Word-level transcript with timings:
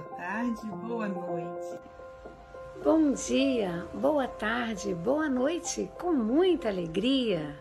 boa 0.00 0.16
tarde, 0.16 0.66
boa 0.66 1.08
noite. 1.08 1.80
Bom 2.82 3.12
dia, 3.12 3.86
boa 3.94 4.26
tarde, 4.26 4.94
boa 4.94 5.28
noite, 5.28 5.90
com 6.00 6.12
muita 6.12 6.68
alegria. 6.68 7.54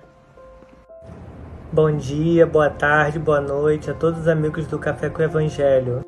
Bom 1.74 1.96
dia, 1.98 2.48
boa 2.48 2.70
tarde, 2.70 3.20
boa 3.20 3.42
noite 3.42 3.92
a 3.92 3.94
todos 3.94 4.21
os 4.21 4.28
amigos 4.28 4.66
do 4.68 4.80
Café 4.80 5.10
com 5.10 5.20
o 5.20 5.24
Evangelho. 5.25 6.02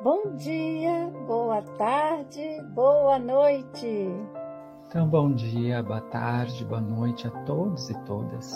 Bom 0.00 0.34
dia, 0.36 1.12
boa 1.26 1.60
tarde, 1.76 2.62
boa 2.70 3.18
noite. 3.18 4.08
Então, 4.86 5.08
bom 5.08 5.32
dia, 5.32 5.82
boa 5.82 6.00
tarde, 6.02 6.64
boa 6.64 6.80
noite 6.80 7.26
a 7.26 7.30
todos 7.44 7.90
e 7.90 7.94
todas. 8.04 8.54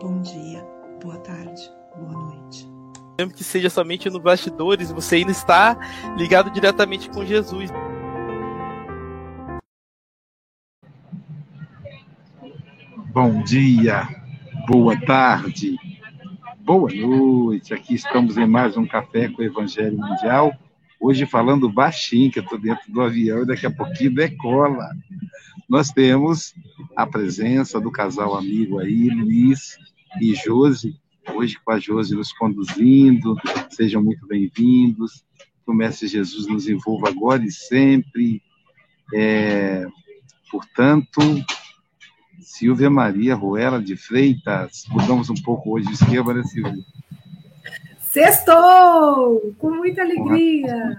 Bom 0.00 0.20
dia, 0.20 0.64
boa 1.02 1.18
tarde, 1.18 1.70
boa 1.96 2.12
noite. 2.12 2.81
Mesmo 3.18 3.34
que 3.34 3.44
seja 3.44 3.68
somente 3.68 4.08
no 4.08 4.18
bastidores, 4.18 4.90
você 4.90 5.16
ainda 5.16 5.32
está 5.32 5.76
ligado 6.16 6.50
diretamente 6.50 7.10
com 7.10 7.24
Jesus. 7.24 7.70
Bom 13.12 13.42
dia, 13.42 14.08
boa 14.66 14.98
tarde, 14.98 15.76
boa 16.60 16.90
noite. 16.90 17.74
Aqui 17.74 17.94
estamos 17.94 18.38
em 18.38 18.46
mais 18.46 18.74
um 18.78 18.86
Café 18.86 19.28
com 19.28 19.42
o 19.42 19.44
Evangelho 19.44 19.98
Mundial. 19.98 20.56
Hoje 20.98 21.26
falando 21.26 21.70
baixinho, 21.70 22.30
que 22.30 22.38
eu 22.38 22.44
estou 22.44 22.58
dentro 22.58 22.90
do 22.90 23.02
avião 23.02 23.42
e 23.42 23.46
daqui 23.46 23.66
a 23.66 23.70
pouquinho 23.70 24.14
decola. 24.14 24.88
Nós 25.68 25.90
temos 25.90 26.54
a 26.96 27.06
presença 27.06 27.78
do 27.78 27.90
casal 27.90 28.34
amigo 28.34 28.78
aí, 28.78 29.10
Luiz 29.10 29.76
e 30.18 30.34
Josi, 30.34 30.98
hoje 31.30 31.58
com 31.64 31.72
a 31.72 31.78
Josi 31.78 32.14
nos 32.14 32.32
conduzindo. 32.32 33.36
Sejam 33.70 34.02
muito 34.02 34.26
bem-vindos. 34.26 35.24
Que 35.64 35.70
o 35.70 35.74
Mestre 35.74 36.08
Jesus 36.08 36.46
nos 36.46 36.68
envolva 36.68 37.08
agora 37.08 37.44
e 37.44 37.50
sempre. 37.50 38.42
É, 39.14 39.86
portanto, 40.50 41.20
Silvia 42.40 42.90
Maria 42.90 43.34
Ruela 43.34 43.80
de 43.80 43.96
Freitas. 43.96 44.84
Mudamos 44.88 45.30
um 45.30 45.34
pouco 45.34 45.74
hoje 45.74 45.88
o 45.88 45.92
esquema, 45.92 46.34
né, 46.34 46.42
Silvia? 46.44 46.82
Sextou! 48.00 49.54
Com 49.58 49.70
muita 49.70 50.02
alegria! 50.02 50.98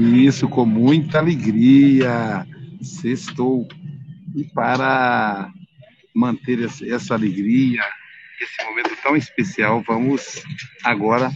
Isso, 0.00 0.48
com 0.48 0.64
muita 0.64 1.18
alegria. 1.18 2.46
Sextou. 2.80 3.66
E 4.34 4.44
para 4.44 5.52
manter 6.14 6.60
essa 6.60 7.14
alegria, 7.14 7.82
esse 8.40 8.64
momento 8.64 8.96
tão 9.02 9.16
especial, 9.16 9.82
vamos 9.86 10.42
agora 10.82 11.30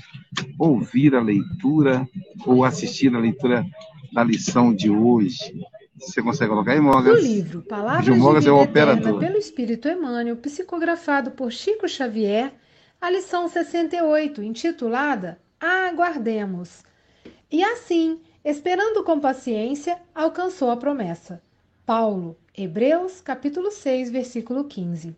ouvir 0.58 1.14
a 1.14 1.20
leitura 1.20 2.08
ou 2.44 2.64
assistir 2.64 3.14
a 3.14 3.18
leitura 3.18 3.64
da 4.12 4.24
lição 4.24 4.74
de 4.74 4.90
hoje. 4.90 5.64
Você 5.96 6.22
consegue 6.22 6.50
colocar 6.50 6.72
aí, 6.72 6.80
Mogas? 6.80 7.18
O 7.18 7.26
livro 7.26 7.62
Palavras 7.62 8.04
de 8.04 8.10
Mogas 8.12 8.44
Vida 8.44 8.56
é 8.56 8.58
o 8.58 8.62
Eterna 8.62 8.92
operador. 8.92 9.20
pelo 9.20 9.36
Espírito 9.36 9.88
Emmanuel, 9.88 10.36
psicografado 10.36 11.32
por 11.32 11.50
Chico 11.50 11.88
Xavier, 11.88 12.52
a 13.00 13.10
lição 13.10 13.48
68, 13.48 14.42
intitulada 14.42 15.40
Aguardemos. 15.60 16.84
E 17.50 17.64
assim, 17.64 18.20
esperando 18.44 19.02
com 19.02 19.18
paciência, 19.18 19.98
alcançou 20.14 20.70
a 20.70 20.76
promessa. 20.76 21.42
Paulo, 21.84 22.36
Hebreus, 22.56 23.20
capítulo 23.20 23.70
6, 23.70 24.10
versículo 24.10 24.64
15. 24.64 25.16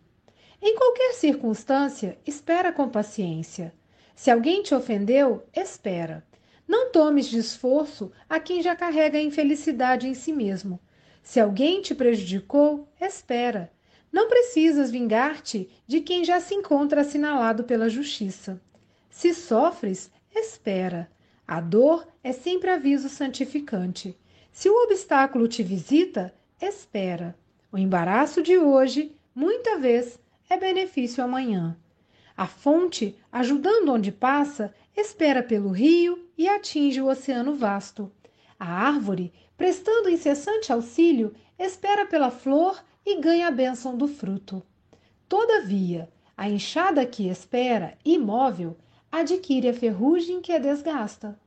Em 0.63 0.75
qualquer 0.75 1.13
circunstância, 1.13 2.19
espera 2.25 2.71
com 2.71 2.87
paciência. 2.87 3.73
Se 4.15 4.29
alguém 4.29 4.61
te 4.61 4.75
ofendeu, 4.75 5.43
espera. 5.55 6.23
Não 6.67 6.91
tomes 6.91 7.25
de 7.25 7.39
esforço 7.39 8.11
a 8.29 8.39
quem 8.39 8.61
já 8.61 8.75
carrega 8.75 9.17
a 9.17 9.21
infelicidade 9.21 10.07
em 10.07 10.13
si 10.13 10.31
mesmo. 10.31 10.79
Se 11.23 11.39
alguém 11.39 11.81
te 11.81 11.95
prejudicou, 11.95 12.87
espera. 12.99 13.71
Não 14.11 14.29
precisas 14.29 14.91
vingar-te 14.91 15.67
de 15.87 15.99
quem 15.99 16.23
já 16.23 16.39
se 16.39 16.53
encontra 16.53 17.01
assinalado 17.01 17.63
pela 17.63 17.89
justiça. 17.89 18.61
Se 19.09 19.33
sofres, 19.33 20.11
espera. 20.31 21.09
A 21.47 21.59
dor 21.59 22.07
é 22.23 22.31
sempre 22.31 22.69
aviso 22.69 23.09
santificante. 23.09 24.15
Se 24.51 24.69
o 24.69 24.83
obstáculo 24.83 25.47
te 25.47 25.63
visita, 25.63 26.31
espera. 26.61 27.35
O 27.71 27.79
embaraço 27.79 28.43
de 28.43 28.59
hoje, 28.59 29.15
muita 29.33 29.79
vez, 29.79 30.19
é 30.51 30.57
benefício 30.57 31.23
amanhã. 31.23 31.77
A 32.35 32.45
fonte, 32.45 33.17
ajudando 33.31 33.93
onde 33.93 34.11
passa, 34.11 34.73
espera 34.95 35.41
pelo 35.41 35.69
rio 35.69 36.27
e 36.37 36.45
atinge 36.45 36.99
o 37.01 37.07
oceano 37.07 37.55
vasto. 37.55 38.11
A 38.59 38.65
árvore, 38.65 39.31
prestando 39.55 40.09
incessante 40.09 40.73
auxílio, 40.73 41.33
espera 41.57 42.05
pela 42.05 42.29
flor 42.29 42.83
e 43.05 43.17
ganha 43.21 43.47
a 43.47 43.51
bênção 43.51 43.95
do 43.95 44.09
fruto. 44.09 44.61
Todavia, 45.29 46.11
a 46.35 46.49
enxada 46.49 47.05
que 47.05 47.29
espera, 47.29 47.97
imóvel, 48.03 48.77
adquire 49.09 49.69
a 49.69 49.73
ferrugem 49.73 50.41
que 50.41 50.51
a 50.51 50.59
desgasta. 50.59 51.39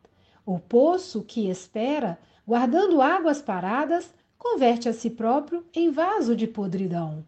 O 0.47 0.59
poço 0.59 1.23
que 1.23 1.51
espera, 1.51 2.19
guardando 2.47 3.03
águas 3.03 3.43
paradas, 3.43 4.15
converte 4.39 4.89
a 4.89 4.95
si 4.95 5.11
próprio 5.11 5.63
em 5.75 5.91
vaso 5.91 6.35
de 6.35 6.47
podridão. 6.47 7.23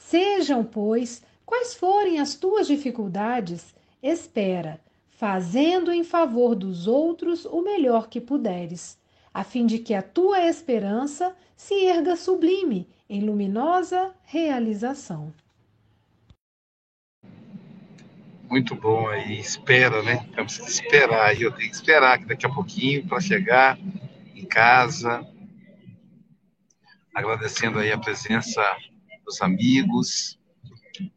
Sejam, 0.00 0.64
pois, 0.64 1.22
quais 1.46 1.74
forem 1.74 2.18
as 2.18 2.34
tuas 2.34 2.66
dificuldades, 2.66 3.72
espera, 4.02 4.80
fazendo 5.08 5.92
em 5.92 6.02
favor 6.02 6.56
dos 6.56 6.88
outros 6.88 7.44
o 7.44 7.62
melhor 7.62 8.08
que 8.08 8.20
puderes, 8.20 8.98
a 9.32 9.44
fim 9.44 9.66
de 9.66 9.78
que 9.78 9.94
a 9.94 10.02
tua 10.02 10.40
esperança 10.40 11.36
se 11.54 11.84
erga 11.84 12.16
sublime 12.16 12.88
em 13.08 13.20
luminosa 13.20 14.12
realização. 14.24 15.32
Muito 18.48 18.74
bom 18.74 19.06
aí, 19.06 19.38
espera, 19.38 20.02
né? 20.02 20.26
Temos 20.34 20.58
que 20.58 20.68
esperar, 20.68 21.40
eu 21.40 21.52
tenho 21.52 21.70
que 21.70 21.76
esperar 21.76 22.18
que 22.18 22.24
daqui 22.24 22.46
a 22.46 22.50
pouquinho 22.50 23.06
para 23.06 23.20
chegar 23.20 23.78
em 24.34 24.44
casa, 24.44 25.24
agradecendo 27.14 27.78
aí 27.78 27.92
a 27.92 27.98
presença 27.98 28.60
dos 29.30 29.40
amigos. 29.40 30.38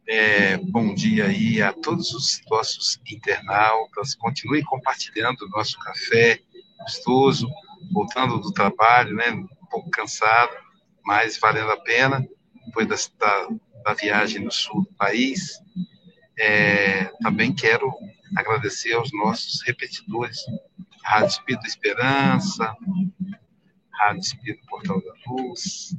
É, 0.08 0.58
bom 0.58 0.94
dia 0.94 1.26
aí 1.26 1.62
a 1.62 1.74
todos 1.74 2.14
os 2.14 2.40
nossos 2.50 3.02
internautas. 3.12 4.14
Continue 4.16 4.64
compartilhando 4.64 5.42
o 5.42 5.50
nosso 5.50 5.80
café 5.80 6.40
gostoso, 6.80 7.50
voltando 7.92 8.40
do 8.40 8.54
trabalho, 8.54 9.16
né? 9.16 9.32
Um 9.32 9.48
pouco 9.70 9.90
cansado, 9.90 10.54
mas 11.04 11.40
valendo 11.40 11.72
a 11.72 11.82
pena 11.82 12.26
depois 12.68 12.88
da, 13.18 13.48
da 13.84 13.94
viagem 13.94 14.44
no 14.44 14.52
sul 14.52 14.84
do 14.84 14.94
país. 14.94 15.60
É, 16.38 17.06
também 17.22 17.52
quero 17.54 17.92
agradecer 18.38 18.94
aos 18.94 19.12
nossos 19.12 19.64
repetidores, 19.66 20.40
Rádio 21.04 21.30
Espírito 21.30 21.66
Esperança, 21.66 22.76
Rádio 23.92 24.22
Espírito 24.22 24.66
Portal 24.68 25.02
da 25.02 25.14
Luz, 25.28 25.96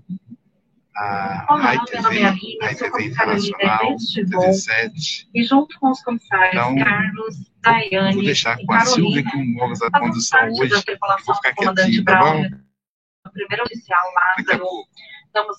a 0.96 1.56
Rai 1.56 1.78
TV, 1.86 2.20
Rai 2.60 2.74
TV 2.74 3.04
Internacional, 3.04 3.96
TV7. 3.96 5.28
E 5.34 5.42
junto 5.42 5.78
com 5.80 5.90
os 5.90 6.02
comissários 6.02 6.54
Então, 6.54 6.76
Carlos, 6.76 7.36
Daiane 7.60 8.14
Vou 8.14 8.24
deixar 8.24 8.60
e 8.60 8.66
com 8.66 8.72
a 8.72 8.80
Silvia 8.80 9.24
que 9.24 9.36
o 9.36 9.44
Mogas 9.44 9.82
a 9.82 9.90
condução 9.90 10.48
hoje. 10.52 10.70
vou 11.26 11.34
ficar 11.34 11.50
do 11.50 11.56
comandante 11.56 11.90
quietinho, 11.90 12.04
tá 12.04 12.18
bom? 12.20 12.24
Braulio, 12.24 12.60
o 13.26 13.30
primeiro 13.30 13.64
oficial 13.64 14.02
Lázaro. 14.14 14.66
Estamos 15.26 15.58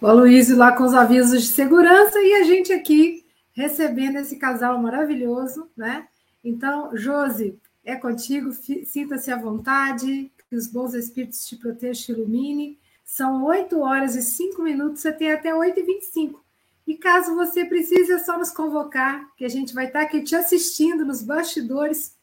O 0.00 0.06
Aloysio 0.06 0.56
lá 0.56 0.72
com 0.72 0.84
os 0.84 0.94
avisos 0.94 1.42
de 1.42 1.48
segurança 1.48 2.20
e 2.20 2.34
a 2.34 2.44
gente 2.44 2.72
aqui 2.72 3.26
recebendo 3.52 4.18
esse 4.18 4.36
casal 4.36 4.80
maravilhoso, 4.80 5.68
né? 5.76 6.06
Então, 6.44 6.96
Josi, 6.96 7.58
é 7.84 7.96
contigo, 7.96 8.52
sinta-se 8.52 9.32
à 9.32 9.36
vontade, 9.36 10.30
que 10.48 10.56
os 10.56 10.66
bons 10.66 10.94
espíritos 10.94 11.46
te 11.46 11.56
protejam, 11.56 12.04
te 12.04 12.12
ilumine. 12.12 12.78
São 13.04 13.44
8 13.44 13.78
horas 13.80 14.14
e 14.14 14.22
5 14.22 14.62
minutos, 14.62 15.00
você 15.00 15.12
tem 15.12 15.32
até 15.32 15.54
8 15.54 15.78
e 15.78 15.82
25. 15.82 16.44
E 16.86 16.96
caso 16.96 17.34
você 17.34 17.64
precise, 17.64 18.12
é 18.12 18.18
só 18.18 18.38
nos 18.38 18.50
convocar, 18.50 19.28
que 19.36 19.44
a 19.44 19.48
gente 19.48 19.74
vai 19.74 19.86
estar 19.86 20.02
aqui 20.02 20.22
te 20.22 20.34
assistindo 20.34 21.04
nos 21.04 21.22
bastidores, 21.22 22.16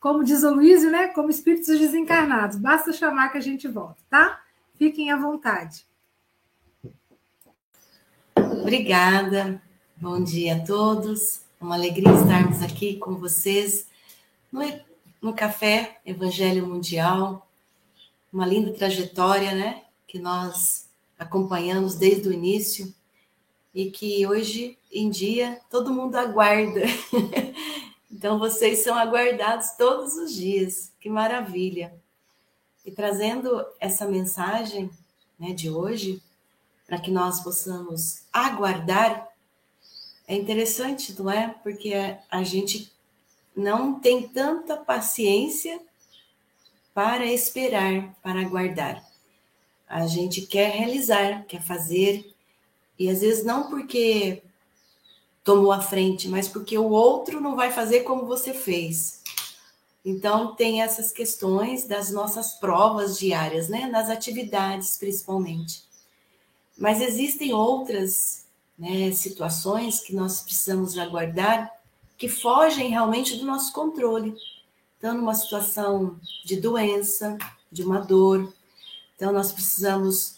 como 0.00 0.24
diz 0.24 0.42
o 0.42 0.54
Luísio, 0.54 0.90
né? 0.90 1.08
Como 1.08 1.30
espíritos 1.30 1.78
desencarnados. 1.78 2.56
Basta 2.56 2.92
chamar 2.92 3.30
que 3.30 3.38
a 3.38 3.42
gente 3.42 3.68
volta, 3.68 3.96
tá? 4.08 4.40
Fiquem 4.78 5.10
à 5.10 5.16
vontade. 5.16 5.86
Obrigada. 8.36 9.60
Bom 9.96 10.22
dia 10.22 10.56
a 10.56 10.64
todos. 10.64 11.40
Uma 11.60 11.74
alegria 11.74 12.12
estarmos 12.12 12.62
aqui 12.62 12.96
com 12.96 13.16
vocês 13.16 13.86
no, 14.52 14.60
no 15.20 15.34
Café 15.34 16.00
Evangelho 16.04 16.66
Mundial. 16.66 17.45
Uma 18.36 18.44
linda 18.44 18.70
trajetória, 18.70 19.54
né? 19.54 19.84
Que 20.06 20.18
nós 20.18 20.90
acompanhamos 21.18 21.94
desde 21.94 22.28
o 22.28 22.32
início 22.34 22.94
e 23.74 23.90
que 23.90 24.26
hoje 24.26 24.76
em 24.92 25.08
dia 25.08 25.58
todo 25.70 25.90
mundo 25.90 26.16
aguarda. 26.16 26.82
Então 28.08 28.38
vocês 28.38 28.78
são 28.78 28.94
aguardados 28.94 29.72
todos 29.72 30.14
os 30.14 30.32
dias. 30.32 30.90
Que 31.00 31.08
maravilha. 31.08 31.94
E 32.84 32.90
trazendo 32.90 33.62
essa 33.78 34.06
mensagem 34.06 34.90
né, 35.38 35.52
de 35.52 35.68
hoje, 35.68 36.22
para 36.86 36.98
que 36.98 37.10
nós 37.10 37.40
possamos 37.40 38.22
aguardar, 38.32 39.28
é 40.26 40.34
interessante, 40.34 41.14
não 41.20 41.30
é? 41.30 41.54
Porque 41.62 41.92
a 42.30 42.42
gente 42.42 42.90
não 43.54 43.98
tem 44.00 44.28
tanta 44.28 44.76
paciência 44.78 45.78
para 46.96 47.26
esperar, 47.26 48.16
para 48.22 48.40
aguardar. 48.40 49.04
A 49.86 50.06
gente 50.06 50.40
quer 50.40 50.70
realizar, 50.70 51.44
quer 51.44 51.60
fazer, 51.60 52.34
e 52.98 53.10
às 53.10 53.20
vezes 53.20 53.44
não 53.44 53.68
porque 53.68 54.42
tomou 55.44 55.72
a 55.72 55.82
frente, 55.82 56.26
mas 56.26 56.48
porque 56.48 56.78
o 56.78 56.88
outro 56.88 57.38
não 57.38 57.54
vai 57.54 57.70
fazer 57.70 58.00
como 58.00 58.24
você 58.24 58.54
fez. 58.54 59.20
Então, 60.02 60.54
tem 60.54 60.80
essas 60.80 61.12
questões 61.12 61.86
das 61.86 62.10
nossas 62.10 62.54
provas 62.54 63.18
diárias, 63.18 63.68
né? 63.68 63.84
Nas 63.88 64.08
atividades, 64.08 64.96
principalmente. 64.96 65.84
Mas 66.78 67.02
existem 67.02 67.52
outras 67.52 68.46
né, 68.78 69.12
situações 69.12 70.00
que 70.00 70.14
nós 70.14 70.40
precisamos 70.40 70.96
aguardar 70.96 71.70
que 72.16 72.26
fogem 72.26 72.88
realmente 72.88 73.36
do 73.36 73.44
nosso 73.44 73.70
controle. 73.74 74.34
Então, 74.98 75.14
numa 75.14 75.34
situação 75.34 76.18
de 76.44 76.56
doença, 76.60 77.36
de 77.70 77.82
uma 77.82 78.00
dor, 78.00 78.52
então 79.14 79.32
nós 79.32 79.52
precisamos 79.52 80.36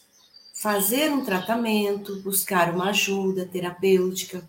fazer 0.52 1.10
um 1.10 1.24
tratamento, 1.24 2.20
buscar 2.22 2.74
uma 2.74 2.90
ajuda 2.90 3.46
terapêutica, 3.46 4.46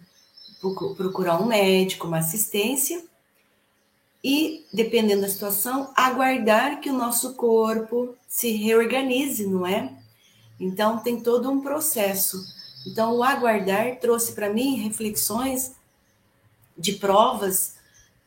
procurar 0.98 1.40
um 1.40 1.46
médico, 1.46 2.08
uma 2.08 2.18
assistência 2.18 3.04
e, 4.24 4.66
dependendo 4.74 5.22
da 5.22 5.30
situação, 5.30 5.94
aguardar 5.96 6.82
que 6.82 6.90
o 6.90 6.98
nosso 6.98 7.36
corpo 7.36 8.16
se 8.28 8.52
reorganize, 8.52 9.46
não 9.48 9.66
é? 9.66 9.94
Então, 10.60 11.00
tem 11.00 11.22
todo 11.22 11.50
um 11.50 11.62
processo. 11.62 12.44
Então, 12.86 13.16
o 13.16 13.24
aguardar 13.24 14.00
trouxe 14.00 14.34
para 14.34 14.50
mim 14.50 14.76
reflexões 14.76 15.74
de 16.78 16.94
provas, 16.94 17.76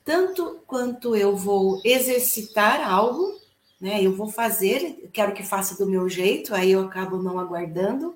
tanto 0.04 0.60
quanto 0.66 1.14
eu 1.14 1.37
vou 1.37 1.81
exercitar 1.84 2.88
algo, 2.88 3.40
né? 3.81 4.02
Eu 4.02 4.14
vou 4.14 4.28
fazer, 4.28 5.08
quero 5.12 5.32
que 5.32 5.43
faça 5.43 5.76
do 5.76 5.90
meu 5.90 6.08
jeito, 6.08 6.54
aí 6.54 6.72
eu 6.72 6.82
acabo 6.82 7.22
não 7.22 7.38
aguardando, 7.38 8.14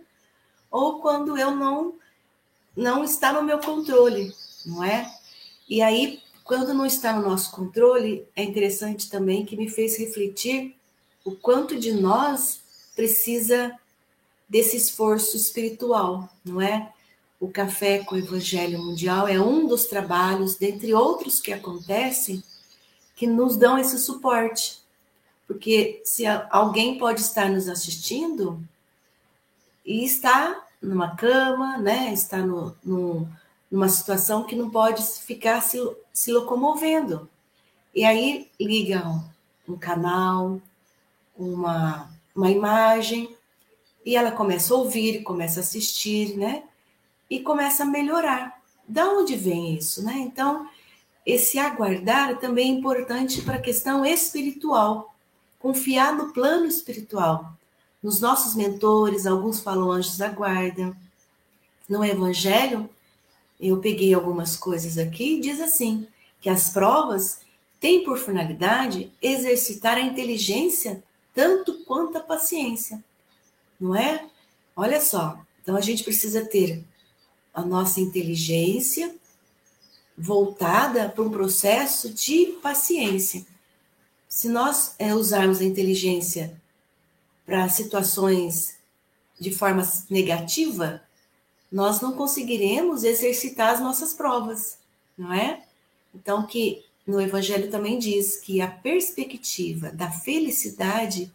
ou 0.70 1.00
quando 1.00 1.36
eu 1.36 1.50
não 1.50 1.94
não 2.76 3.02
está 3.02 3.32
no 3.32 3.42
meu 3.42 3.58
controle, 3.58 4.34
não 4.66 4.84
é? 4.84 5.10
E 5.66 5.80
aí, 5.80 6.20
quando 6.44 6.74
não 6.74 6.84
está 6.84 7.14
no 7.14 7.26
nosso 7.26 7.50
controle, 7.50 8.28
é 8.36 8.42
interessante 8.42 9.08
também 9.08 9.46
que 9.46 9.56
me 9.56 9.68
fez 9.68 9.96
refletir 9.96 10.76
o 11.24 11.32
quanto 11.32 11.78
de 11.78 11.92
nós 11.92 12.60
precisa 12.94 13.76
desse 14.48 14.76
esforço 14.76 15.36
espiritual, 15.36 16.28
não 16.44 16.60
é? 16.60 16.92
O 17.38 17.48
Café 17.48 17.98
com 17.98 18.14
o 18.14 18.18
Evangelho 18.18 18.78
Mundial 18.78 19.28
é 19.28 19.38
um 19.40 19.66
dos 19.66 19.84
trabalhos, 19.86 20.56
dentre 20.56 20.94
outros 20.94 21.40
que 21.40 21.52
acontecem, 21.52 22.42
que 23.14 23.26
nos 23.26 23.56
dão 23.56 23.78
esse 23.78 23.98
suporte. 23.98 24.78
Porque 25.46 26.00
se 26.04 26.24
alguém 26.50 26.98
pode 26.98 27.20
estar 27.20 27.50
nos 27.50 27.68
assistindo 27.68 28.60
e 29.84 30.04
está 30.04 30.66
numa 30.82 31.14
cama, 31.14 31.78
né? 31.78 32.12
Está 32.12 32.38
no, 32.38 32.76
no, 32.82 33.28
numa 33.70 33.88
situação 33.88 34.44
que 34.44 34.56
não 34.56 34.70
pode 34.70 35.02
ficar 35.02 35.60
se, 35.60 35.78
se 36.12 36.32
locomovendo. 36.32 37.28
E 37.94 38.04
aí 38.04 38.50
liga 38.60 39.06
um, 39.06 39.74
um 39.74 39.78
canal, 39.78 40.60
uma, 41.36 42.10
uma 42.34 42.50
imagem, 42.50 43.34
e 44.04 44.16
ela 44.16 44.30
começa 44.30 44.72
a 44.72 44.76
ouvir, 44.76 45.22
começa 45.22 45.60
a 45.60 45.62
assistir, 45.62 46.36
né? 46.36 46.62
E 47.28 47.40
começa 47.40 47.82
a 47.82 47.86
melhorar. 47.86 48.60
Da 48.86 49.08
onde 49.10 49.36
vem 49.36 49.74
isso, 49.74 50.04
né? 50.04 50.14
Então, 50.18 50.68
esse 51.24 51.58
aguardar 51.58 52.38
também 52.38 52.70
é 52.70 52.78
importante 52.78 53.42
para 53.42 53.56
a 53.56 53.60
questão 53.60 54.06
espiritual. 54.06 55.14
Confiar 55.58 56.14
no 56.14 56.32
plano 56.32 56.66
espiritual. 56.66 57.52
Nos 58.02 58.20
nossos 58.20 58.54
mentores, 58.54 59.26
alguns 59.26 59.60
falam 59.60 59.90
anjos 59.90 60.16
da 60.16 60.28
guarda. 60.28 60.96
No 61.88 62.04
Evangelho, 62.04 62.88
eu 63.60 63.78
peguei 63.78 64.14
algumas 64.14 64.56
coisas 64.56 64.98
aqui, 64.98 65.40
diz 65.40 65.60
assim: 65.60 66.06
que 66.40 66.48
as 66.48 66.68
provas 66.68 67.40
têm 67.80 68.04
por 68.04 68.18
finalidade 68.18 69.12
exercitar 69.20 69.96
a 69.96 70.02
inteligência 70.02 71.02
tanto 71.34 71.84
quanto 71.84 72.16
a 72.18 72.20
paciência. 72.20 73.04
Não 73.80 73.94
é? 73.94 74.26
Olha 74.74 75.00
só, 75.00 75.38
então 75.62 75.76
a 75.76 75.80
gente 75.80 76.04
precisa 76.04 76.44
ter 76.44 76.84
a 77.56 77.62
nossa 77.62 78.02
inteligência 78.02 79.16
voltada 80.16 81.08
para 81.08 81.24
um 81.24 81.30
processo 81.30 82.12
de 82.12 82.58
paciência. 82.62 83.46
Se 84.28 84.46
nós 84.50 84.94
é, 84.98 85.14
usarmos 85.14 85.60
a 85.60 85.64
inteligência 85.64 86.60
para 87.46 87.66
situações 87.70 88.76
de 89.40 89.50
forma 89.50 89.82
negativa, 90.10 91.02
nós 91.72 92.02
não 92.02 92.12
conseguiremos 92.12 93.04
exercitar 93.04 93.74
as 93.74 93.80
nossas 93.80 94.12
provas, 94.12 94.78
não 95.16 95.32
é? 95.32 95.64
Então, 96.14 96.46
que 96.46 96.84
no 97.06 97.20
Evangelho 97.20 97.70
também 97.70 97.98
diz 97.98 98.36
que 98.36 98.60
a 98.60 98.68
perspectiva 98.68 99.90
da 99.90 100.10
felicidade 100.10 101.32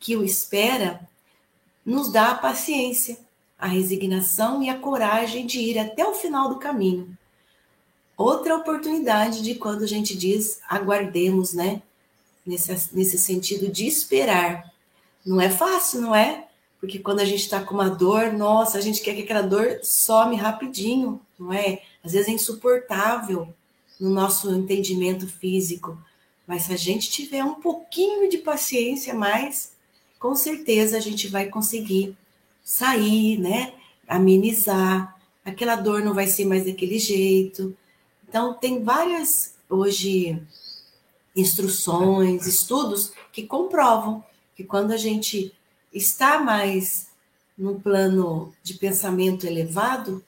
que 0.00 0.16
o 0.16 0.24
espera 0.24 1.06
nos 1.84 2.10
dá 2.10 2.30
a 2.30 2.38
paciência 2.38 3.18
a 3.64 3.66
resignação 3.66 4.62
e 4.62 4.68
a 4.68 4.78
coragem 4.78 5.46
de 5.46 5.58
ir 5.58 5.78
até 5.78 6.06
o 6.06 6.12
final 6.12 6.50
do 6.50 6.58
caminho. 6.58 7.16
Outra 8.14 8.54
oportunidade 8.54 9.40
de 9.42 9.54
quando 9.54 9.84
a 9.84 9.86
gente 9.86 10.14
diz 10.14 10.60
aguardemos, 10.68 11.54
né? 11.54 11.80
Nesse, 12.44 12.94
nesse 12.94 13.18
sentido 13.18 13.72
de 13.72 13.86
esperar. 13.86 14.70
Não 15.24 15.40
é 15.40 15.48
fácil, 15.48 16.02
não 16.02 16.14
é? 16.14 16.46
Porque 16.78 16.98
quando 16.98 17.20
a 17.20 17.24
gente 17.24 17.40
está 17.40 17.62
com 17.62 17.72
uma 17.72 17.88
dor, 17.88 18.34
nossa, 18.34 18.76
a 18.76 18.82
gente 18.82 19.00
quer 19.00 19.14
que 19.14 19.22
aquela 19.22 19.40
dor 19.40 19.80
some 19.82 20.36
rapidinho, 20.36 21.18
não 21.38 21.50
é? 21.50 21.80
Às 22.04 22.12
vezes 22.12 22.28
é 22.28 22.32
insuportável 22.32 23.48
no 23.98 24.10
nosso 24.10 24.54
entendimento 24.54 25.26
físico. 25.26 25.96
Mas 26.46 26.64
se 26.64 26.74
a 26.74 26.76
gente 26.76 27.10
tiver 27.10 27.42
um 27.42 27.54
pouquinho 27.54 28.28
de 28.28 28.36
paciência 28.36 29.14
mais, 29.14 29.72
com 30.18 30.34
certeza 30.34 30.98
a 30.98 31.00
gente 31.00 31.28
vai 31.28 31.46
conseguir 31.46 32.14
sair, 32.64 33.38
né? 33.38 33.74
Amenizar. 34.08 35.14
Aquela 35.44 35.76
dor 35.76 36.02
não 36.02 36.14
vai 36.14 36.26
ser 36.26 36.46
mais 36.46 36.64
daquele 36.64 36.98
jeito. 36.98 37.76
Então, 38.26 38.54
tem 38.54 38.82
várias, 38.82 39.54
hoje, 39.68 40.42
instruções, 41.36 42.46
estudos 42.46 43.12
que 43.30 43.46
comprovam 43.46 44.24
que 44.56 44.64
quando 44.64 44.92
a 44.92 44.96
gente 44.96 45.52
está 45.92 46.38
mais 46.38 47.08
no 47.56 47.80
plano 47.80 48.52
de 48.62 48.74
pensamento 48.74 49.46
elevado, 49.46 50.24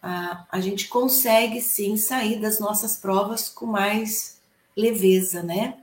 a, 0.00 0.46
a 0.50 0.60
gente 0.60 0.88
consegue 0.88 1.60
sim 1.60 1.96
sair 1.96 2.40
das 2.40 2.60
nossas 2.60 2.96
provas 2.96 3.48
com 3.48 3.66
mais 3.66 4.38
leveza, 4.76 5.42
né? 5.42 5.78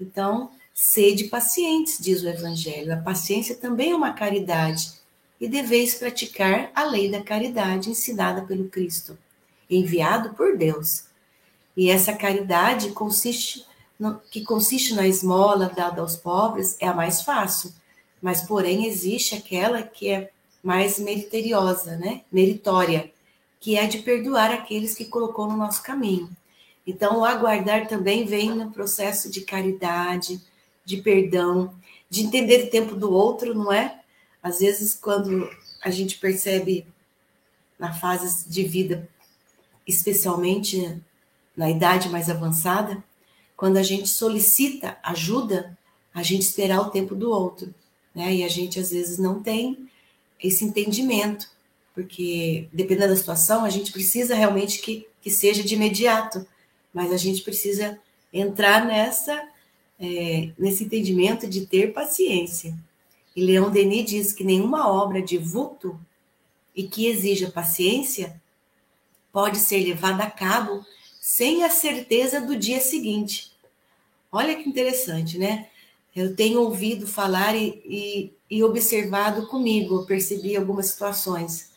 Então, 0.00 0.50
sede 0.72 1.24
pacientes, 1.24 1.98
diz 2.00 2.22
o 2.22 2.28
Evangelho. 2.28 2.94
A 2.94 2.96
paciência 2.96 3.54
também 3.54 3.92
é 3.92 3.96
uma 3.96 4.12
caridade 4.12 5.03
e 5.40 5.48
deveis 5.48 5.94
praticar 5.94 6.70
a 6.74 6.84
lei 6.84 7.10
da 7.10 7.22
caridade 7.22 7.90
ensinada 7.90 8.42
pelo 8.42 8.68
Cristo, 8.68 9.18
enviado 9.68 10.34
por 10.34 10.56
Deus. 10.56 11.04
E 11.76 11.90
essa 11.90 12.12
caridade 12.12 12.90
consiste 12.90 13.66
no, 13.98 14.18
que 14.30 14.42
consiste 14.42 14.94
na 14.94 15.06
esmola 15.06 15.72
dada 15.74 16.00
aos 16.00 16.16
pobres 16.16 16.76
é 16.80 16.86
a 16.86 16.94
mais 16.94 17.22
fácil, 17.22 17.72
mas 18.20 18.42
porém 18.42 18.86
existe 18.86 19.34
aquela 19.34 19.82
que 19.82 20.08
é 20.08 20.30
mais 20.62 20.98
meritoriosa, 20.98 21.96
né? 21.96 22.22
Meritória, 22.32 23.12
que 23.60 23.76
é 23.76 23.86
de 23.86 23.98
perdoar 23.98 24.50
aqueles 24.50 24.94
que 24.94 25.04
colocou 25.04 25.46
no 25.46 25.56
nosso 25.56 25.82
caminho. 25.82 26.28
Então, 26.86 27.20
o 27.20 27.24
aguardar 27.24 27.86
também 27.86 28.24
vem 28.24 28.50
no 28.50 28.70
processo 28.70 29.30
de 29.30 29.42
caridade, 29.42 30.40
de 30.84 30.98
perdão, 30.98 31.74
de 32.10 32.22
entender 32.22 32.66
o 32.66 32.70
tempo 32.70 32.94
do 32.94 33.10
outro, 33.10 33.54
não 33.54 33.72
é? 33.72 34.00
Às 34.44 34.58
vezes, 34.58 34.94
quando 34.94 35.50
a 35.80 35.88
gente 35.88 36.18
percebe 36.18 36.86
na 37.78 37.94
fase 37.94 38.46
de 38.46 38.62
vida, 38.62 39.08
especialmente 39.86 41.00
na 41.56 41.70
idade 41.70 42.10
mais 42.10 42.28
avançada, 42.28 43.02
quando 43.56 43.78
a 43.78 43.82
gente 43.82 44.06
solicita 44.06 44.98
ajuda, 45.02 45.78
a 46.12 46.22
gente 46.22 46.42
esperar 46.42 46.82
o 46.82 46.90
tempo 46.90 47.14
do 47.14 47.30
outro, 47.30 47.74
né? 48.14 48.34
E 48.34 48.44
a 48.44 48.48
gente 48.48 48.78
às 48.78 48.90
vezes 48.90 49.16
não 49.16 49.42
tem 49.42 49.88
esse 50.38 50.62
entendimento, 50.62 51.48
porque 51.94 52.68
dependendo 52.70 53.14
da 53.14 53.16
situação, 53.16 53.64
a 53.64 53.70
gente 53.70 53.92
precisa 53.92 54.34
realmente 54.34 54.80
que, 54.80 55.08
que 55.22 55.30
seja 55.30 55.62
de 55.62 55.74
imediato. 55.74 56.46
mas 56.92 57.10
a 57.12 57.16
gente 57.16 57.40
precisa 57.42 57.98
entrar 58.30 58.84
nessa 58.84 59.48
é, 59.98 60.50
nesse 60.58 60.84
entendimento 60.84 61.48
de 61.48 61.66
ter 61.66 61.94
paciência. 61.94 62.74
E 63.34 63.44
Leão 63.44 63.70
Denis 63.70 64.08
diz 64.08 64.32
que 64.32 64.44
nenhuma 64.44 64.88
obra 64.88 65.20
de 65.20 65.38
vulto 65.38 65.98
e 66.74 66.84
que 66.84 67.06
exija 67.06 67.50
paciência 67.50 68.40
pode 69.32 69.58
ser 69.58 69.84
levada 69.84 70.24
a 70.24 70.30
cabo 70.30 70.84
sem 71.20 71.64
a 71.64 71.70
certeza 71.70 72.40
do 72.40 72.56
dia 72.56 72.80
seguinte. 72.80 73.52
Olha 74.30 74.54
que 74.54 74.68
interessante, 74.68 75.38
né? 75.38 75.68
Eu 76.14 76.36
tenho 76.36 76.60
ouvido 76.60 77.06
falar 77.06 77.56
e, 77.56 77.82
e, 77.84 78.32
e 78.48 78.62
observado 78.62 79.46
comigo, 79.48 80.06
percebi 80.06 80.56
algumas 80.56 80.86
situações, 80.86 81.72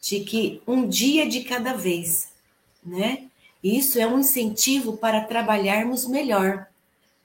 de 0.00 0.20
que 0.20 0.62
um 0.66 0.86
dia 0.88 1.28
de 1.28 1.42
cada 1.44 1.72
vez, 1.72 2.28
né? 2.84 3.28
Isso 3.62 3.98
é 3.98 4.06
um 4.06 4.20
incentivo 4.20 4.96
para 4.98 5.24
trabalharmos 5.24 6.06
melhor, 6.06 6.66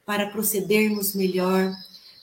para 0.05 0.29
procedermos 0.29 1.13
melhor, 1.13 1.71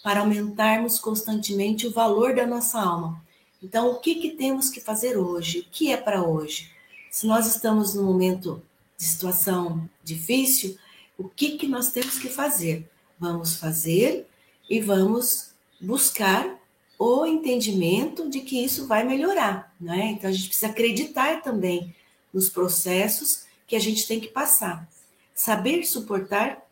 para 0.06 0.20
aumentarmos 0.20 1.00
constantemente 1.00 1.84
o 1.84 1.90
valor 1.90 2.32
da 2.32 2.46
nossa 2.46 2.80
alma. 2.80 3.20
Então, 3.60 3.90
o 3.90 3.98
que, 3.98 4.14
que 4.14 4.30
temos 4.36 4.70
que 4.70 4.80
fazer 4.80 5.16
hoje? 5.16 5.58
O 5.58 5.64
que 5.64 5.90
é 5.90 5.96
para 5.96 6.22
hoje? 6.22 6.70
Se 7.10 7.26
nós 7.26 7.44
estamos 7.44 7.92
num 7.92 8.04
momento 8.04 8.62
de 8.96 9.02
situação 9.02 9.90
difícil, 10.04 10.78
o 11.18 11.28
que, 11.28 11.58
que 11.58 11.66
nós 11.66 11.90
temos 11.90 12.20
que 12.20 12.28
fazer? 12.28 12.88
Vamos 13.18 13.56
fazer 13.56 14.28
e 14.70 14.78
vamos 14.80 15.50
buscar 15.80 16.56
o 16.96 17.26
entendimento 17.26 18.30
de 18.30 18.42
que 18.42 18.64
isso 18.64 18.86
vai 18.86 19.02
melhorar, 19.02 19.74
né? 19.80 20.12
Então 20.12 20.30
a 20.30 20.32
gente 20.32 20.46
precisa 20.46 20.68
acreditar 20.68 21.42
também 21.42 21.92
nos 22.32 22.48
processos 22.48 23.44
que 23.66 23.74
a 23.74 23.80
gente 23.80 24.06
tem 24.06 24.20
que 24.20 24.28
passar. 24.28 24.88
Saber 25.34 25.84
suportar 25.84 26.64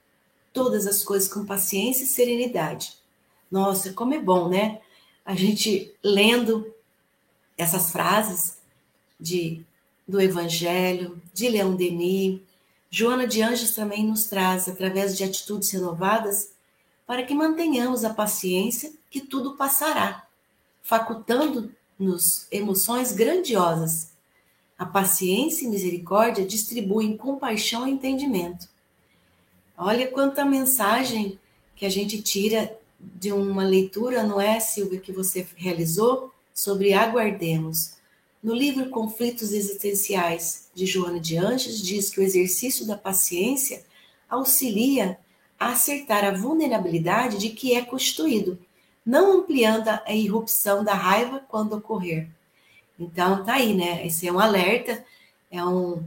todas 0.52 0.86
as 0.86 1.02
coisas 1.02 1.28
com 1.28 1.44
paciência 1.44 2.04
e 2.04 2.06
serenidade. 2.06 3.02
Nossa, 3.54 3.92
como 3.92 4.12
é 4.12 4.18
bom, 4.18 4.48
né? 4.48 4.80
A 5.24 5.36
gente 5.36 5.94
lendo 6.02 6.74
essas 7.56 7.92
frases 7.92 8.58
de 9.18 9.64
do 10.08 10.20
Evangelho, 10.20 11.22
de 11.32 11.48
Leão 11.48 11.76
Denis, 11.76 12.40
Joana 12.90 13.28
de 13.28 13.40
Anjos 13.42 13.70
também 13.70 14.04
nos 14.04 14.24
traz, 14.24 14.68
através 14.68 15.16
de 15.16 15.22
atitudes 15.22 15.70
renovadas, 15.70 16.50
para 17.06 17.22
que 17.22 17.32
mantenhamos 17.32 18.04
a 18.04 18.12
paciência 18.12 18.92
que 19.08 19.20
tudo 19.20 19.56
passará, 19.56 20.26
facultando-nos 20.82 22.48
emoções 22.50 23.12
grandiosas. 23.12 24.10
A 24.76 24.84
paciência 24.84 25.64
e 25.64 25.68
misericórdia 25.68 26.44
distribuem 26.44 27.16
compaixão 27.16 27.86
e 27.86 27.92
entendimento. 27.92 28.68
Olha 29.78 30.10
quanta 30.10 30.44
mensagem 30.44 31.38
que 31.76 31.86
a 31.86 31.88
gente 31.88 32.20
tira 32.20 32.76
de 33.14 33.32
uma 33.32 33.64
leitura, 33.64 34.22
não 34.22 34.40
é, 34.40 34.60
Silvia, 34.60 35.00
que 35.00 35.12
você 35.12 35.46
realizou 35.56 36.32
sobre 36.52 36.92
aguardemos. 36.92 37.94
No 38.42 38.54
livro 38.54 38.90
Conflitos 38.90 39.52
Existenciais, 39.52 40.68
de 40.74 40.86
Joana 40.86 41.20
de 41.20 41.36
Anjos, 41.36 41.82
diz 41.82 42.10
que 42.10 42.20
o 42.20 42.22
exercício 42.22 42.86
da 42.86 42.96
paciência 42.96 43.84
auxilia 44.28 45.18
a 45.58 45.68
acertar 45.68 46.24
a 46.24 46.32
vulnerabilidade 46.32 47.38
de 47.38 47.50
que 47.50 47.74
é 47.74 47.82
constituído, 47.82 48.58
não 49.04 49.40
ampliando 49.40 49.88
a 49.88 50.12
irrupção 50.12 50.84
da 50.84 50.94
raiva 50.94 51.44
quando 51.48 51.74
ocorrer. 51.74 52.28
Então, 52.98 53.44
tá 53.44 53.54
aí, 53.54 53.74
né? 53.74 54.06
Esse 54.06 54.28
é 54.28 54.32
um 54.32 54.38
alerta, 54.38 55.04
é 55.50 55.64
um, 55.64 56.02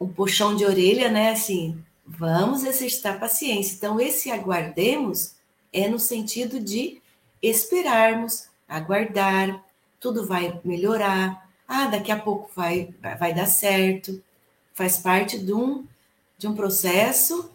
um 0.00 0.08
puxão 0.08 0.54
de 0.56 0.64
orelha, 0.64 1.10
né? 1.10 1.30
Assim, 1.30 1.82
Vamos 2.06 2.64
exercitar 2.64 3.18
paciência. 3.18 3.76
Então, 3.76 4.00
esse 4.00 4.30
aguardemos 4.30 5.34
é 5.72 5.88
no 5.88 5.98
sentido 5.98 6.60
de 6.60 7.00
esperarmos, 7.42 8.46
aguardar, 8.68 9.64
tudo 9.98 10.26
vai 10.26 10.60
melhorar. 10.64 11.50
Ah, 11.66 11.86
daqui 11.86 12.12
a 12.12 12.18
pouco 12.18 12.50
vai, 12.54 12.94
vai 13.18 13.32
dar 13.32 13.46
certo. 13.46 14.22
Faz 14.74 14.98
parte 14.98 15.38
de 15.38 15.52
um, 15.52 15.86
de 16.36 16.46
um 16.46 16.54
processo 16.54 17.50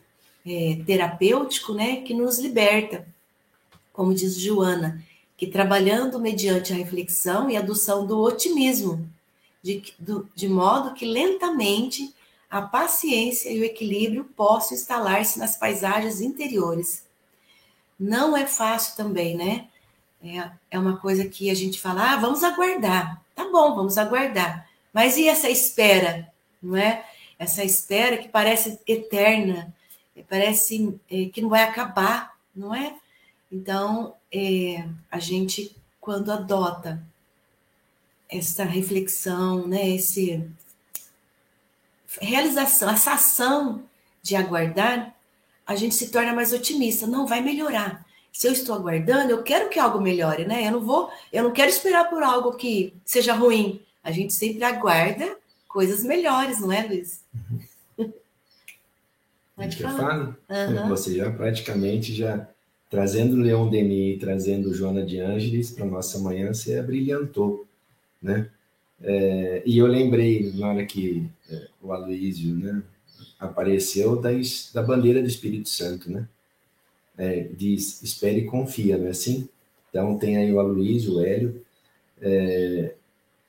é, 0.45 0.79
terapêutico 0.85 1.73
né, 1.73 1.97
que 1.97 2.13
nos 2.13 2.39
liberta. 2.39 3.07
Como 3.93 4.13
diz 4.13 4.39
Joana, 4.39 5.03
que 5.35 5.47
trabalhando 5.47 6.19
mediante 6.19 6.73
a 6.73 6.75
reflexão 6.75 7.49
e 7.49 7.57
adoção 7.57 8.05
do 8.05 8.19
otimismo, 8.19 9.07
de, 9.61 9.93
do, 9.99 10.29
de 10.33 10.47
modo 10.47 10.93
que 10.93 11.05
lentamente 11.05 12.13
a 12.49 12.61
paciência 12.61 13.51
e 13.51 13.59
o 13.59 13.63
equilíbrio 13.63 14.23
possam 14.35 14.77
instalar-se 14.77 15.37
nas 15.37 15.57
paisagens 15.57 16.21
interiores. 16.21 17.06
Não 17.99 18.35
é 18.35 18.45
fácil 18.45 18.95
também, 18.95 19.35
né? 19.35 19.67
É, 20.23 20.49
é 20.71 20.79
uma 20.79 20.97
coisa 20.97 21.27
que 21.27 21.49
a 21.49 21.53
gente 21.53 21.79
fala, 21.79 22.13
ah, 22.13 22.17
vamos 22.17 22.43
aguardar. 22.43 23.21
Tá 23.35 23.45
bom, 23.49 23.75
vamos 23.75 23.97
aguardar. 23.97 24.67
Mas 24.93 25.17
e 25.17 25.27
essa 25.27 25.49
espera, 25.49 26.31
não 26.61 26.75
é? 26.75 27.05
Essa 27.37 27.63
espera 27.63 28.17
que 28.17 28.27
parece 28.27 28.79
eterna, 28.87 29.73
parece 30.27 30.99
é, 31.09 31.25
que 31.25 31.41
não 31.41 31.49
vai 31.49 31.63
acabar, 31.63 32.35
não 32.55 32.73
é? 32.73 32.95
Então, 33.51 34.15
é, 34.31 34.87
a 35.09 35.19
gente, 35.19 35.75
quando 36.01 36.31
adota 36.31 37.01
essa 38.29 38.63
reflexão, 38.63 39.67
né, 39.67 39.87
esse, 39.89 40.45
realização, 42.19 42.89
essa 42.89 43.13
ação 43.13 43.83
de 44.21 44.35
aguardar, 44.35 45.15
a 45.67 45.75
gente 45.75 45.93
se 45.93 46.09
torna 46.09 46.33
mais 46.33 46.53
otimista. 46.53 47.05
Não 47.05 47.27
vai 47.27 47.41
melhorar. 47.41 48.05
Se 48.31 48.47
eu 48.47 48.53
estou 48.53 48.73
aguardando, 48.73 49.31
eu 49.31 49.43
quero 49.43 49.69
que 49.69 49.77
algo 49.77 49.99
melhore, 49.99 50.45
né? 50.45 50.67
Eu 50.67 50.71
não 50.71 50.81
vou, 50.81 51.09
eu 51.33 51.43
não 51.43 51.51
quero 51.51 51.69
esperar 51.69 52.09
por 52.09 52.23
algo 52.23 52.55
que 52.55 52.93
seja 53.03 53.33
ruim. 53.33 53.81
A 54.03 54.11
gente 54.11 54.33
sempre 54.33 54.63
aguarda 54.63 55.35
coisas 55.67 56.03
melhores, 56.03 56.61
não 56.61 56.71
é, 56.71 56.87
Luiz? 56.87 57.21
Uhum. 57.97 58.13
Pode 59.55 59.77
falar. 59.77 60.37
Uhum. 60.49 60.87
Você 60.87 61.15
já 61.17 61.31
praticamente 61.31 62.13
já 62.13 62.47
trazendo 62.89 63.35
Leon 63.35 63.69
Denis, 63.69 64.19
trazendo 64.19 64.73
Joana 64.73 65.05
de 65.05 65.19
Ângeles 65.19 65.71
para 65.71 65.85
nossa 65.85 66.19
manhã, 66.19 66.53
você 66.53 66.81
brilhantou, 66.81 67.65
né? 68.21 68.49
É, 69.01 69.61
e 69.65 69.77
eu 69.77 69.85
lembrei, 69.85 70.51
na 70.53 70.69
hora 70.69 70.85
que 70.85 71.27
é, 71.49 71.67
o 71.81 71.91
Aloísio 71.91 72.55
né, 72.55 72.81
apareceu, 73.39 74.15
das, 74.15 74.71
da 74.73 74.81
bandeira 74.81 75.21
do 75.21 75.27
Espírito 75.27 75.69
Santo, 75.69 76.11
né? 76.11 76.27
É, 77.17 77.47
diz, 77.51 78.01
espere 78.03 78.41
e 78.41 78.45
confia, 78.45 78.97
não 78.97 79.07
é 79.07 79.09
assim? 79.09 79.49
Então 79.89 80.17
tem 80.17 80.37
aí 80.37 80.53
o 80.53 80.59
Aloísio, 80.59 81.15
o 81.15 81.21
Hélio, 81.25 81.61
é, 82.21 82.93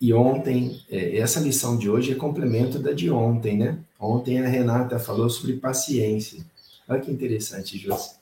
e 0.01 0.13
ontem, 0.13 0.81
é, 0.89 1.19
essa 1.19 1.41
lição 1.41 1.77
de 1.77 1.91
hoje 1.91 2.13
é 2.13 2.15
complemento 2.15 2.79
da 2.79 2.93
de 2.93 3.11
ontem, 3.11 3.57
né? 3.57 3.79
Ontem 3.99 4.41
a 4.41 4.47
Renata 4.47 4.99
falou 4.99 5.29
sobre 5.29 5.55
paciência. 5.55 6.45
Olha 6.89 7.01
que 7.01 7.11
interessante, 7.11 7.77
José. 7.77 8.17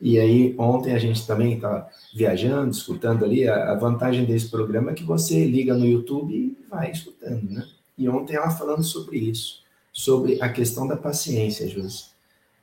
E 0.00 0.18
aí, 0.18 0.54
ontem 0.56 0.94
a 0.94 0.98
gente 0.98 1.26
também 1.26 1.54
está 1.54 1.88
viajando, 2.14 2.70
escutando 2.70 3.24
ali. 3.24 3.48
A, 3.48 3.72
a, 3.72 3.74
vantagem 3.74 4.24
desse 4.24 4.48
programa 4.48 4.92
é 4.92 4.94
que 4.94 5.02
você 5.02 5.44
liga 5.44 5.74
no 5.74 5.84
YouTube 5.84 6.32
e 6.32 6.56
vai 6.70 6.92
escutando, 6.92 7.50
né? 7.50 7.66
E 7.96 8.08
ontem 8.08 8.36
ela 8.36 8.50
falando 8.50 8.84
sobre 8.84 9.18
isso, 9.18 9.60
sobre 9.98 10.40
a 10.40 10.48
questão 10.48 10.86
da 10.86 10.96
paciência, 10.96 11.66
Josi. 11.68 12.04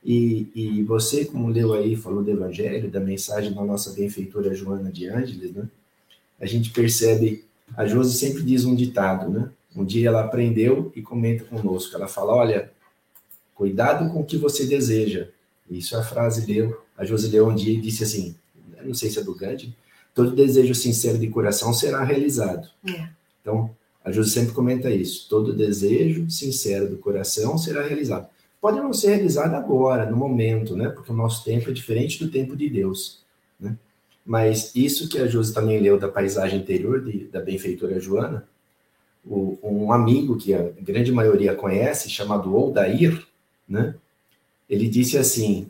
E, 0.02 0.48
e 0.54 0.82
você, 0.84 1.26
como 1.26 1.48
leu 1.48 1.74
aí, 1.74 1.94
falou 1.94 2.22
do 2.24 2.30
Evangelho, 2.30 2.90
da 2.90 2.98
mensagem 2.98 3.52
da 3.52 3.62
nossa 3.62 3.92
benfeitora 3.92 4.54
Joana 4.54 4.90
de 4.90 5.06
Ângeles, 5.06 5.52
né? 5.52 5.68
A 6.40 6.46
gente 6.46 6.70
percebe, 6.70 7.44
a 7.76 7.86
Josi 7.86 8.16
sempre 8.16 8.42
diz 8.42 8.64
um 8.64 8.74
ditado, 8.74 9.28
né? 9.28 9.50
Um 9.74 9.84
dia 9.84 10.08
ela 10.08 10.24
aprendeu 10.24 10.90
e 10.96 11.02
comenta 11.02 11.44
conosco. 11.44 11.94
Ela 11.94 12.08
fala: 12.08 12.32
olha, 12.32 12.72
cuidado 13.54 14.10
com 14.10 14.20
o 14.20 14.24
que 14.24 14.38
você 14.38 14.64
deseja. 14.64 15.28
Isso 15.70 15.94
é 15.94 15.98
a 15.98 16.02
frase 16.02 16.46
deu 16.46 16.80
a 16.96 17.04
Josileu 17.04 17.48
um 17.48 17.54
dia 17.54 17.78
disse 17.78 18.02
assim, 18.02 18.34
não 18.82 18.94
sei 18.94 19.10
se 19.10 19.18
é 19.18 19.22
do 19.22 19.34
Gandhi, 19.34 19.76
todo 20.14 20.34
desejo 20.34 20.74
sincero 20.74 21.18
de 21.18 21.28
coração 21.28 21.74
será 21.74 22.02
realizado. 22.02 22.66
É. 22.88 23.10
Então, 23.42 23.76
a 24.06 24.12
Josi 24.12 24.30
sempre 24.30 24.54
comenta 24.54 24.88
isso, 24.88 25.28
todo 25.28 25.52
desejo 25.52 26.30
sincero 26.30 26.88
do 26.88 26.96
coração 26.96 27.58
será 27.58 27.82
realizado. 27.82 28.28
Pode 28.60 28.78
não 28.78 28.92
ser 28.92 29.16
realizado 29.16 29.54
agora, 29.54 30.08
no 30.08 30.16
momento, 30.16 30.76
né? 30.76 30.88
Porque 30.88 31.10
o 31.10 31.16
nosso 31.16 31.44
tempo 31.44 31.68
é 31.68 31.72
diferente 31.72 32.24
do 32.24 32.30
tempo 32.30 32.56
de 32.56 32.70
Deus, 32.70 33.24
né? 33.58 33.76
Mas 34.24 34.70
isso 34.76 35.08
que 35.08 35.18
a 35.18 35.26
Josi 35.26 35.52
também 35.52 35.80
leu 35.80 35.98
da 35.98 36.08
paisagem 36.08 36.60
interior 36.60 37.04
de, 37.04 37.24
da 37.24 37.40
benfeitora 37.40 37.98
Joana, 37.98 38.48
o, 39.24 39.58
um 39.60 39.90
amigo 39.90 40.36
que 40.36 40.54
a 40.54 40.70
grande 40.80 41.10
maioria 41.10 41.56
conhece, 41.56 42.08
chamado 42.08 42.54
Oldair, 42.54 43.26
né? 43.68 43.96
Ele 44.70 44.88
disse 44.88 45.18
assim: 45.18 45.68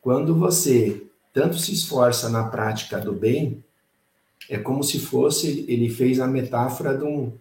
quando 0.00 0.36
você 0.36 1.02
tanto 1.32 1.58
se 1.58 1.72
esforça 1.72 2.28
na 2.28 2.44
prática 2.44 3.00
do 3.00 3.12
bem, 3.12 3.60
é 4.48 4.58
como 4.58 4.82
se 4.82 4.98
fosse, 4.98 5.64
ele 5.68 5.88
fez 5.88 6.20
a 6.20 6.26
metáfora 6.26 6.96
de 6.96 7.04
um, 7.04 7.32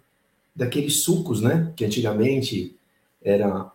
daqueles 0.55 1.03
sucos, 1.03 1.41
né? 1.41 1.71
Que 1.75 1.85
antigamente 1.85 2.75
eram 3.21 3.71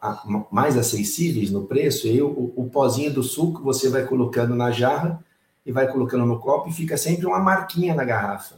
mais 0.51 0.77
acessíveis 0.77 1.51
no 1.51 1.65
preço, 1.65 2.07
aí 2.07 2.21
o, 2.21 2.53
o 2.55 2.69
pozinho 2.69 3.13
do 3.13 3.23
suco 3.23 3.63
você 3.63 3.89
vai 3.89 4.07
colocando 4.07 4.55
na 4.55 4.71
jarra 4.71 5.25
e 5.65 5.73
vai 5.73 5.91
colocando 5.91 6.27
no 6.27 6.39
copo 6.39 6.69
e 6.69 6.73
fica 6.73 6.97
sempre 6.97 7.27
uma 7.27 7.39
marquinha 7.39 7.95
na 7.95 8.05
garrafa. 8.05 8.57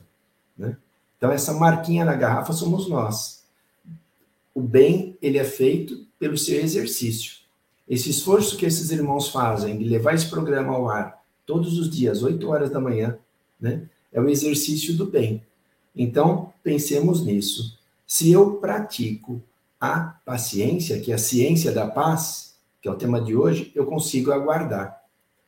Né? 0.56 0.76
Então, 1.16 1.30
essa 1.30 1.52
marquinha 1.52 2.04
na 2.04 2.14
garrafa 2.14 2.52
somos 2.52 2.88
nós. 2.88 3.44
O 4.54 4.60
bem, 4.60 5.16
ele 5.22 5.38
é 5.38 5.44
feito 5.44 6.06
pelo 6.18 6.36
seu 6.36 6.60
exercício. 6.60 7.40
Esse 7.88 8.10
esforço 8.10 8.56
que 8.56 8.66
esses 8.66 8.90
irmãos 8.90 9.28
fazem 9.28 9.78
de 9.78 9.84
levar 9.84 10.14
esse 10.14 10.28
programa 10.28 10.72
ao 10.72 10.88
ar 10.88 11.22
todos 11.46 11.78
os 11.78 11.90
dias, 11.90 12.22
8 12.22 12.48
horas 12.48 12.70
da 12.70 12.80
manhã, 12.80 13.18
né? 13.60 13.88
É 14.12 14.20
o 14.20 14.28
exercício 14.28 14.96
do 14.96 15.06
bem. 15.06 15.42
Então, 15.94 16.52
pensemos 16.62 17.24
nisso. 17.24 17.78
Se 18.06 18.30
eu 18.30 18.54
pratico 18.54 19.42
a 19.80 20.00
paciência, 20.24 21.00
que 21.00 21.12
é 21.12 21.14
a 21.14 21.18
ciência 21.18 21.72
da 21.72 21.86
paz, 21.86 22.54
que 22.82 22.88
é 22.88 22.90
o 22.90 22.96
tema 22.96 23.20
de 23.20 23.34
hoje, 23.34 23.72
eu 23.74 23.86
consigo 23.86 24.32
aguardar. 24.32 25.00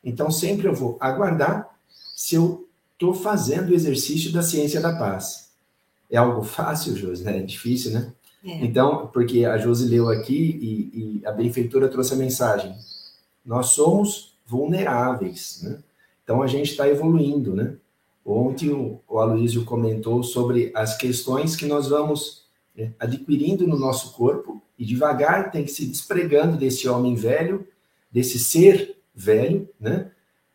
Então, 0.02 0.30
sempre 0.30 0.66
eu 0.66 0.74
vou 0.74 0.96
aguardar 1.00 1.68
se 2.14 2.34
eu 2.34 2.68
estou 2.92 3.14
fazendo 3.14 3.70
o 3.70 3.74
exercício 3.74 4.32
da 4.32 4.42
ciência 4.42 4.80
da 4.80 4.96
paz. 4.96 5.50
É 6.10 6.16
algo 6.16 6.42
fácil, 6.42 6.96
Josi, 6.96 7.24
né? 7.24 7.38
É 7.38 7.42
difícil, 7.42 7.92
né? 7.92 8.12
É. 8.44 8.64
Então, 8.64 9.06
porque 9.08 9.44
a 9.44 9.56
Josi 9.56 9.88
leu 9.88 10.08
aqui 10.08 10.34
e, 10.34 11.20
e, 11.20 11.26
a 11.26 11.32
benfeitora 11.32 11.88
trouxe 11.88 12.14
a 12.14 12.16
mensagem. 12.16 12.74
Nós 13.44 13.68
somos 13.68 14.36
vulneráveis, 14.46 15.60
né? 15.62 15.78
Então, 16.22 16.42
a 16.42 16.46
gente 16.46 16.70
está 16.70 16.88
evoluindo, 16.88 17.54
né? 17.54 17.76
Ontem 18.24 18.70
o, 18.70 19.00
o 19.08 19.18
Aloysio 19.18 19.64
comentou 19.64 20.22
sobre 20.22 20.70
as 20.74 20.96
questões 20.96 21.56
que 21.56 21.66
nós 21.66 21.88
vamos 21.88 22.46
é, 22.76 22.90
adquirindo 22.98 23.66
no 23.66 23.78
nosso 23.78 24.12
corpo 24.14 24.62
e 24.78 24.84
devagar 24.84 25.50
tem 25.50 25.64
que 25.64 25.70
se 25.70 25.86
despregando 25.86 26.56
desse 26.56 26.88
homem 26.88 27.14
velho, 27.14 27.66
desse 28.10 28.38
ser 28.38 28.96
velho, 29.14 29.68
né? 29.78 30.10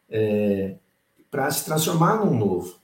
É, 0.10 0.76
para 1.30 1.52
se 1.52 1.66
transformar 1.66 2.24
num 2.24 2.38
novo. 2.38 2.78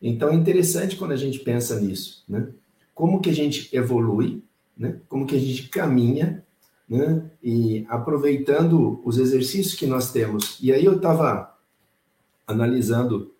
Então 0.00 0.30
é 0.30 0.34
interessante 0.34 0.96
quando 0.96 1.12
a 1.12 1.16
gente 1.16 1.40
pensa 1.40 1.78
nisso, 1.80 2.24
né? 2.28 2.48
Como 2.94 3.20
que 3.20 3.30
a 3.30 3.34
gente 3.34 3.68
evolui, 3.76 4.42
né? 4.76 5.00
Como 5.08 5.26
que 5.26 5.36
a 5.36 5.38
gente 5.38 5.68
caminha, 5.68 6.44
né? 6.88 7.30
E 7.42 7.84
aproveitando 7.88 9.00
os 9.04 9.18
exercícios 9.18 9.74
que 9.74 9.86
nós 9.86 10.12
temos. 10.12 10.58
E 10.62 10.72
aí 10.72 10.84
eu 10.84 10.96
estava 10.96 11.56
analisando 12.46 13.34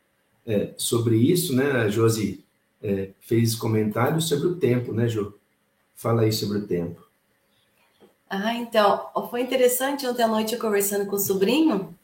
é, 0.49 0.73
sobre 0.79 1.17
isso, 1.17 1.55
né? 1.55 1.71
A 1.73 1.89
Josi 1.91 2.43
é, 2.83 3.11
fez 3.21 3.55
comentários 3.55 4.29
sobre 4.29 4.49
o 4.49 4.57
tempo, 4.57 4.93
né, 4.93 5.07
Jo? 5.07 5.35
Fala 5.95 6.23
aí 6.23 6.33
sobre 6.33 6.59
o 6.59 6.67
tempo. 6.67 7.07
Ah, 8.31 8.55
então, 8.55 9.11
foi 9.31 9.43
interessante 9.43 10.07
ontem 10.07 10.23
à 10.23 10.29
noite 10.29 10.55
eu 10.55 10.61
conversando 10.61 11.07
com 11.07 11.17
o 11.17 11.21
sobrinho. 11.21 11.95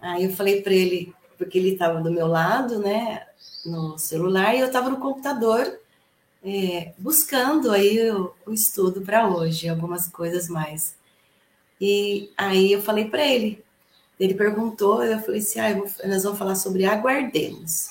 Aí 0.00 0.24
eu 0.24 0.32
falei 0.32 0.62
para 0.62 0.72
ele, 0.72 1.14
porque 1.36 1.58
ele 1.58 1.72
estava 1.72 2.00
do 2.00 2.10
meu 2.10 2.26
lado, 2.26 2.78
né, 2.78 3.26
no 3.66 3.98
celular, 3.98 4.54
e 4.54 4.60
eu 4.60 4.66
estava 4.66 4.88
no 4.88 4.98
computador 4.98 5.78
é, 6.42 6.92
buscando 6.98 7.70
aí 7.70 8.10
o, 8.10 8.32
o 8.46 8.52
estudo 8.52 9.00
para 9.00 9.28
hoje, 9.28 9.68
algumas 9.68 10.06
coisas 10.08 10.48
mais. 10.48 10.96
E 11.80 12.30
aí 12.36 12.72
eu 12.72 12.80
falei 12.80 13.06
para 13.06 13.26
ele, 13.26 13.64
ele 14.18 14.34
perguntou, 14.34 15.02
eu 15.04 15.20
falei 15.20 15.40
assim, 15.40 15.60
ah, 15.60 15.74
vou, 15.74 15.88
nós 16.04 16.22
vamos 16.24 16.38
falar 16.38 16.56
sobre 16.56 16.84
aguardemos. 16.84 17.90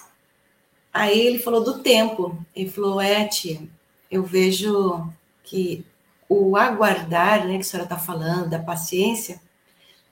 Aí 0.94 1.20
ele 1.20 1.40
falou 1.40 1.64
do 1.64 1.80
tempo, 1.80 2.38
ele 2.56 2.70
falou, 2.70 3.00
é, 3.00 3.26
tia, 3.28 3.62
eu 4.10 4.24
vejo 4.24 5.08
que 5.44 5.86
o 6.28 6.58
aguardar, 6.58 7.46
né, 7.46 7.54
que 7.54 7.62
a 7.62 7.64
senhora 7.64 7.86
está 7.86 7.98
falando, 7.98 8.50
da 8.50 8.60
paciência, 8.60 9.40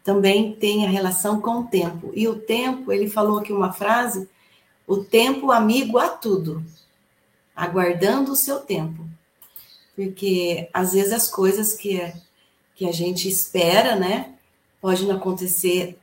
também 0.04 0.54
tem 0.54 0.86
a 0.86 0.90
relação 0.90 1.42
com 1.42 1.62
o 1.62 1.68
tempo. 1.68 2.12
E 2.14 2.28
o 2.28 2.36
tempo, 2.36 2.92
ele 2.92 3.10
falou 3.10 3.40
aqui 3.40 3.52
uma 3.52 3.74
frase, 3.74 4.30
o 4.88 4.98
tempo 4.98 5.52
amigo 5.52 5.98
a 5.98 6.10
tudo, 6.10 6.64
aguardando 7.56 8.32
o 8.32 8.36
seu 8.36 8.60
tempo. 8.60 9.06
Porque 9.96 10.70
às 10.72 10.94
vezes 10.94 11.12
as 11.12 11.28
coisas 11.28 11.74
que, 11.74 12.14
que 12.76 12.88
a 12.88 12.92
gente 12.92 13.28
espera, 13.28 13.96
né, 13.96 14.36
pode 14.80 15.06
não 15.06 15.16
acontecer 15.16 15.98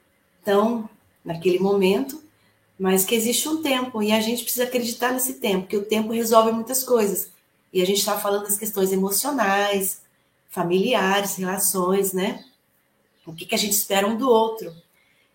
tão 0.44 0.88
naquele 1.24 1.58
momento, 1.58 2.22
mas 2.78 3.04
que 3.04 3.14
existe 3.14 3.48
um 3.48 3.62
tempo 3.62 4.02
e 4.02 4.12
a 4.12 4.20
gente 4.20 4.42
precisa 4.42 4.64
acreditar 4.64 5.12
nesse 5.12 5.34
tempo, 5.34 5.66
que 5.66 5.76
o 5.76 5.84
tempo 5.84 6.12
resolve 6.12 6.52
muitas 6.52 6.82
coisas. 6.82 7.30
E 7.72 7.80
a 7.80 7.86
gente 7.86 7.98
está 7.98 8.18
falando 8.18 8.44
das 8.44 8.58
questões 8.58 8.92
emocionais, 8.92 10.02
familiares, 10.50 11.36
relações, 11.36 12.12
né? 12.12 12.44
O 13.24 13.32
que, 13.32 13.46
que 13.46 13.54
a 13.54 13.58
gente 13.58 13.72
espera 13.72 14.06
um 14.06 14.16
do 14.16 14.28
outro. 14.28 14.74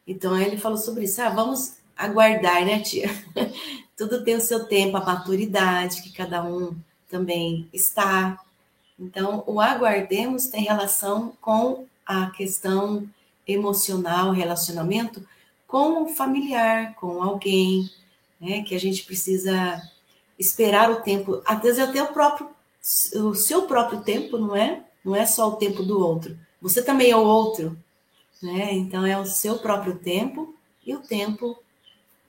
Então 0.05 0.39
ele 0.39 0.57
falou 0.57 0.77
sobre 0.77 1.05
isso. 1.05 1.21
Ah, 1.21 1.29
vamos 1.29 1.77
aguardar, 1.97 2.65
né, 2.65 2.79
tia? 2.81 3.09
Tudo 3.97 4.23
tem 4.23 4.35
o 4.35 4.41
seu 4.41 4.65
tempo, 4.65 4.97
a 4.97 5.05
maturidade 5.05 6.03
que 6.03 6.11
cada 6.11 6.43
um 6.43 6.75
também 7.09 7.67
está. 7.73 8.39
Então, 8.99 9.43
o 9.47 9.59
aguardemos 9.59 10.47
tem 10.47 10.63
relação 10.63 11.33
com 11.41 11.85
a 12.05 12.29
questão 12.31 13.07
emocional, 13.47 14.31
relacionamento 14.31 15.21
com 15.67 16.03
o 16.03 16.07
familiar, 16.09 16.95
com 16.95 17.21
alguém, 17.21 17.89
né? 18.39 18.63
Que 18.63 18.75
a 18.75 18.79
gente 18.79 19.03
precisa 19.03 19.81
esperar 20.37 20.91
o 20.91 21.01
tempo, 21.01 21.41
às 21.45 21.61
vezes 21.61 21.79
até 21.79 22.01
o 22.01 22.13
próprio, 22.13 22.47
o 23.15 23.33
seu 23.33 23.63
próprio 23.63 24.01
tempo, 24.01 24.37
não 24.37 24.55
é? 24.55 24.83
Não 25.03 25.15
é 25.15 25.25
só 25.25 25.49
o 25.49 25.55
tempo 25.55 25.83
do 25.83 25.99
outro. 25.99 26.37
Você 26.61 26.81
também 26.81 27.11
é 27.11 27.15
o 27.15 27.23
outro, 27.23 27.77
né? 28.41 28.73
Então 28.73 29.05
é 29.05 29.17
o 29.19 29.25
seu 29.25 29.57
próprio 29.57 29.95
tempo 29.95 30.53
e 30.85 30.95
o 30.95 30.99
tempo 30.99 31.57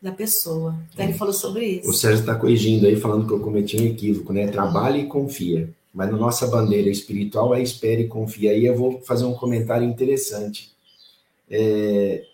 da 0.00 0.12
pessoa. 0.12 0.76
Então, 0.92 1.04
ele 1.04 1.14
falou 1.14 1.34
sobre 1.34 1.66
isso. 1.66 1.90
O 1.90 1.92
Sérgio 1.92 2.20
está 2.20 2.34
corrigindo 2.34 2.86
aí, 2.86 2.96
falando 2.96 3.26
que 3.26 3.32
eu 3.32 3.40
cometi 3.40 3.76
um 3.76 3.86
equívoco, 3.86 4.32
né? 4.32 4.46
Trabalhe 4.46 5.00
e 5.00 5.06
confia. 5.06 5.70
Mas 5.92 6.10
na 6.10 6.16
nossa 6.16 6.46
bandeira 6.46 6.88
espiritual 6.88 7.54
é 7.54 7.62
espere 7.62 8.02
e 8.02 8.08
confia. 8.08 8.52
Aí 8.52 8.64
eu 8.64 8.76
vou 8.76 9.00
fazer 9.00 9.24
um 9.24 9.34
comentário 9.34 9.86
interessante. 9.86 10.70
É, 11.50 12.24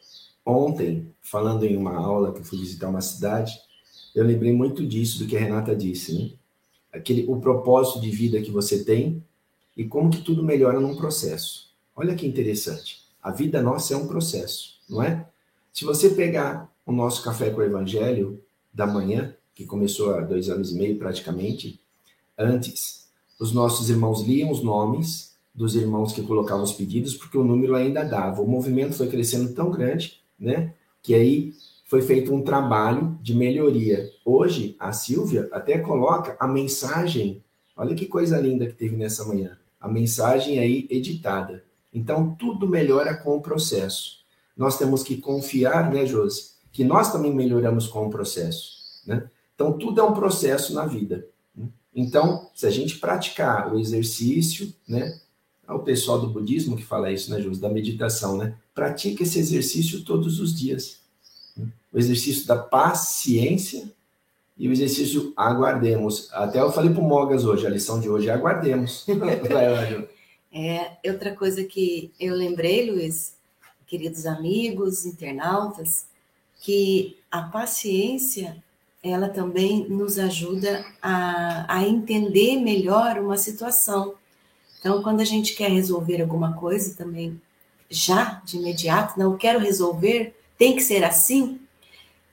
ontem, 0.45 1.13
falando 1.21 1.65
em 1.65 1.77
uma 1.77 1.97
aula 1.97 2.33
que 2.33 2.41
eu 2.41 2.45
fui 2.45 2.59
visitar 2.59 2.89
uma 2.89 3.01
cidade, 3.01 3.53
eu 4.15 4.25
lembrei 4.25 4.53
muito 4.53 4.87
disso, 4.87 5.19
do 5.19 5.27
que 5.27 5.37
a 5.37 5.41
Renata 5.41 5.75
disse, 5.75 6.15
né? 6.15 6.31
Aquele, 6.93 7.25
o 7.29 7.41
propósito 7.41 8.01
de 8.01 8.11
vida 8.11 8.41
que 8.41 8.51
você 8.51 8.85
tem 8.85 9.23
e 9.77 9.85
como 9.85 10.11
que 10.11 10.23
tudo 10.23 10.45
melhora 10.45 10.79
num 10.79 10.95
processo. 10.95 11.71
Olha 11.97 12.15
que 12.15 12.27
interessante. 12.27 13.03
A 13.21 13.33
vida 13.33 13.61
nossa 13.61 13.95
é 13.95 13.97
um 13.97 14.07
processo, 14.07 14.79
não 14.89 15.03
é? 15.03 15.29
Se 15.73 15.85
você 15.85 16.11
pegar 16.11 16.73
o 16.87 16.93
nosso 16.93 17.23
café 17.25 17.51
com 17.51 17.61
o 17.61 17.65
Evangelho 17.65 18.41
da 18.73 18.87
manhã, 18.87 19.35
que 19.55 19.65
começou 19.65 20.15
há 20.15 20.21
dois 20.21 20.49
anos 20.49 20.71
e 20.71 20.77
meio 20.77 20.99
praticamente, 20.99 21.81
antes, 22.39 23.09
os 23.41 23.53
nossos 23.53 23.91
irmãos 23.91 24.23
liam 24.23 24.51
os 24.51 24.63
nomes 24.63 25.34
dos 25.55 25.77
irmãos 25.77 26.13
que 26.13 26.23
colocavam 26.23 26.65
os 26.65 26.73
pedidos, 26.73 27.15
porque 27.15 27.39
o 27.39 27.45
número 27.45 27.77
ainda 27.77 28.05
dava. 28.05 28.43
O 28.43 28.49
movimento 28.49 28.95
foi 28.95 29.09
crescendo 29.09 29.55
tão 29.55 29.71
grande, 29.71 30.21
né? 30.39 30.75
Que 31.03 31.15
aí 31.15 31.55
foi 31.87 32.03
feito 32.03 32.35
um 32.35 32.43
trabalho 32.43 33.17
de 33.23 33.35
melhoria. 33.35 34.11
Hoje, 34.25 34.75
a 34.81 34.93
Silvia 34.93 35.49
até 35.53 35.79
coloca 35.79 36.37
a 36.41 36.49
mensagem. 36.49 37.43
Olha 37.77 37.95
que 37.95 38.07
coisa 38.07 38.41
linda 38.41 38.67
que 38.67 38.73
teve 38.73 38.97
nessa 38.97 39.25
manhã. 39.25 39.57
A 39.81 39.89
mensagem 39.89 40.59
aí 40.59 40.89
editada. 40.91 41.63
Então, 41.93 42.35
tudo 42.35 42.69
melhora 42.69 43.15
com 43.15 43.37
o 43.37 43.41
processo. 43.41 44.25
Nós 44.57 44.77
temos 44.77 45.03
que 45.03 45.19
confiar, 45.19 45.93
né, 45.93 46.05
Josi, 46.05 46.55
que 46.73 46.83
nós 46.83 47.13
também 47.13 47.33
melhoramos 47.33 47.87
com 47.87 48.07
o 48.07 48.11
processo, 48.11 49.03
né? 49.07 49.29
Então, 49.55 49.79
tudo 49.79 50.01
é 50.01 50.05
um 50.05 50.15
processo 50.15 50.75
na 50.75 50.87
vida. 50.87 51.29
Então, 51.95 52.51
se 52.55 52.67
a 52.67 52.71
gente 52.71 52.99
praticar 52.99 53.73
o 53.73 53.79
exercício, 53.79 54.75
né, 54.89 55.21
o 55.69 55.79
pessoal 55.79 56.21
do 56.21 56.29
budismo 56.29 56.77
que 56.77 56.85
fala 56.85 57.11
isso, 57.11 57.31
né, 57.31 57.41
Jus? 57.41 57.59
Da 57.59 57.69
meditação, 57.69 58.37
né? 58.37 58.55
Pratica 58.75 59.23
esse 59.23 59.39
exercício 59.39 60.05
todos 60.05 60.41
os 60.41 60.55
dias. 60.55 60.99
O 61.93 61.99
exercício 61.99 62.47
da 62.47 62.57
paciência 62.57 63.89
e 64.59 64.69
o 64.69 64.73
exercício 64.73 65.33
aguardemos. 65.37 66.29
Até 66.33 66.61
eu 66.61 66.73
falei 66.73 66.91
para 66.91 67.01
o 67.01 67.09
Mogas 67.09 67.45
hoje, 67.45 67.67
a 67.67 67.71
lição 67.71 68.01
de 68.01 68.09
hoje 68.09 68.29
é 68.29 68.33
aguardemos. 68.33 69.07
é, 70.53 71.11
outra 71.11 71.35
coisa 71.35 71.65
que 71.65 72.13
eu 72.19 72.35
lembrei, 72.35 72.91
Luiz, 72.91 73.35
queridos 73.87 74.27
amigos, 74.27 75.05
internautas, 75.05 76.07
que 76.61 77.17
a 77.31 77.43
paciência 77.43 78.63
ela 79.03 79.29
também 79.29 79.87
nos 79.89 80.19
ajuda 80.19 80.85
a, 81.03 81.77
a 81.77 81.87
entender 81.87 82.57
melhor 82.57 83.19
uma 83.19 83.37
situação. 83.37 84.15
Então, 84.85 85.03
quando 85.03 85.23
a 85.23 85.25
gente 85.25 85.55
quer 85.55 85.71
resolver 85.71 86.21
alguma 86.21 86.53
coisa 86.53 86.95
também, 86.95 87.41
já 87.89 88.43
de 88.45 88.59
imediato, 88.59 89.19
não 89.19 89.35
quero 89.35 89.59
resolver, 89.59 90.39
tem 90.59 90.77
que 90.77 90.83
ser 90.83 91.03
assim. 91.03 91.59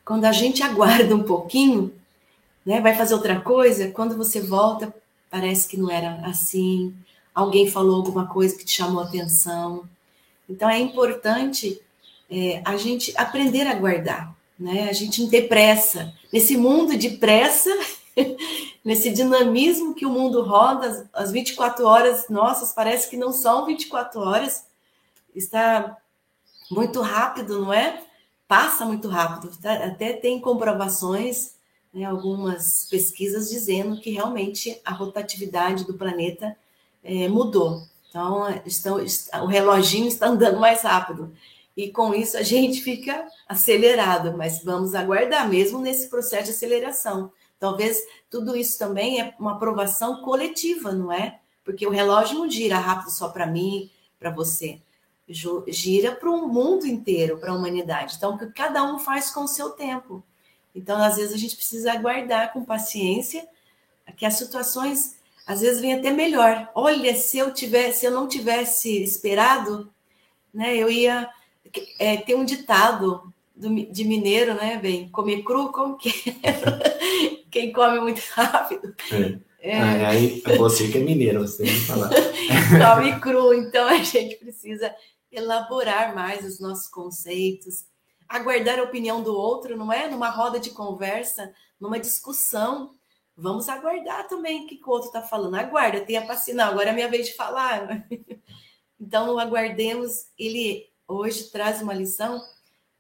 Quando 0.04 0.26
a 0.26 0.34
gente 0.34 0.60
aguarda 0.62 1.16
um 1.16 1.24
pouquinho, 1.24 1.94
né, 2.66 2.82
vai 2.82 2.94
fazer 2.94 3.14
outra 3.14 3.40
coisa, 3.40 3.88
quando 3.92 4.18
você 4.18 4.42
volta, 4.42 4.94
parece 5.30 5.66
que 5.66 5.78
não 5.78 5.90
era 5.90 6.16
assim, 6.26 6.94
alguém 7.34 7.72
falou 7.72 7.96
alguma 7.96 8.28
coisa 8.28 8.58
que 8.58 8.66
te 8.66 8.74
chamou 8.74 9.02
atenção. 9.02 9.86
Então 10.50 10.70
é 10.70 10.78
importante 10.78 11.80
é, 12.30 12.62
a 12.66 12.76
gente 12.76 13.14
aprender 13.16 13.66
a 13.66 13.76
guardar, 13.76 14.36
né? 14.60 14.90
A 14.90 14.94
gente 14.94 15.22
não 15.22 15.30
ter 15.30 15.48
pressa. 15.48 16.14
Nesse 16.34 16.58
mundo 16.58 16.98
de 16.98 17.12
pressa, 17.12 17.70
nesse 18.84 19.12
dinamismo 19.12 19.94
que 19.94 20.06
o 20.06 20.10
mundo 20.10 20.42
roda, 20.44 21.10
as 21.14 21.32
24 21.32 21.86
horas 21.86 22.30
nossas 22.30 22.74
parece 22.74 23.10
que 23.10 23.18
não 23.18 23.32
são 23.32 23.66
24 23.66 24.20
horas, 24.20 24.66
está 25.36 25.98
muito 26.70 27.02
rápido, 27.02 27.62
não 27.62 27.74
é? 27.74 28.02
Passa 28.48 28.86
muito 28.86 29.08
rápido. 29.08 29.56
Tá, 29.62 29.74
até 29.86 30.14
tem 30.14 30.40
comprovações, 30.40 31.56
né, 31.94 32.06
algumas 32.06 32.88
pesquisas 32.90 33.50
dizendo 33.50 34.00
que 34.00 34.12
realmente 34.12 34.80
a 34.86 34.92
rotatividade 34.92 35.86
do 35.86 35.94
planeta 35.94 36.56
é, 37.04 37.28
mudou. 37.28 37.84
Então, 38.10 38.46
estão, 38.66 38.98
o 39.44 39.46
reloginho 39.46 40.08
está 40.08 40.28
andando 40.28 40.60
mais 40.60 40.82
rápido. 40.82 41.34
E 41.76 41.90
com 41.90 42.14
isso 42.14 42.38
a 42.38 42.44
gente 42.44 42.82
fica 42.82 43.26
acelerado, 43.48 44.38
mas 44.38 44.62
vamos 44.64 44.94
aguardar 44.94 45.48
mesmo 45.48 45.80
nesse 45.80 46.10
processo 46.10 46.46
de 46.46 46.52
aceleração. 46.52 47.32
Talvez 47.62 48.04
tudo 48.28 48.58
isso 48.58 48.80
também 48.80 49.22
é 49.22 49.36
uma 49.40 49.52
aprovação 49.52 50.24
coletiva, 50.24 50.92
não 50.92 51.12
é? 51.12 51.40
Porque 51.64 51.86
o 51.86 51.92
relógio 51.92 52.40
não 52.40 52.50
gira 52.50 52.80
rápido 52.80 53.12
só 53.12 53.30
para 53.30 53.46
mim, 53.46 53.88
para 54.20 54.32
você. 54.32 54.82
Gira 55.68 56.12
para 56.12 56.28
o 56.28 56.48
mundo 56.48 56.88
inteiro, 56.88 57.38
para 57.38 57.52
a 57.52 57.56
humanidade. 57.56 58.16
Então, 58.18 58.36
que 58.36 58.48
cada 58.48 58.84
um 58.84 58.98
faz 58.98 59.30
com 59.30 59.44
o 59.44 59.48
seu 59.48 59.70
tempo. 59.70 60.24
Então, 60.74 61.00
às 61.04 61.18
vezes, 61.18 61.36
a 61.36 61.38
gente 61.38 61.56
precisa 61.56 61.92
aguardar 61.94 62.52
com 62.52 62.66
paciência 62.66 63.48
que 64.18 64.26
as 64.26 64.34
situações, 64.34 65.18
às 65.46 65.62
vezes, 65.62 65.80
vêm 65.80 65.94
até 65.94 66.10
melhor. 66.10 66.68
Olha, 66.74 67.16
se 67.16 67.38
eu 67.38 67.54
tivesse, 67.54 68.00
se 68.00 68.06
eu 68.08 68.12
não 68.12 68.28
tivesse 68.28 69.04
esperado, 69.04 69.94
né, 70.52 70.76
eu 70.76 70.90
ia 70.90 71.30
é, 72.00 72.18
ter 72.18 72.34
um 72.34 72.44
ditado 72.44 73.32
do, 73.56 73.70
de 73.86 74.04
mineiro, 74.04 74.56
né, 74.56 74.80
bem, 74.82 75.10
comer 75.10 75.44
cru, 75.44 75.72
como 75.72 75.96
que 75.96 76.10
é? 76.42 77.31
quem 77.52 77.72
come 77.72 78.00
muito 78.00 78.22
rápido. 78.32 78.96
É. 79.12 79.52
É. 79.64 79.78
Ah, 79.80 80.10
aí 80.10 80.42
você 80.58 80.88
que 80.88 80.98
é 80.98 81.02
mineiro, 81.02 81.42
você 81.42 81.64
tem 81.64 81.74
que 81.74 81.82
falar. 81.82 82.10
come 82.82 83.20
cru, 83.20 83.54
então 83.54 83.88
a 83.88 83.98
gente 83.98 84.36
precisa 84.38 84.94
elaborar 85.32 86.16
mais 86.16 86.44
os 86.44 86.60
nossos 86.60 86.88
conceitos, 86.88 87.86
aguardar 88.28 88.80
a 88.80 88.84
opinião 88.84 89.22
do 89.22 89.36
outro, 89.36 89.78
não 89.78 89.94
é? 89.94 90.10
Numa 90.10 90.30
roda 90.30 90.60
de 90.60 90.72
conversa, 90.72 91.54
numa 91.80 92.00
discussão. 92.00 92.96
Vamos 93.38 93.70
aguardar 93.70 94.28
também 94.28 94.66
o 94.66 94.68
que 94.68 94.82
o 94.84 94.90
outro 94.90 95.08
está 95.08 95.22
falando. 95.22 95.56
Aguarda, 95.56 96.02
tenha 96.02 96.26
paciência. 96.26 96.56
Não, 96.56 96.72
agora 96.72 96.90
é 96.90 96.94
minha 96.94 97.10
vez 97.10 97.28
de 97.28 97.36
falar. 97.36 98.06
Então, 99.04 99.40
aguardemos. 99.40 100.28
Ele 100.38 100.86
hoje 101.08 101.46
traz 101.50 101.82
uma 101.82 101.92
lição 101.92 102.40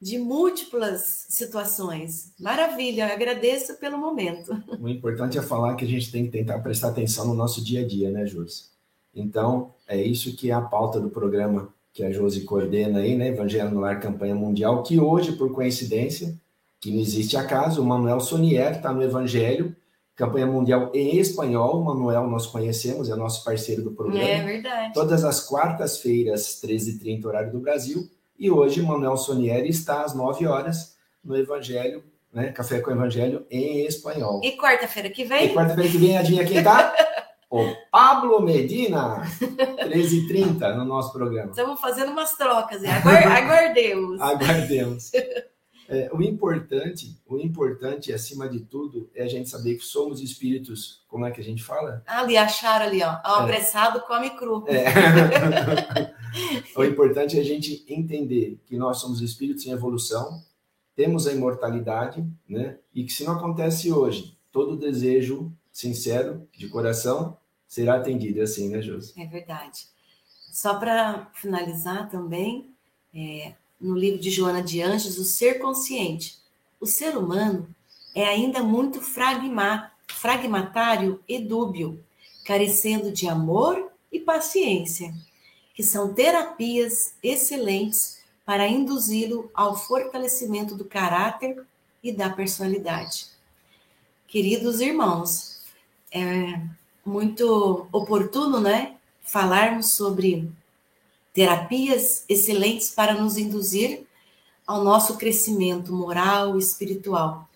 de 0.02 0.18
múltiplas 0.18 1.28
situações. 1.30 2.34
Maravilha, 2.40 3.08
eu 3.08 3.14
agradeço 3.14 3.76
pelo 3.76 3.98
momento. 3.98 4.52
O 4.80 4.90
importante 4.90 5.38
é 5.38 5.42
falar 5.42 5.76
que 5.76 5.86
a 5.86 5.88
gente 5.88 6.12
tem 6.12 6.26
que 6.26 6.32
tentar 6.32 6.60
prestar 6.60 6.88
atenção 6.88 7.28
no 7.28 7.36
nosso 7.36 7.64
dia 7.64 7.82
a 7.82 7.88
dia, 7.88 8.10
né, 8.10 8.26
Josi? 8.26 8.66
Então, 9.14 9.74
é 9.88 10.02
isso 10.02 10.36
que 10.36 10.50
é 10.50 10.54
a 10.54 10.62
pauta 10.62 11.00
do 11.00 11.10
programa 11.10 11.72
que 11.94 12.04
a 12.04 12.12
Josi 12.12 12.42
coordena 12.42 13.00
aí, 13.00 13.16
né, 13.16 13.28
Evangelho 13.28 13.70
no 13.70 13.82
Lar 13.82 14.00
Campanha 14.00 14.34
Mundial, 14.34 14.82
que 14.82 15.00
hoje, 15.00 15.34
por 15.34 15.52
coincidência, 15.52 16.36
que 16.80 16.90
não 16.90 17.00
existe 17.00 17.38
acaso, 17.38 17.82
o 17.82 17.86
Manuel 17.86 18.20
Sonier 18.20 18.78
está 18.78 18.92
no 18.92 19.04
Evangelho, 19.04 19.76
Campanha 20.16 20.48
Mundial 20.48 20.92
em 20.94 21.18
espanhol, 21.18 21.82
o 21.82 21.86
Manuel 21.86 22.28
nós 22.28 22.48
conhecemos, 22.48 23.10
é 23.10 23.16
nosso 23.16 23.44
parceiro 23.44 23.84
do 23.84 23.92
programa. 23.92 24.28
É 24.28 24.44
verdade. 24.44 24.94
Todas 24.94 25.24
as 25.24 25.42
quartas-feiras, 25.42 26.62
13h30, 26.64 27.26
horário 27.26 27.52
do 27.52 27.60
Brasil, 27.60 28.10
e 28.42 28.50
hoje, 28.50 28.82
Manuel 28.82 29.16
Sonieri 29.18 29.70
está 29.70 30.02
às 30.02 30.16
9 30.16 30.48
horas 30.48 30.98
no 31.24 31.38
Evangelho, 31.38 32.04
né? 32.34 32.52
Café 32.52 32.80
com 32.80 32.90
Evangelho 32.90 33.46
em 33.52 33.86
espanhol. 33.86 34.42
E 34.44 34.58
quarta-feira 34.58 35.12
que 35.12 35.24
vem? 35.24 35.46
E 35.46 35.54
quarta-feira 35.54 35.88
que 35.88 35.98
vem, 36.00 36.18
adivinha 36.18 36.44
quem 36.44 36.64
tá? 36.64 36.92
o 37.52 37.72
Pablo 37.92 38.42
Medina, 38.42 39.22
13h30 39.40 40.76
no 40.76 40.86
nosso 40.86 41.14
programa. 41.14 41.52
Estamos 41.52 41.80
fazendo 41.80 42.12
umas 42.12 42.36
trocas, 42.36 42.82
aguardemos. 42.84 44.20
aguardemos. 44.20 45.12
É, 45.90 46.10
o 46.14 46.22
importante, 46.22 47.22
o 47.28 47.38
importante, 47.38 48.14
acima 48.14 48.48
de 48.48 48.62
tudo, 48.62 49.10
é 49.14 49.24
a 49.24 49.28
gente 49.28 49.50
saber 49.50 49.76
que 49.76 49.84
somos 49.84 50.22
espíritos, 50.22 51.04
como 51.06 51.26
é 51.26 51.32
que 51.32 51.42
a 51.42 51.44
gente 51.44 51.62
fala? 51.62 52.02
Ali, 52.08 52.38
acharam 52.38 52.86
ali, 52.86 53.04
ó. 53.04 53.10
O 53.10 53.42
é. 53.42 53.44
apressado 53.44 54.00
come 54.08 54.30
cru. 54.30 54.64
É. 54.70 54.86
o 56.76 56.84
importante 56.84 57.38
é 57.38 57.42
a 57.42 57.44
gente 57.44 57.86
entender 57.88 58.60
que 58.66 58.78
nós 58.78 58.98
somos 58.98 59.22
espíritos 59.22 59.66
em 59.66 59.72
evolução, 59.72 60.44
temos 60.96 61.28
a 61.28 61.34
imortalidade, 61.34 62.26
né? 62.48 62.78
E 62.94 63.04
que 63.04 63.14
se 63.14 63.24
não 63.24 63.34
acontece 63.34 63.92
hoje, 63.92 64.38
todo 64.52 64.78
desejo 64.78 65.52
sincero, 65.72 66.48
de 66.56 66.68
coração, 66.68 67.38
será 67.68 67.96
atendido. 67.96 68.40
É 68.40 68.44
assim, 68.44 68.70
né, 68.70 68.80
Josi? 68.82 69.14
É 69.18 69.26
verdade. 69.26 69.88
Só 70.52 70.76
para 70.76 71.32
finalizar 71.34 72.10
também, 72.10 72.70
é, 73.14 73.54
no 73.80 73.98
livro 73.98 74.20
de 74.20 74.30
Joana 74.30 74.62
de 74.62 74.82
Anjos, 74.82 75.18
O 75.18 75.24
Ser 75.24 75.60
Consciente. 75.60 76.40
O 76.80 76.86
ser 76.86 77.18
humano 77.18 77.74
é 78.14 78.26
ainda 78.26 78.62
muito 78.62 79.02
fragmentário 79.02 81.20
e 81.28 81.40
dúbio, 81.40 82.04
carecendo 82.46 83.12
de 83.12 83.28
amor 83.30 83.92
e 84.12 84.20
paciência, 84.20 85.14
que 85.82 85.88
são 85.88 86.14
terapias 86.14 87.16
excelentes 87.24 88.20
para 88.46 88.68
induzi-lo 88.68 89.50
ao 89.52 89.76
fortalecimento 89.76 90.76
do 90.76 90.86
caráter 90.86 91.66
e 92.04 92.12
da 92.12 92.30
personalidade. 92.30 93.26
Queridos 94.28 94.80
irmãos, 94.80 95.60
é 96.12 96.62
muito 97.04 97.88
oportuno, 97.92 98.60
né, 98.60 98.96
falarmos 99.24 99.94
sobre 99.94 100.52
terapias 101.34 102.26
excelentes 102.30 102.92
para 102.92 103.16
nos 103.16 103.36
induzir 103.36 104.06
ao 104.68 104.84
nosso 104.84 105.18
crescimento 105.18 105.92
moral 105.92 106.58
e 106.58 106.60
espiritual. 106.60 107.50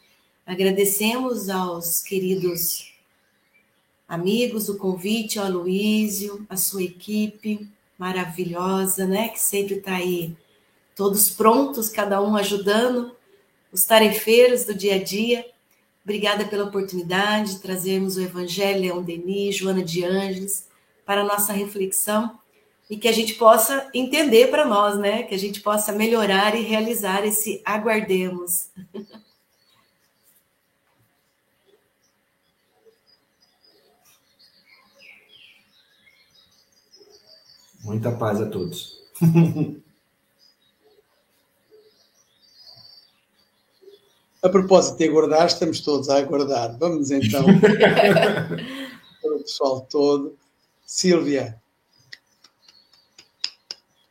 Agradecemos 0.48 1.48
aos 1.48 2.02
queridos 2.02 2.92
amigos 4.08 4.68
o 4.68 4.80
convite, 4.80 5.38
ao 5.38 5.46
Aloísio, 5.46 6.44
a 6.50 6.58
sua 6.58 6.82
equipe 6.82 7.70
maravilhosa, 7.98 9.06
né? 9.06 9.30
Que 9.30 9.40
sempre 9.40 9.76
está 9.76 9.96
aí, 9.96 10.36
todos 10.96 11.30
prontos, 11.30 11.90
cada 11.90 12.22
um 12.22 12.36
ajudando, 12.36 13.16
os 13.72 13.86
tarefeiros 13.86 14.66
do 14.66 14.74
dia 14.74 14.96
a 14.96 15.04
dia. 15.04 15.46
Obrigada 16.04 16.46
pela 16.46 16.66
oportunidade 16.66 17.56
de 17.56 17.62
trazermos 17.62 18.16
o 18.16 18.22
Evangelho 18.22 18.82
Leão 18.82 19.04
Denis, 19.04 19.56
Joana 19.58 19.84
de 19.84 20.04
Anjos, 20.04 20.66
para 21.06 21.22
a 21.22 21.26
nossa 21.26 21.52
reflexão 21.52 22.38
e 22.90 22.98
que 22.98 23.08
a 23.08 23.12
gente 23.12 23.34
possa 23.36 23.90
entender 23.94 24.50
para 24.52 24.66
nós, 24.66 24.98
né? 24.98 25.24
Que 25.24 25.34
a 25.34 25.40
gente 25.40 25.62
possa 25.62 25.92
melhorar 25.92 26.56
e 26.56 26.62
realizar 26.62 27.26
esse 27.26 27.62
aguardemos. 27.66 28.70
Muita 37.86 38.12
paz 38.12 38.42
a 38.42 38.48
todos. 38.48 39.00
A 44.42 44.50
propósito 44.50 44.98
de 44.98 45.08
aguardar, 45.08 45.46
estamos 45.46 45.82
todos 45.82 46.10
a 46.10 46.18
aguardar. 46.18 46.76
Vamos 46.80 47.12
então 47.12 47.46
para 49.22 49.36
o 49.36 49.40
pessoal 49.40 49.82
todo. 49.82 50.36
Silvia, 50.84 51.62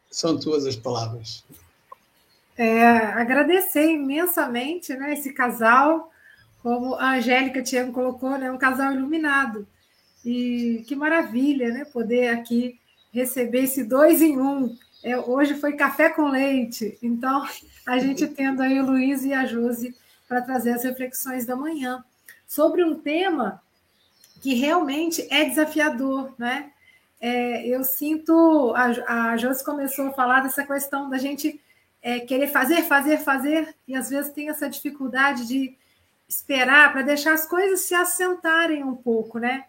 são 0.08 0.38
tuas 0.38 0.66
as 0.66 0.76
palavras. 0.76 1.44
É, 2.56 2.87
agradecer 2.87 3.90
imensamente 3.90 4.94
né, 4.94 5.14
esse 5.14 5.32
casal, 5.32 6.12
como 6.62 6.94
a 6.94 7.16
Angélica 7.16 7.60
Tiago 7.60 7.92
colocou, 7.92 8.38
né, 8.38 8.52
um 8.52 8.58
casal 8.58 8.92
iluminado. 8.92 9.66
E 10.24 10.84
que 10.87 10.94
maravilha 10.94 11.70
né, 11.70 11.84
poder 11.84 12.28
aqui 12.28 12.78
receber 13.14 13.64
esse 13.64 13.85
dois 13.85 14.20
em 14.20 14.38
um. 14.38 14.77
É, 15.03 15.16
hoje 15.16 15.55
foi 15.55 15.72
café 15.74 16.11
com 16.11 16.29
leite, 16.29 16.98
então 17.03 17.46
a 17.87 17.98
gente 17.98 18.27
tendo 18.27 18.62
aí 18.62 18.81
o 18.81 18.87
Luiz 18.87 19.24
e 19.24 19.33
a 19.33 19.46
Josi 19.46 19.94
para 20.29 20.42
trazer 20.42 20.72
as 20.72 20.85
reflexões 20.85 21.46
da 21.46 21.55
manhã 21.55 22.05
sobre 22.46 22.85
um 22.85 22.98
tema 22.98 23.62
que 24.42 24.55
realmente 24.55 25.27
é 25.31 25.44
desafiador, 25.44 26.35
né? 26.38 26.70
é, 27.24 27.66
eu 27.66 27.83
sinto. 27.83 28.74
A, 28.77 29.31
a 29.31 29.37
Josi 29.38 29.64
começou 29.64 30.09
a 30.09 30.12
falar 30.12 30.40
dessa 30.40 30.62
questão 30.62 31.09
da 31.09 31.16
gente 31.16 31.59
é, 32.03 32.20
querer 32.20 32.48
fazer, 32.48 32.83
fazer, 32.83 33.16
fazer, 33.16 33.74
e 33.88 33.96
às 33.96 34.11
vezes 34.11 34.31
tem 34.31 34.50
essa 34.50 34.68
dificuldade 34.68 35.48
de 35.48 35.74
esperar 36.29 36.92
para 36.92 37.00
deixar 37.00 37.33
as 37.33 37.46
coisas 37.46 37.81
se 37.81 37.94
assentarem 37.94 38.85
um 38.85 38.94
pouco, 38.94 39.38
né? 39.38 39.64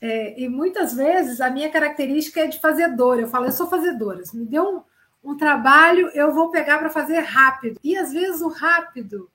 É, 0.00 0.40
e 0.40 0.48
muitas 0.48 0.94
vezes 0.94 1.40
a 1.40 1.50
minha 1.50 1.70
característica 1.70 2.40
é 2.40 2.46
de 2.46 2.60
fazedora. 2.60 3.22
Eu 3.22 3.28
falo, 3.28 3.46
eu 3.46 3.52
sou 3.52 3.68
fazedora. 3.68 4.24
Se 4.24 4.36
me 4.36 4.44
deu 4.44 4.84
um, 5.24 5.32
um 5.32 5.36
trabalho, 5.36 6.08
eu 6.14 6.32
vou 6.32 6.50
pegar 6.50 6.78
para 6.78 6.90
fazer 6.90 7.20
rápido. 7.20 7.80
E 7.82 7.96
às 7.96 8.12
vezes 8.12 8.40
o 8.40 8.48
rápido 8.48 9.30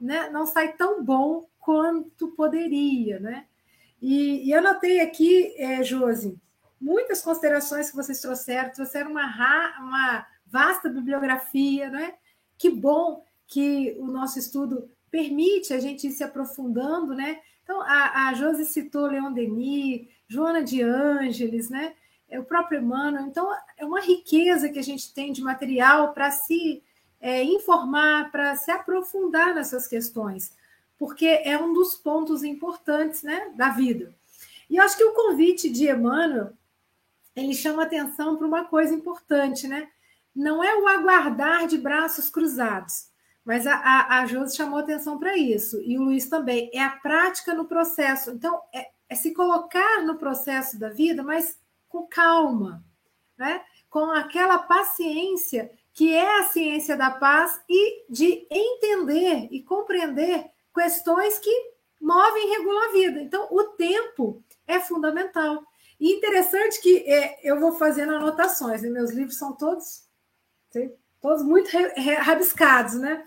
né, 0.00 0.28
não 0.30 0.46
sai 0.46 0.72
tão 0.72 1.02
bom 1.02 1.46
quanto 1.58 2.28
poderia, 2.28 3.18
né? 3.18 3.46
E, 4.00 4.46
e 4.46 4.50
eu 4.50 4.58
anotei 4.58 5.00
aqui, 5.00 5.54
é, 5.56 5.82
Josi, 5.82 6.38
muitas 6.78 7.22
considerações 7.22 7.88
que 7.88 7.96
vocês 7.96 8.20
trouxeram, 8.20 8.70
trouxeram 8.70 9.10
uma, 9.10 9.24
uma 9.80 10.26
vasta 10.46 10.90
bibliografia, 10.90 11.88
né? 11.88 12.14
Que 12.58 12.68
bom 12.68 13.24
que 13.46 13.96
o 13.98 14.06
nosso 14.06 14.38
estudo 14.38 14.90
permite 15.10 15.72
a 15.72 15.80
gente 15.80 16.08
ir 16.08 16.12
se 16.12 16.22
aprofundando, 16.22 17.14
né? 17.14 17.38
Então, 17.64 17.80
a, 17.80 18.28
a 18.28 18.34
Josi 18.34 18.64
citou 18.64 19.06
Leon 19.06 19.32
Denis, 19.32 20.06
Joana 20.28 20.62
de 20.62 20.82
Ângeles, 20.82 21.68
né? 21.68 21.94
É 22.28 22.38
o 22.38 22.44
próprio 22.44 22.80
Emmanuel. 22.80 23.26
Então, 23.26 23.50
é 23.76 23.84
uma 23.84 24.00
riqueza 24.00 24.68
que 24.68 24.78
a 24.78 24.82
gente 24.82 25.12
tem 25.12 25.32
de 25.32 25.42
material 25.42 26.12
para 26.12 26.30
se 26.30 26.82
é, 27.20 27.42
informar, 27.42 28.30
para 28.30 28.54
se 28.56 28.70
aprofundar 28.70 29.54
nessas 29.54 29.88
questões 29.88 30.52
porque 30.98 31.26
é 31.26 31.58
um 31.58 31.72
dos 31.72 31.94
pontos 31.94 32.42
importantes 32.42 33.22
né, 33.22 33.52
da 33.56 33.70
vida. 33.70 34.14
E 34.70 34.76
eu 34.76 34.82
acho 34.82 34.96
que 34.96 35.04
o 35.04 35.12
convite 35.12 35.68
de 35.68 35.88
Emmanuel 35.88 36.52
ele 37.34 37.54
chama 37.54 37.82
atenção 37.82 38.36
para 38.36 38.46
uma 38.46 38.64
coisa 38.64 38.94
importante, 38.94 39.66
né? 39.66 39.88
Não 40.34 40.62
é 40.62 40.76
o 40.76 40.86
aguardar 40.86 41.66
de 41.66 41.76
braços 41.76 42.30
cruzados, 42.30 43.08
mas 43.44 43.66
a, 43.66 43.74
a, 43.74 44.20
a 44.20 44.26
Josi 44.26 44.56
chamou 44.56 44.78
atenção 44.78 45.18
para 45.18 45.36
isso, 45.36 45.80
e 45.82 45.98
o 45.98 46.02
Luiz 46.02 46.28
também. 46.28 46.70
É 46.72 46.82
a 46.82 46.90
prática 46.90 47.52
no 47.52 47.66
processo. 47.66 48.30
Então, 48.30 48.60
é, 48.72 48.88
é 49.08 49.14
se 49.14 49.34
colocar 49.34 50.02
no 50.02 50.16
processo 50.16 50.78
da 50.78 50.88
vida, 50.88 51.22
mas 51.22 51.58
com 51.88 52.06
calma, 52.06 52.84
né? 53.36 53.62
com 53.90 54.10
aquela 54.10 54.58
paciência 54.58 55.70
que 55.92 56.12
é 56.12 56.40
a 56.40 56.44
ciência 56.44 56.96
da 56.96 57.12
paz 57.12 57.60
e 57.68 58.04
de 58.10 58.44
entender 58.50 59.46
e 59.52 59.62
compreender 59.62 60.50
questões 60.74 61.38
que 61.38 61.72
movem 62.00 62.48
e 62.48 62.56
regulam 62.56 62.88
a 62.88 62.92
vida. 62.92 63.20
Então, 63.20 63.46
o 63.52 63.62
tempo 63.62 64.42
é 64.66 64.80
fundamental. 64.80 65.62
E 66.00 66.12
interessante 66.12 66.80
que 66.80 66.98
é, 67.08 67.38
eu 67.48 67.60
vou 67.60 67.78
fazendo 67.78 68.16
anotações, 68.16 68.82
né? 68.82 68.90
meus 68.90 69.12
livros 69.12 69.38
são 69.38 69.52
todos, 69.52 70.02
todos 71.20 71.44
muito 71.44 71.70
rabiscados, 72.20 72.94
né? 72.94 73.24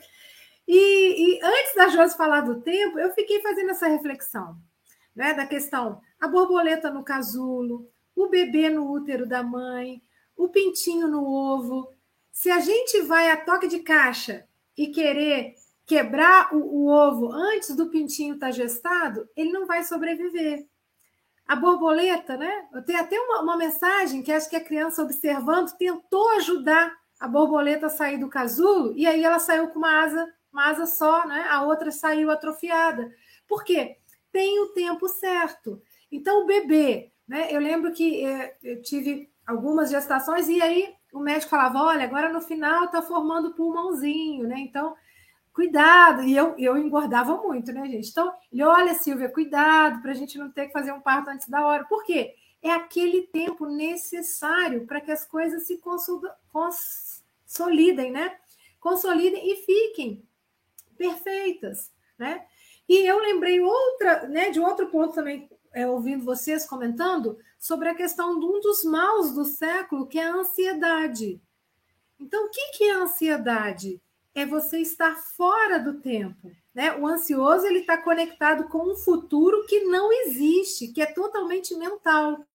E, 0.67 1.37
e, 1.37 1.39
antes 1.41 1.75
da 1.75 1.87
Josi 1.87 2.17
falar 2.17 2.41
do 2.41 2.61
tempo, 2.61 2.99
eu 2.99 3.11
fiquei 3.13 3.41
fazendo 3.41 3.71
essa 3.71 3.87
reflexão, 3.87 4.57
né? 5.15 5.33
Da 5.33 5.45
questão 5.45 6.01
a 6.19 6.27
borboleta 6.27 6.91
no 6.91 7.03
casulo, 7.03 7.89
o 8.15 8.27
bebê 8.27 8.69
no 8.69 8.91
útero 8.91 9.25
da 9.25 9.43
mãe, 9.43 10.01
o 10.35 10.49
pintinho 10.49 11.07
no 11.07 11.23
ovo. 11.23 11.89
Se 12.31 12.49
a 12.49 12.59
gente 12.59 13.01
vai 13.03 13.31
a 13.31 13.37
toque 13.37 13.67
de 13.67 13.79
caixa 13.79 14.45
e 14.75 14.87
querer 14.87 15.55
quebrar 15.85 16.53
o, 16.53 16.57
o 16.57 16.87
ovo 16.87 17.31
antes 17.31 17.75
do 17.75 17.89
pintinho 17.89 18.35
estar 18.35 18.47
tá 18.47 18.51
gestado, 18.51 19.27
ele 19.35 19.51
não 19.51 19.65
vai 19.65 19.83
sobreviver. 19.83 20.67
A 21.47 21.55
borboleta, 21.55 22.35
né? 22.35 22.67
Eu 22.73 22.83
tenho 22.83 22.99
até 22.99 23.17
uma, 23.17 23.41
uma 23.41 23.57
mensagem 23.57 24.21
que 24.21 24.33
acho 24.33 24.49
que 24.49 24.55
a 24.57 24.63
criança 24.63 25.01
observando 25.01 25.71
tentou 25.77 26.29
ajudar 26.31 26.93
a 27.17 27.27
borboleta 27.27 27.85
a 27.85 27.89
sair 27.89 28.17
do 28.17 28.29
casulo 28.29 28.93
e 28.97 29.07
aí 29.07 29.23
ela 29.23 29.39
saiu 29.39 29.69
com 29.69 29.79
uma 29.79 30.03
asa, 30.03 30.27
uma 30.51 30.69
asa 30.69 30.85
só, 30.85 31.25
né? 31.27 31.45
A 31.49 31.63
outra 31.63 31.91
saiu 31.91 32.31
atrofiada. 32.31 33.11
Por 33.47 33.63
quê? 33.63 33.97
Tem 34.31 34.59
o 34.59 34.69
tempo 34.69 35.07
certo. 35.07 35.81
Então, 36.11 36.43
o 36.43 36.45
bebê, 36.45 37.11
né? 37.27 37.53
Eu 37.53 37.59
lembro 37.59 37.91
que 37.91 38.25
é, 38.25 38.57
eu 38.63 38.81
tive 38.81 39.29
algumas 39.45 39.89
gestações 39.89 40.49
e 40.49 40.61
aí 40.61 40.93
o 41.13 41.19
médico 41.19 41.49
falava: 41.49 41.79
olha, 41.81 42.03
agora 42.03 42.31
no 42.31 42.41
final 42.41 42.85
está 42.85 43.01
formando 43.01 43.53
pulmãozinho, 43.53 44.47
né? 44.47 44.59
Então, 44.59 44.95
cuidado. 45.53 46.23
E 46.23 46.35
eu, 46.35 46.55
eu 46.57 46.77
engordava 46.77 47.37
muito, 47.37 47.71
né, 47.71 47.87
gente? 47.87 48.09
Então, 48.09 48.33
ele, 48.51 48.63
olha, 48.63 48.93
Silvia, 48.93 49.29
cuidado 49.29 50.01
para 50.01 50.11
a 50.11 50.15
gente 50.15 50.37
não 50.37 50.51
ter 50.51 50.67
que 50.67 50.73
fazer 50.73 50.91
um 50.91 51.01
parto 51.01 51.29
antes 51.29 51.47
da 51.47 51.65
hora. 51.65 51.85
Por 51.85 52.03
quê? 52.03 52.35
É 52.61 52.71
aquele 52.71 53.23
tempo 53.23 53.65
necessário 53.65 54.85
para 54.85 54.99
que 54.99 55.11
as 55.11 55.25
coisas 55.25 55.65
se 55.67 55.79
consolidem, 56.51 58.11
né? 58.11 58.35
Consolidem 58.79 59.51
e 59.51 59.55
fiquem 59.57 60.26
perfeitas, 60.97 61.91
né? 62.17 62.45
E 62.87 63.05
eu 63.05 63.19
lembrei 63.19 63.59
outra, 63.59 64.27
né, 64.27 64.49
de 64.49 64.59
outro 64.59 64.87
ponto 64.87 65.13
também, 65.13 65.49
é, 65.73 65.87
ouvindo 65.87 66.23
vocês 66.23 66.65
comentando, 66.65 67.37
sobre 67.59 67.89
a 67.89 67.95
questão 67.95 68.39
de 68.39 68.45
um 68.45 68.59
dos 68.59 68.83
maus 68.83 69.31
do 69.33 69.43
século, 69.43 70.07
que 70.07 70.17
é 70.17 70.23
a 70.23 70.35
ansiedade. 70.35 71.41
Então, 72.19 72.45
o 72.45 72.49
que, 72.49 72.77
que 72.77 72.83
é 72.85 72.93
a 72.93 72.99
ansiedade? 72.99 74.01
é 74.39 74.45
você 74.45 74.77
estar 74.79 75.15
fora 75.15 75.79
do 75.79 75.95
tempo. 75.95 76.51
Né? 76.73 76.95
O 76.95 77.07
ansioso 77.07 77.65
ele 77.65 77.79
está 77.79 77.97
conectado 77.97 78.65
com 78.69 78.91
um 78.91 78.95
futuro 78.95 79.65
que 79.65 79.85
não 79.85 80.13
existe, 80.13 80.89
que 80.89 81.01
é 81.01 81.07
totalmente 81.07 81.75
mental. 81.75 82.45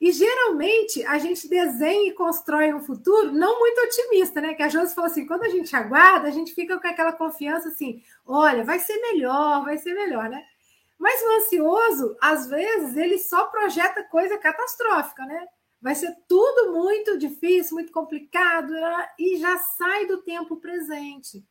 E 0.00 0.12
geralmente 0.12 1.04
a 1.04 1.18
gente 1.18 1.46
desenha 1.46 2.08
e 2.08 2.14
constrói 2.14 2.72
um 2.72 2.80
futuro 2.80 3.32
não 3.32 3.58
muito 3.58 3.80
otimista, 3.82 4.40
né? 4.40 4.54
Que 4.54 4.62
a 4.62 4.68
Josi 4.68 4.94
falou 4.94 5.10
assim: 5.10 5.26
quando 5.26 5.44
a 5.44 5.48
gente 5.48 5.74
aguarda, 5.76 6.26
a 6.26 6.30
gente 6.30 6.54
fica 6.54 6.80
com 6.80 6.88
aquela 6.88 7.12
confiança 7.12 7.68
assim: 7.68 8.02
olha, 8.26 8.64
vai 8.64 8.78
ser 8.78 8.98
melhor, 9.00 9.64
vai 9.64 9.76
ser 9.76 9.94
melhor, 9.94 10.28
né? 10.28 10.42
Mas 10.98 11.22
o 11.22 11.30
ansioso, 11.36 12.16
às 12.20 12.46
vezes, 12.46 12.96
ele 12.96 13.18
só 13.18 13.46
projeta 13.46 14.02
coisa 14.04 14.38
catastrófica, 14.38 15.24
né? 15.24 15.46
vai 15.80 15.94
ser 15.94 16.14
tudo 16.28 16.72
muito 16.72 17.16
difícil, 17.16 17.74
muito 17.74 17.92
complicado, 17.92 18.72
e 19.18 19.38
já 19.38 19.56
sai 19.58 20.06
do 20.06 20.18
tempo 20.18 20.56
presente. 20.56 21.44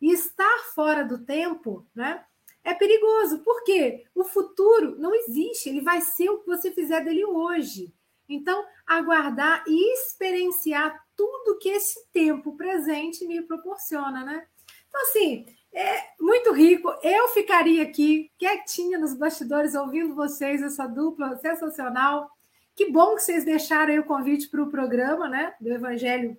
E 0.00 0.12
estar 0.12 0.58
fora 0.74 1.04
do 1.04 1.18
tempo, 1.18 1.86
né? 1.94 2.24
É 2.66 2.74
perigoso, 2.74 3.44
porque 3.44 4.06
o 4.12 4.24
futuro 4.24 4.98
não 4.98 5.14
existe, 5.14 5.68
ele 5.68 5.80
vai 5.80 6.00
ser 6.00 6.30
o 6.30 6.40
que 6.40 6.46
você 6.48 6.72
fizer 6.72 7.00
dele 7.00 7.24
hoje. 7.24 7.94
Então, 8.28 8.66
aguardar 8.84 9.62
e 9.68 9.94
experienciar 9.94 11.00
tudo 11.14 11.60
que 11.60 11.68
esse 11.68 12.04
tempo 12.12 12.56
presente 12.56 13.24
me 13.24 13.40
proporciona, 13.40 14.24
né? 14.24 14.44
Então, 14.88 15.00
assim, 15.02 15.46
é 15.72 16.08
muito 16.18 16.52
rico. 16.52 16.92
Eu 17.04 17.28
ficaria 17.28 17.84
aqui 17.84 18.32
quietinha 18.36 18.98
nos 18.98 19.14
bastidores 19.14 19.76
ouvindo 19.76 20.16
vocês, 20.16 20.60
essa 20.60 20.88
dupla 20.88 21.36
sensacional. 21.36 22.28
Que 22.74 22.90
bom 22.90 23.14
que 23.14 23.22
vocês 23.22 23.44
deixaram 23.44 23.96
o 24.00 24.04
convite 24.04 24.48
para 24.48 24.64
o 24.64 24.70
programa, 24.72 25.28
né? 25.28 25.54
Do 25.60 25.72
Evangelho 25.72 26.36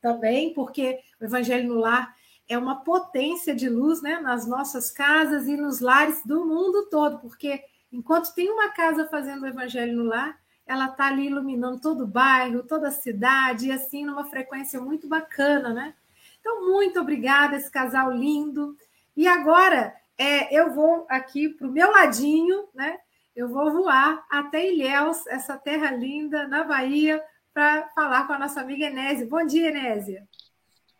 também, 0.00 0.54
porque 0.54 0.98
o 1.20 1.24
Evangelho 1.26 1.68
no 1.68 1.78
Lar 1.78 2.16
é 2.52 2.58
uma 2.58 2.76
potência 2.84 3.54
de 3.54 3.68
luz, 3.68 4.02
né? 4.02 4.20
Nas 4.20 4.46
nossas 4.46 4.90
casas 4.90 5.46
e 5.46 5.56
nos 5.56 5.80
lares 5.80 6.24
do 6.24 6.44
mundo 6.44 6.88
todo, 6.90 7.18
porque 7.18 7.62
enquanto 7.92 8.34
tem 8.34 8.50
uma 8.50 8.70
casa 8.70 9.08
fazendo 9.08 9.42
o 9.42 9.46
Evangelho 9.46 9.96
no 9.96 10.04
Lar, 10.04 10.38
ela 10.66 10.86
está 10.86 11.06
ali 11.08 11.26
iluminando 11.26 11.80
todo 11.80 12.04
o 12.04 12.06
bairro, 12.06 12.62
toda 12.62 12.88
a 12.88 12.92
cidade, 12.92 13.68
e 13.68 13.72
assim, 13.72 14.04
numa 14.04 14.24
frequência 14.24 14.80
muito 14.80 15.08
bacana, 15.08 15.70
né? 15.70 15.94
Então, 16.40 16.68
muito 16.68 17.00
obrigada, 17.00 17.56
esse 17.56 17.70
casal 17.70 18.10
lindo. 18.10 18.76
E 19.16 19.26
agora, 19.26 19.94
é, 20.16 20.54
eu 20.54 20.72
vou 20.72 21.06
aqui 21.08 21.48
para 21.48 21.66
o 21.66 21.70
meu 21.70 21.90
ladinho, 21.90 22.68
né? 22.74 22.98
eu 23.34 23.48
vou 23.48 23.72
voar 23.72 24.24
até 24.30 24.70
Ilhéus, 24.70 25.26
essa 25.26 25.56
terra 25.56 25.90
linda, 25.90 26.46
na 26.46 26.64
Bahia, 26.64 27.22
para 27.52 27.88
falar 27.94 28.26
com 28.26 28.34
a 28.34 28.38
nossa 28.38 28.60
amiga 28.60 28.86
Enésia. 28.86 29.26
Bom 29.26 29.44
dia, 29.44 29.68
Enésia. 29.68 30.26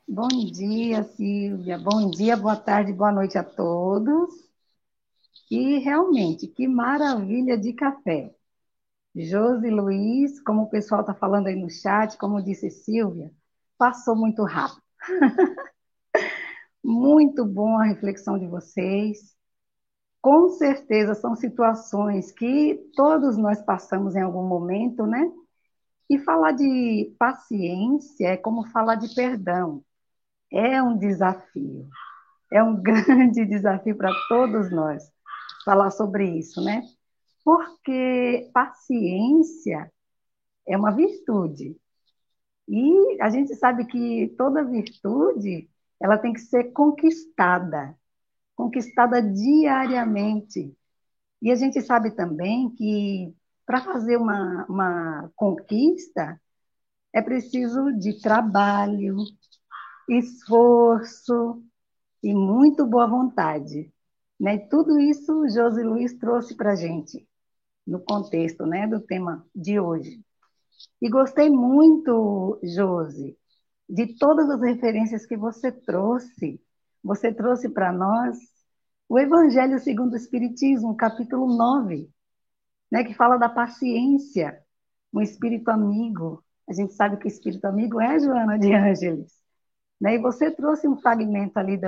Bom 0.07 0.29
dia, 0.29 1.03
Silvia. 1.05 1.79
Bom 1.79 2.11
dia, 2.11 2.37
boa 2.37 2.57
tarde, 2.57 2.93
boa 2.93 3.11
noite 3.13 3.39
a 3.39 3.45
todos. 3.45 4.31
E 5.51 5.79
realmente, 5.79 6.47
que 6.47 6.67
maravilha 6.67 7.57
de 7.59 7.73
café. 7.73 8.35
Josi 9.15 9.71
Luiz, 9.71 10.41
como 10.43 10.63
o 10.63 10.71
pessoal 10.71 11.03
está 11.03 11.15
falando 11.15 11.49
aí 11.49 11.57
no 11.57 11.71
chat, 11.71 12.17
como 12.19 12.43
disse 12.43 12.71
Silvia, 12.71 13.31
passou 13.79 14.17
muito 14.17 14.45
rápido. 14.45 14.83
muito 16.85 17.45
bom 17.45 17.79
a 17.79 17.85
reflexão 17.85 18.39
de 18.39 18.47
vocês 18.47 19.33
com 20.23 20.49
certeza 20.51 21.15
são 21.15 21.35
situações 21.35 22.31
que 22.31 22.77
todos 22.95 23.37
nós 23.37 23.61
passamos 23.63 24.15
em 24.15 24.23
algum 24.23 24.47
momento, 24.47 25.05
né? 25.07 25.31
E 26.09 26.19
falar 26.19 26.53
de 26.53 27.15
paciência 27.19 28.29
é 28.29 28.37
como 28.37 28.67
falar 28.69 28.97
de 28.97 29.13
perdão. 29.15 29.85
É 30.53 30.83
um 30.83 30.97
desafio. 30.97 31.89
É 32.53 32.63
um 32.63 32.77
grande 32.83 33.45
desafio 33.45 33.97
para 33.97 34.13
todos 34.29 34.71
nós 34.71 35.11
falar 35.65 35.91
sobre 35.91 36.39
isso, 36.39 36.63
né? 36.63 36.83
Porque 37.45 38.51
paciência 38.53 39.91
é 40.67 40.77
uma 40.77 40.91
virtude. 40.91 41.77
E 42.69 43.21
a 43.21 43.31
gente 43.31 43.55
sabe 43.57 43.87
que 43.87 44.35
toda 44.39 44.65
virtude, 44.65 45.69
ela 46.01 46.19
tem 46.19 46.33
que 46.33 46.41
ser 46.41 46.73
conquistada 46.73 47.97
conquistada 48.63 49.21
diariamente. 49.23 50.77
E 51.41 51.51
a 51.51 51.55
gente 51.55 51.81
sabe 51.83 52.13
também 52.13 52.71
que 52.71 53.35
para 53.67 53.81
fazer 53.81 54.17
uma, 54.17 54.65
uma 54.69 55.31
conquista 55.35 56.41
é 57.13 57.21
preciso 57.21 57.93
de 57.93 58.21
trabalho, 58.21 59.17
esforço 60.09 61.63
e 62.23 62.35
muito 62.35 62.87
boa 62.87 63.07
vontade. 63.07 63.93
Né? 64.39 64.59
Tudo 64.59 64.99
isso 64.99 65.49
Josi 65.49 65.83
Luiz 65.83 66.15
trouxe 66.15 66.57
para 66.57 66.73
a 66.73 66.77
gente 66.77 67.27
no 67.87 68.01
contexto 68.01 68.65
né, 68.65 68.87
do 68.87 69.01
tema 69.01 69.47
de 69.55 69.79
hoje. 69.81 70.21
E 71.01 71.09
gostei 71.09 71.51
muito, 71.51 72.59
Josi, 72.63 73.37
de 73.89 74.17
todas 74.17 74.49
as 74.51 74.61
referências 74.61 75.27
que 75.27 75.37
você 75.37 75.71
trouxe. 75.71 76.61
Você 77.03 77.33
trouxe 77.33 77.69
para 77.69 77.93
nós 77.93 78.39
o 79.09 79.19
Evangelho 79.19 79.79
segundo 79.79 80.13
o 80.13 80.17
Espiritismo, 80.17 80.97
capítulo 80.97 81.57
9, 81.57 82.09
né, 82.91 83.05
que 83.05 83.15
fala 83.15 83.37
da 83.37 83.49
paciência, 83.49 84.63
um 85.13 85.21
espírito 85.21 85.69
amigo. 85.71 86.43
A 86.69 86.73
gente 86.73 86.95
sabe 86.95 87.17
que 87.17 87.27
o 87.27 87.29
espírito 87.29 87.65
amigo 87.67 88.01
é 88.01 88.19
Joana 88.19 88.59
de 88.59 88.73
Ângeles. 88.73 89.42
Né? 90.03 90.17
E 90.17 90.19
você 90.19 90.51
trouxe 90.51 90.89
um 90.89 90.97
fragmento 90.97 91.59
ali 91.59 91.79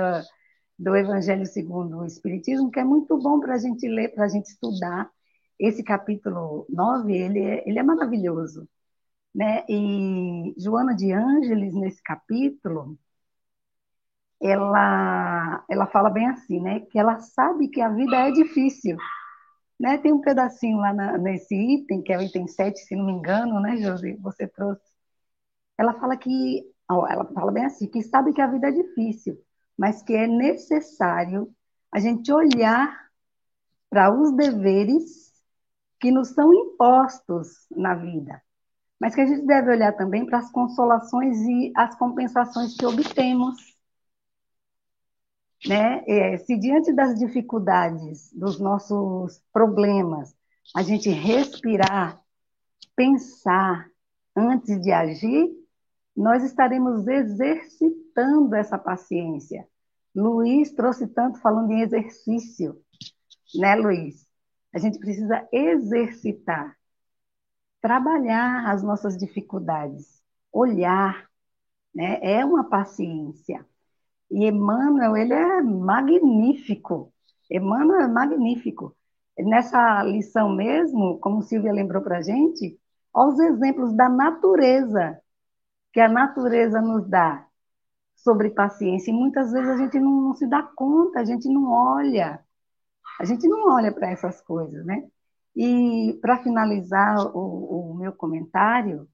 do, 0.79 0.95
Evangelho 0.95 1.45
segundo 1.45 1.97
o 1.99 2.05
Espiritismo, 2.05 2.71
que 2.71 2.79
é 2.79 2.83
muito 2.83 3.17
bom 3.17 3.41
para 3.41 3.55
a 3.55 3.57
gente 3.57 3.85
ler, 3.89 4.13
para 4.15 4.25
a 4.25 4.29
gente 4.29 4.45
estudar. 4.47 5.11
Esse 5.59 5.83
capítulo 5.83 6.65
9, 6.69 7.13
ele 7.13 7.39
é, 7.41 7.69
ele 7.69 7.79
é 7.79 7.83
maravilhoso. 7.83 8.67
Né? 9.33 9.65
E 9.69 10.53
Joana 10.57 10.95
de 10.95 11.11
Ângeles, 11.11 11.75
nesse 11.75 12.01
capítulo, 12.01 12.97
ela, 14.41 15.65
ela 15.69 15.87
fala 15.87 16.09
bem 16.09 16.27
assim, 16.27 16.61
né? 16.61 16.81
Que 16.81 16.99
ela 16.99 17.19
sabe 17.19 17.67
que 17.69 17.81
a 17.81 17.89
vida 17.89 18.15
é 18.17 18.31
difícil. 18.31 18.97
Né? 19.79 19.97
Tem 19.97 20.13
um 20.13 20.21
pedacinho 20.21 20.77
lá 20.77 20.93
na, 20.93 21.17
nesse 21.17 21.55
item, 21.55 22.01
que 22.01 22.13
é 22.13 22.17
o 22.17 22.21
item 22.21 22.47
7, 22.47 22.79
se 22.79 22.95
não 22.95 23.05
me 23.05 23.13
engano, 23.13 23.59
né, 23.59 23.77
Josi? 23.77 24.13
Você 24.21 24.47
trouxe. 24.47 24.81
Ela 25.77 25.93
fala 25.99 26.17
que, 26.17 26.63
ela 26.89 27.25
fala 27.33 27.51
bem 27.51 27.65
assim, 27.65 27.87
que 27.87 28.01
sabe 28.03 28.33
que 28.33 28.41
a 28.41 28.47
vida 28.47 28.67
é 28.67 28.71
difícil, 28.71 29.37
mas 29.77 30.01
que 30.01 30.13
é 30.13 30.27
necessário 30.27 31.53
a 31.91 31.99
gente 31.99 32.31
olhar 32.31 33.09
para 33.89 34.13
os 34.13 34.31
deveres 34.35 35.33
que 35.99 36.11
nos 36.11 36.29
são 36.29 36.53
impostos 36.53 37.67
na 37.71 37.95
vida 37.95 38.41
mas 38.99 39.13
que 39.13 39.21
a 39.21 39.25
gente 39.25 39.45
deve 39.45 39.71
olhar 39.71 39.93
também 39.93 40.25
para 40.25 40.39
as 40.39 40.51
consolações 40.51 41.37
e 41.41 41.71
as 41.75 41.95
compensações 41.95 42.75
que 42.75 42.85
obtemos. 42.85 43.75
Né? 45.67 46.03
É, 46.07 46.37
se 46.37 46.57
diante 46.57 46.93
das 46.93 47.17
dificuldades, 47.17 48.31
dos 48.33 48.59
nossos 48.59 49.41
problemas, 49.51 50.35
a 50.75 50.81
gente 50.81 51.09
respirar, 51.09 52.21
pensar 52.95 53.87
antes 54.35 54.79
de 54.81 54.91
agir, 54.91 55.49
nós 56.15 56.43
estaremos 56.43 57.07
exercitando 57.07 58.55
essa 58.55 58.77
paciência. 58.77 59.67
Luiz 60.15 60.71
trouxe 60.71 61.07
tanto 61.07 61.39
falando 61.39 61.71
em 61.71 61.81
exercício, 61.81 62.81
né, 63.55 63.75
Luiz? 63.75 64.25
A 64.73 64.79
gente 64.79 64.97
precisa 64.99 65.47
exercitar 65.51 66.75
trabalhar 67.85 68.67
as 68.71 68.81
nossas 68.81 69.15
dificuldades, 69.15 70.19
olhar, 70.51 71.29
né? 71.93 72.17
É 72.19 72.43
uma 72.43 72.63
paciência. 72.63 73.63
E 74.31 74.47
Emmanuel, 74.47 75.15
ele 75.15 75.33
é 75.33 75.61
magnífico. 75.61 77.13
Emmanuel 77.47 78.01
é 78.01 78.07
magnífico. 78.07 78.95
Nessa 79.37 80.01
lição 80.01 80.49
mesmo, 80.49 81.19
como 81.19 81.43
Silvia 81.43 81.71
lembrou 81.71 82.01
para 82.01 82.23
gente, 82.23 82.75
aos 83.13 83.37
exemplos 83.37 83.93
da 83.93 84.09
natureza, 84.09 85.21
que 85.95 86.01
a 86.01 86.09
natureza 86.09 86.81
nos 86.81 87.07
dá 87.07 87.47
sobre 88.17 88.49
paciência. 88.49 89.11
E 89.11 89.13
muitas 89.13 89.53
vezes 89.53 89.69
a 89.69 89.77
gente 89.77 89.97
não, 89.97 90.23
não 90.23 90.33
se 90.33 90.45
dá 90.45 90.61
conta, 90.61 91.21
a 91.21 91.23
gente 91.23 91.47
não 91.47 91.71
olha. 91.71 92.43
A 93.17 93.23
gente 93.23 93.47
não 93.47 93.69
olha 93.71 93.93
para 93.93 94.11
essas 94.11 94.41
coisas, 94.41 94.85
né? 94.85 95.07
E 95.55 96.19
para 96.21 96.43
finalizar 96.43 97.25
o, 97.33 97.91
o, 97.91 97.93
meu 97.95 98.11
comentário, 98.11 99.07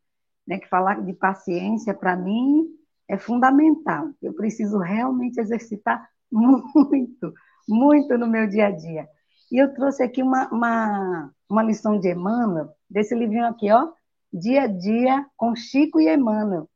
né, 0.48 0.58
que 0.58 0.68
falar 0.68 1.06
de 1.06 1.14
paciência 1.14 1.94
para 1.94 2.16
mim 2.16 2.68
é 3.08 3.16
fundamental. 3.16 4.10
Eu 4.20 4.34
preciso 4.34 4.80
realmente 4.80 5.40
exercitar 5.40 6.10
muito, 6.32 7.32
muito 7.70 8.18
no 8.18 8.26
meu 8.26 8.48
dia 8.50 8.70
a 8.70 8.72
dia. 8.72 9.08
E 9.52 9.62
eu 9.62 9.72
trouxe 9.76 10.02
aqui 10.02 10.24
uma, 10.24 10.50
uma, 10.50 11.32
uma 11.48 11.62
lição 11.62 12.00
de 12.00 12.10
Emmanuel, 12.12 12.72
desse 12.90 13.14
livrinho 13.14 13.46
aqui, 13.46 13.72
ó, 13.72 13.88
Dia 14.34 14.64
a 14.64 14.68
Dia 14.68 15.28
com 15.38 15.56
Chico 15.56 16.02
e 16.02 16.12
Emmanuel. 16.12 16.71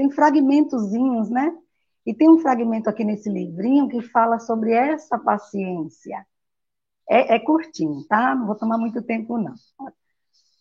Tem 0.00 0.10
fragmentozinhos, 0.10 1.28
né? 1.28 1.54
E 2.06 2.14
tem 2.14 2.30
um 2.30 2.38
fragmento 2.38 2.88
aqui 2.88 3.04
nesse 3.04 3.28
livrinho 3.28 3.86
que 3.86 4.00
fala 4.00 4.38
sobre 4.38 4.72
essa 4.72 5.18
paciência. 5.18 6.26
É, 7.06 7.34
é 7.34 7.38
curtinho, 7.38 8.02
tá? 8.08 8.34
Não 8.34 8.46
vou 8.46 8.56
tomar 8.56 8.78
muito 8.78 9.02
tempo, 9.02 9.36
não. 9.36 9.52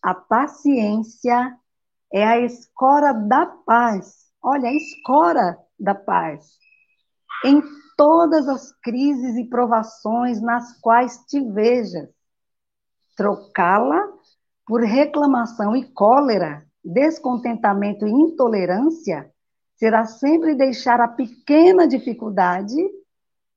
A 0.04 0.13
paciência 0.13 1.58
é 2.12 2.28
a 2.28 2.38
escora 2.41 3.13
da 3.13 3.45
paz. 3.45 4.30
Olha, 4.43 4.67
a 4.67 4.73
escora 4.73 5.58
da 5.80 5.95
paz. 5.95 6.58
Em 7.45 7.62
todas 7.95 8.45
as 8.49 8.73
crises 8.82 9.38
e 9.38 9.45
provações 9.45 10.41
nas 10.41 10.78
quais 10.82 11.17
te 11.30 11.39
vejas, 11.39 12.10
trocá-la 13.15 14.06
por 14.65 14.82
reclamação 14.82 15.78
e 15.78 15.89
cólera, 15.93 16.69
descontentamento 16.93 18.08
e 18.08 18.12
intolerância, 18.12 19.32
será 19.75 20.06
sempre 20.06 20.56
deixar 20.56 20.99
a 20.99 21.08
pequena 21.08 21.88
dificuldade 21.88 22.75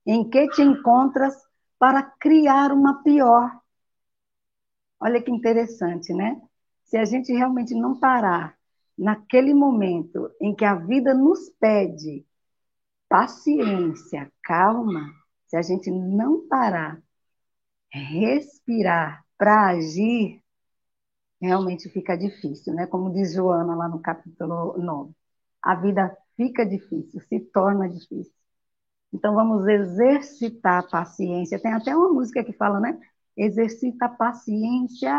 em 0.05 0.29
que 0.29 0.47
te 0.49 0.61
encontras 0.61 1.35
para 1.79 2.01
criar 2.01 2.71
uma 2.71 3.01
pior. 3.03 3.51
Olha 4.99 5.21
que 5.21 5.31
interessante, 5.31 6.13
né? 6.13 6.41
Se 6.83 6.97
a 6.97 7.05
gente 7.05 7.33
realmente 7.33 7.73
não 7.73 7.99
parar 7.99 8.55
naquele 8.97 9.53
momento 9.53 10.29
em 10.39 10.53
que 10.53 10.63
a 10.63 10.75
vida 10.75 11.13
nos 11.13 11.49
pede 11.59 12.25
paciência, 13.09 14.31
calma, 14.43 15.11
se 15.47 15.57
a 15.57 15.61
gente 15.61 15.89
não 15.91 16.47
parar, 16.47 17.01
respirar 17.91 19.23
para 19.37 19.67
agir, 19.67 20.42
realmente 21.43 21.89
fica 21.89 22.17
difícil, 22.17 22.73
né? 22.73 22.87
Como 22.87 23.11
diz 23.11 23.33
Joana 23.33 23.75
lá 23.75 23.87
no 23.87 23.99
capítulo 23.99 24.77
9. 24.77 25.13
A 25.61 25.75
vida 25.75 26.15
fica 26.37 26.65
difícil, 26.65 27.19
se 27.21 27.39
torna 27.39 27.89
difícil. 27.89 28.33
Então 29.13 29.35
vamos 29.35 29.67
exercitar 29.67 30.79
a 30.79 30.87
paciência. 30.87 31.59
Tem 31.59 31.73
até 31.73 31.95
uma 31.95 32.09
música 32.11 32.43
que 32.43 32.53
fala, 32.53 32.79
né? 32.79 32.97
Exercita 33.35 34.05
a 34.05 34.09
paciência. 34.09 35.13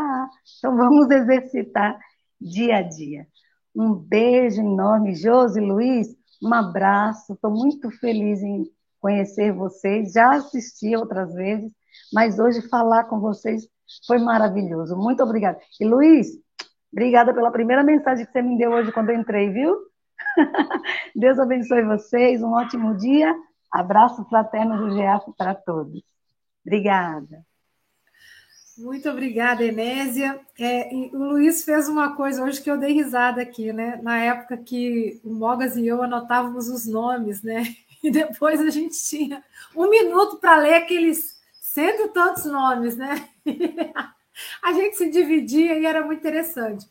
Então 0.58 0.76
vamos 0.76 1.10
exercitar 1.10 1.98
dia 2.40 2.78
a 2.78 2.82
dia. 2.82 3.26
Um 3.74 3.94
beijo 3.94 4.60
enorme, 4.60 5.14
Josi 5.14 5.60
Luiz. 5.60 6.08
Um 6.42 6.52
abraço. 6.52 7.34
Estou 7.34 7.50
muito 7.50 7.90
feliz 7.90 8.42
em 8.42 8.64
conhecer 8.98 9.52
vocês. 9.52 10.12
Já 10.12 10.36
assisti 10.36 10.96
outras 10.96 11.34
vezes, 11.34 11.70
mas 12.12 12.38
hoje 12.38 12.66
falar 12.68 13.04
com 13.04 13.20
vocês 13.20 13.68
foi 14.06 14.18
maravilhoso. 14.18 14.96
Muito 14.96 15.22
obrigada. 15.22 15.58
E 15.80 15.84
Luiz, 15.84 16.28
obrigada 16.92 17.32
pela 17.34 17.50
primeira 17.50 17.82
mensagem 17.82 18.26
que 18.26 18.32
você 18.32 18.42
me 18.42 18.58
deu 18.58 18.72
hoje 18.72 18.92
quando 18.92 19.10
eu 19.10 19.16
entrei, 19.16 19.50
viu? 19.50 19.76
Deus 21.14 21.38
abençoe 21.38 21.82
vocês. 21.82 22.42
Um 22.42 22.52
ótimo 22.52 22.96
dia. 22.96 23.34
Abraço 23.70 24.24
fraterno 24.26 24.78
do 24.78 24.94
GEAF 24.94 25.32
para 25.36 25.54
todos. 25.54 26.02
Obrigada. 26.64 27.44
Muito 28.76 29.08
obrigada, 29.08 29.62
Enésia. 29.62 30.40
É, 30.58 30.90
o 31.12 31.16
Luiz 31.16 31.64
fez 31.64 31.88
uma 31.88 32.16
coisa 32.16 32.42
hoje 32.42 32.60
que 32.60 32.68
eu 32.68 32.76
dei 32.76 32.92
risada 32.92 33.40
aqui, 33.40 33.72
né? 33.72 34.00
Na 34.02 34.18
época 34.18 34.56
que 34.56 35.20
o 35.22 35.32
Mogas 35.32 35.76
e 35.76 35.86
eu 35.86 36.02
anotávamos 36.02 36.68
os 36.68 36.86
nomes, 36.86 37.42
né? 37.42 37.62
E 38.02 38.10
depois 38.10 38.60
a 38.60 38.68
gente 38.68 39.02
tinha 39.02 39.42
um 39.74 39.88
minuto 39.88 40.36
para 40.36 40.58
ler 40.58 40.74
aqueles 40.74 41.33
cento 41.74 42.02
e 42.02 42.08
tantos 42.10 42.44
nomes, 42.44 42.96
né? 42.96 43.28
a 44.62 44.72
gente 44.72 44.96
se 44.96 45.10
dividia 45.10 45.76
e 45.76 45.84
era 45.84 46.06
muito 46.06 46.20
interessante. 46.20 46.86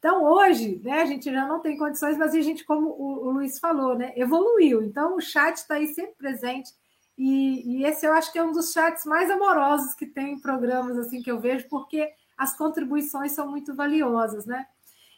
Então, 0.00 0.24
hoje, 0.24 0.80
né, 0.82 1.02
a 1.02 1.06
gente 1.06 1.32
já 1.32 1.46
não 1.46 1.60
tem 1.60 1.78
condições, 1.78 2.18
mas 2.18 2.34
a 2.34 2.40
gente, 2.40 2.64
como 2.64 2.88
o, 2.90 3.28
o 3.28 3.30
Luiz 3.30 3.60
falou, 3.60 3.96
né, 3.96 4.12
evoluiu. 4.16 4.82
Então, 4.82 5.16
o 5.16 5.20
chat 5.20 5.56
está 5.56 5.74
aí 5.76 5.86
sempre 5.86 6.14
presente. 6.16 6.72
E, 7.16 7.78
e, 7.78 7.84
esse 7.86 8.04
eu 8.04 8.12
acho 8.12 8.32
que 8.32 8.38
é 8.38 8.42
um 8.42 8.50
dos 8.50 8.72
chats 8.72 9.04
mais 9.04 9.30
amorosos 9.30 9.94
que 9.94 10.04
tem 10.04 10.32
em 10.32 10.40
programas 10.40 10.98
assim 10.98 11.22
que 11.22 11.30
eu 11.30 11.38
vejo, 11.38 11.68
porque 11.68 12.10
as 12.36 12.56
contribuições 12.56 13.32
são 13.32 13.48
muito 13.48 13.72
valiosas, 13.72 14.44
né? 14.44 14.66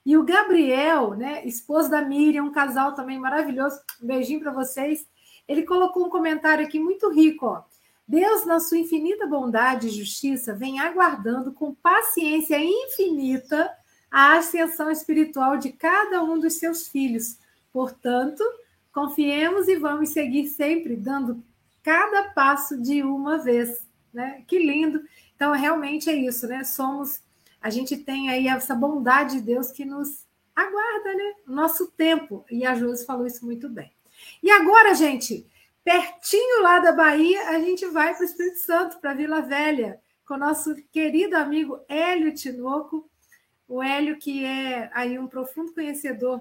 E 0.04 0.14
o 0.16 0.24
Gabriel, 0.24 1.14
né, 1.14 1.44
esposo 1.46 1.90
da 1.90 2.02
Miriam, 2.02 2.44
um 2.44 2.52
casal 2.52 2.94
também 2.94 3.18
maravilhoso, 3.18 3.80
um 4.02 4.06
beijinho 4.06 4.40
para 4.40 4.52
vocês. 4.52 5.08
Ele 5.48 5.62
colocou 5.62 6.06
um 6.06 6.10
comentário 6.10 6.64
aqui 6.66 6.78
muito 6.78 7.10
rico, 7.10 7.46
ó. 7.46 7.64
Deus, 8.09 8.46
na 8.46 8.61
sua 8.61 8.78
infinita 8.78 9.26
bondade 9.26 9.88
e 9.88 9.90
justiça, 9.90 10.54
vem 10.54 10.78
aguardando 10.78 11.52
com 11.52 11.74
paciência 11.74 12.59
infinita 12.62 13.70
a 14.11 14.36
ascensão 14.36 14.90
espiritual 14.90 15.57
de 15.57 15.72
cada 15.72 16.22
um 16.22 16.38
dos 16.38 16.54
seus 16.54 16.86
filhos. 16.86 17.38
Portanto, 17.72 18.42
confiemos 18.92 19.68
e 19.68 19.76
vamos 19.76 20.11
seguir 20.11 20.46
sempre 20.46 20.96
dando 20.96 21.42
cada 21.82 22.30
passo 22.30 22.80
de 22.80 23.02
uma 23.02 23.38
vez, 23.38 23.86
né? 24.12 24.42
Que 24.46 24.59
lindo. 24.59 25.02
Então, 25.34 25.52
realmente 25.52 26.09
é 26.09 26.14
isso, 26.14 26.46
né? 26.46 26.64
Somos 26.64 27.20
a 27.66 27.70
gente 27.70 27.96
tem 27.96 28.30
aí 28.30 28.46
essa 28.46 28.76
bondade 28.76 29.38
de 29.38 29.40
Deus 29.40 29.72
que 29.72 29.84
nos 29.84 30.24
aguarda, 30.54 31.14
né? 31.14 31.34
Nosso 31.46 31.88
tempo. 31.88 32.44
E 32.48 32.64
a 32.64 32.76
Josi 32.76 33.04
falou 33.04 33.26
isso 33.26 33.44
muito 33.44 33.68
bem. 33.68 33.92
E 34.40 34.50
agora, 34.52 34.94
gente, 34.94 35.44
pertinho 35.87 36.64
lá 36.64 36.80
da 36.80 36.91
Bahia, 36.91 37.51
a 37.51 37.61
gente 37.61 37.87
vai 37.87 38.12
para 38.12 38.22
o 38.22 38.24
Espírito 38.24 38.59
Santo, 38.59 39.01
para 39.01 39.14
Vila 39.14 39.41
Velha, 39.41 40.01
com 40.26 40.34
o 40.34 40.39
nosso 40.39 40.74
querido 40.91 41.37
amigo 41.37 41.78
Hélio 41.89 42.34
Tinoco. 42.34 43.09
O 43.68 43.80
Hélio, 43.80 44.18
que 44.18 44.45
é 44.45 44.91
aí 44.93 45.16
um 45.16 45.28
profundo 45.28 45.72
conhecedor 45.72 46.41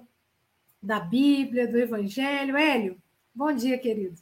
da 0.81 0.99
Bíblia, 0.99 1.67
do 1.67 1.77
Evangelho. 1.77 2.57
Hélio, 2.57 2.97
bom 3.35 3.53
dia, 3.53 3.77
querido. 3.77 4.15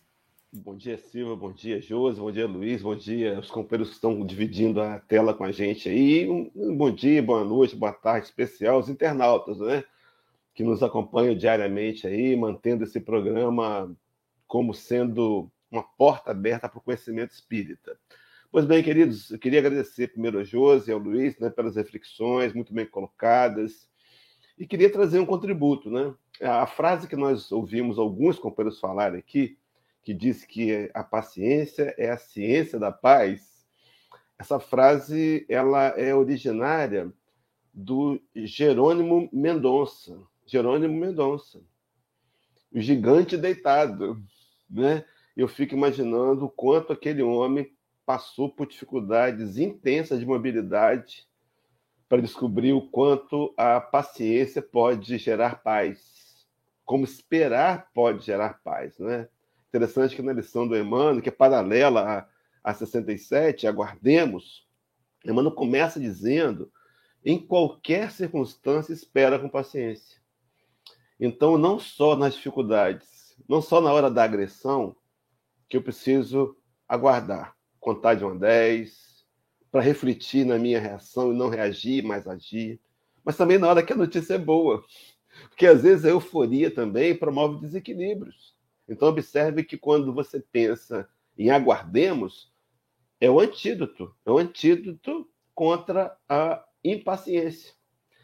Bom 0.51 0.75
dia, 0.75 0.97
Silva. 0.97 1.37
Bom 1.37 1.53
dia, 1.53 1.81
Josi. 1.81 2.19
Bom 2.19 2.31
dia, 2.31 2.45
Luiz. 2.45 2.81
Bom 2.81 2.95
dia, 2.95 3.39
os 3.39 3.49
companheiros 3.49 3.89
que 3.89 3.95
estão 3.95 4.25
dividindo 4.25 4.81
a 4.81 4.99
tela 4.99 5.33
com 5.33 5.45
a 5.45 5.53
gente 5.53 5.87
aí. 5.87 6.29
Um 6.29 6.75
bom 6.75 6.91
dia, 6.91 7.23
boa 7.23 7.45
noite, 7.45 7.77
boa 7.77 7.93
tarde 7.93 8.27
especial 8.27 8.75
aos 8.75 8.89
internautas, 8.89 9.57
né? 9.59 9.85
Que 10.53 10.63
nos 10.63 10.83
acompanham 10.83 11.33
diariamente 11.33 12.05
aí, 12.05 12.35
mantendo 12.35 12.83
esse 12.83 12.99
programa 12.99 13.89
como 14.53 14.71
sendo 14.71 15.51
uma 15.71 15.81
porta 15.81 16.29
aberta 16.29 16.69
para 16.69 16.77
o 16.77 16.81
conhecimento 16.81 17.31
espírita. 17.31 17.97
Pois 18.51 18.65
bem, 18.65 18.83
queridos, 18.83 19.31
eu 19.31 19.39
queria 19.39 19.57
agradecer 19.57 20.09
primeiro 20.09 20.37
a 20.37 20.43
Josi 20.43 20.91
e 20.91 20.93
ao 20.93 20.99
Luiz 20.99 21.39
né, 21.39 21.49
pelas 21.49 21.75
reflexões 21.75 22.53
muito 22.53 22.71
bem 22.71 22.85
colocadas 22.85 23.89
e 24.55 24.67
queria 24.67 24.91
trazer 24.91 25.17
um 25.17 25.25
contributo. 25.25 25.89
Né? 25.89 26.13
A 26.39 26.67
frase 26.67 27.07
que 27.07 27.15
nós 27.15 27.51
ouvimos 27.51 27.97
alguns 27.97 28.37
companheiros 28.37 28.79
falarem 28.79 29.17
aqui 29.17 29.57
que 30.03 30.13
diz 30.13 30.45
que 30.45 30.87
a 30.93 31.03
paciência 31.03 31.95
é 31.97 32.11
a 32.11 32.17
ciência 32.17 32.77
da 32.77 32.91
paz, 32.91 33.65
essa 34.37 34.59
frase 34.59 35.47
ela 35.49 35.87
é 35.99 36.13
originária 36.13 37.11
do 37.73 38.21
Jerônimo 38.35 39.27
Mendonça. 39.33 40.15
Jerônimo 40.45 40.93
Mendonça, 40.93 41.59
o 42.71 42.79
gigante 42.79 43.35
deitado, 43.35 44.23
né? 44.73 45.05
Eu 45.35 45.47
fico 45.47 45.73
imaginando 45.73 46.45
o 46.45 46.49
quanto 46.49 46.93
aquele 46.93 47.21
homem 47.21 47.71
passou 48.05 48.49
por 48.49 48.67
dificuldades 48.67 49.57
intensas 49.57 50.19
de 50.19 50.25
mobilidade 50.25 51.27
para 52.09 52.21
descobrir 52.21 52.73
o 52.73 52.89
quanto 52.89 53.53
a 53.57 53.79
paciência 53.79 54.61
pode 54.61 55.17
gerar 55.17 55.63
paz, 55.63 56.45
como 56.85 57.05
esperar 57.05 57.89
pode 57.93 58.25
gerar 58.25 58.61
paz, 58.63 58.99
né? 58.99 59.27
Interessante 59.69 60.15
que 60.15 60.21
na 60.21 60.33
lição 60.33 60.67
do 60.67 60.77
Emmanuel, 60.77 61.21
que 61.21 61.29
é 61.29 61.31
paralela 61.31 62.27
a, 62.63 62.71
a 62.71 62.73
67, 62.73 63.65
aguardemos, 63.65 64.67
Emmanuel 65.25 65.55
começa 65.55 65.99
dizendo: 65.99 66.71
em 67.25 67.39
qualquer 67.39 68.11
circunstância, 68.11 68.93
espera 68.93 69.39
com 69.39 69.49
paciência. 69.49 70.21
Então, 71.19 71.57
não 71.57 71.79
só 71.79 72.15
nas 72.15 72.35
dificuldades, 72.35 73.12
não 73.47 73.61
só 73.61 73.81
na 73.81 73.91
hora 73.91 74.09
da 74.09 74.23
agressão, 74.23 74.95
que 75.69 75.77
eu 75.77 75.81
preciso 75.81 76.55
aguardar, 76.87 77.55
contar 77.79 78.15
de 78.15 78.23
uma 78.23 78.35
10, 78.35 79.25
para 79.71 79.81
refletir 79.81 80.45
na 80.45 80.57
minha 80.57 80.79
reação 80.79 81.33
e 81.33 81.35
não 81.35 81.49
reagir, 81.49 82.03
mas 82.03 82.27
agir, 82.27 82.79
mas 83.23 83.35
também 83.35 83.57
na 83.57 83.67
hora 83.67 83.81
que 83.81 83.93
a 83.93 83.95
notícia 83.97 84.35
é 84.35 84.37
boa. 84.37 84.83
Porque 85.49 85.65
às 85.65 85.81
vezes 85.81 86.05
a 86.05 86.09
euforia 86.09 86.69
também 86.69 87.15
promove 87.15 87.59
desequilíbrios. 87.59 88.55
Então, 88.87 89.07
observe 89.07 89.63
que 89.63 89.77
quando 89.77 90.13
você 90.13 90.39
pensa 90.39 91.07
em 91.37 91.49
aguardemos, 91.49 92.53
é 93.19 93.29
o 93.29 93.39
antídoto, 93.39 94.13
é 94.25 94.31
o 94.31 94.37
antídoto 94.37 95.27
contra 95.55 96.15
a 96.27 96.63
impaciência. 96.83 97.73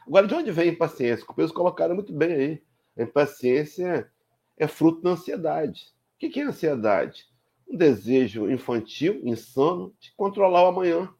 Agora, 0.06 0.28
de 0.28 0.36
onde 0.36 0.52
vem 0.52 0.70
a 0.70 0.74
impaciência? 0.74 1.26
O 1.28 1.34
Pedro 1.34 1.54
colocaram 1.54 1.96
muito 1.96 2.14
bem 2.14 2.32
aí. 2.32 2.64
A 2.98 3.04
impaciência 3.04 4.12
é 4.60 4.68
fruto 4.68 5.02
da 5.02 5.12
ansiedade. 5.12 5.88
O 6.16 6.30
que 6.30 6.40
é 6.40 6.44
ansiedade? 6.44 7.26
Um 7.68 7.78
desejo 7.78 8.52
infantil, 8.52 9.22
insano, 9.24 9.96
de 10.00 10.14
controlar 10.16 10.64
o 10.64 10.68
amanhã. 10.68 11.12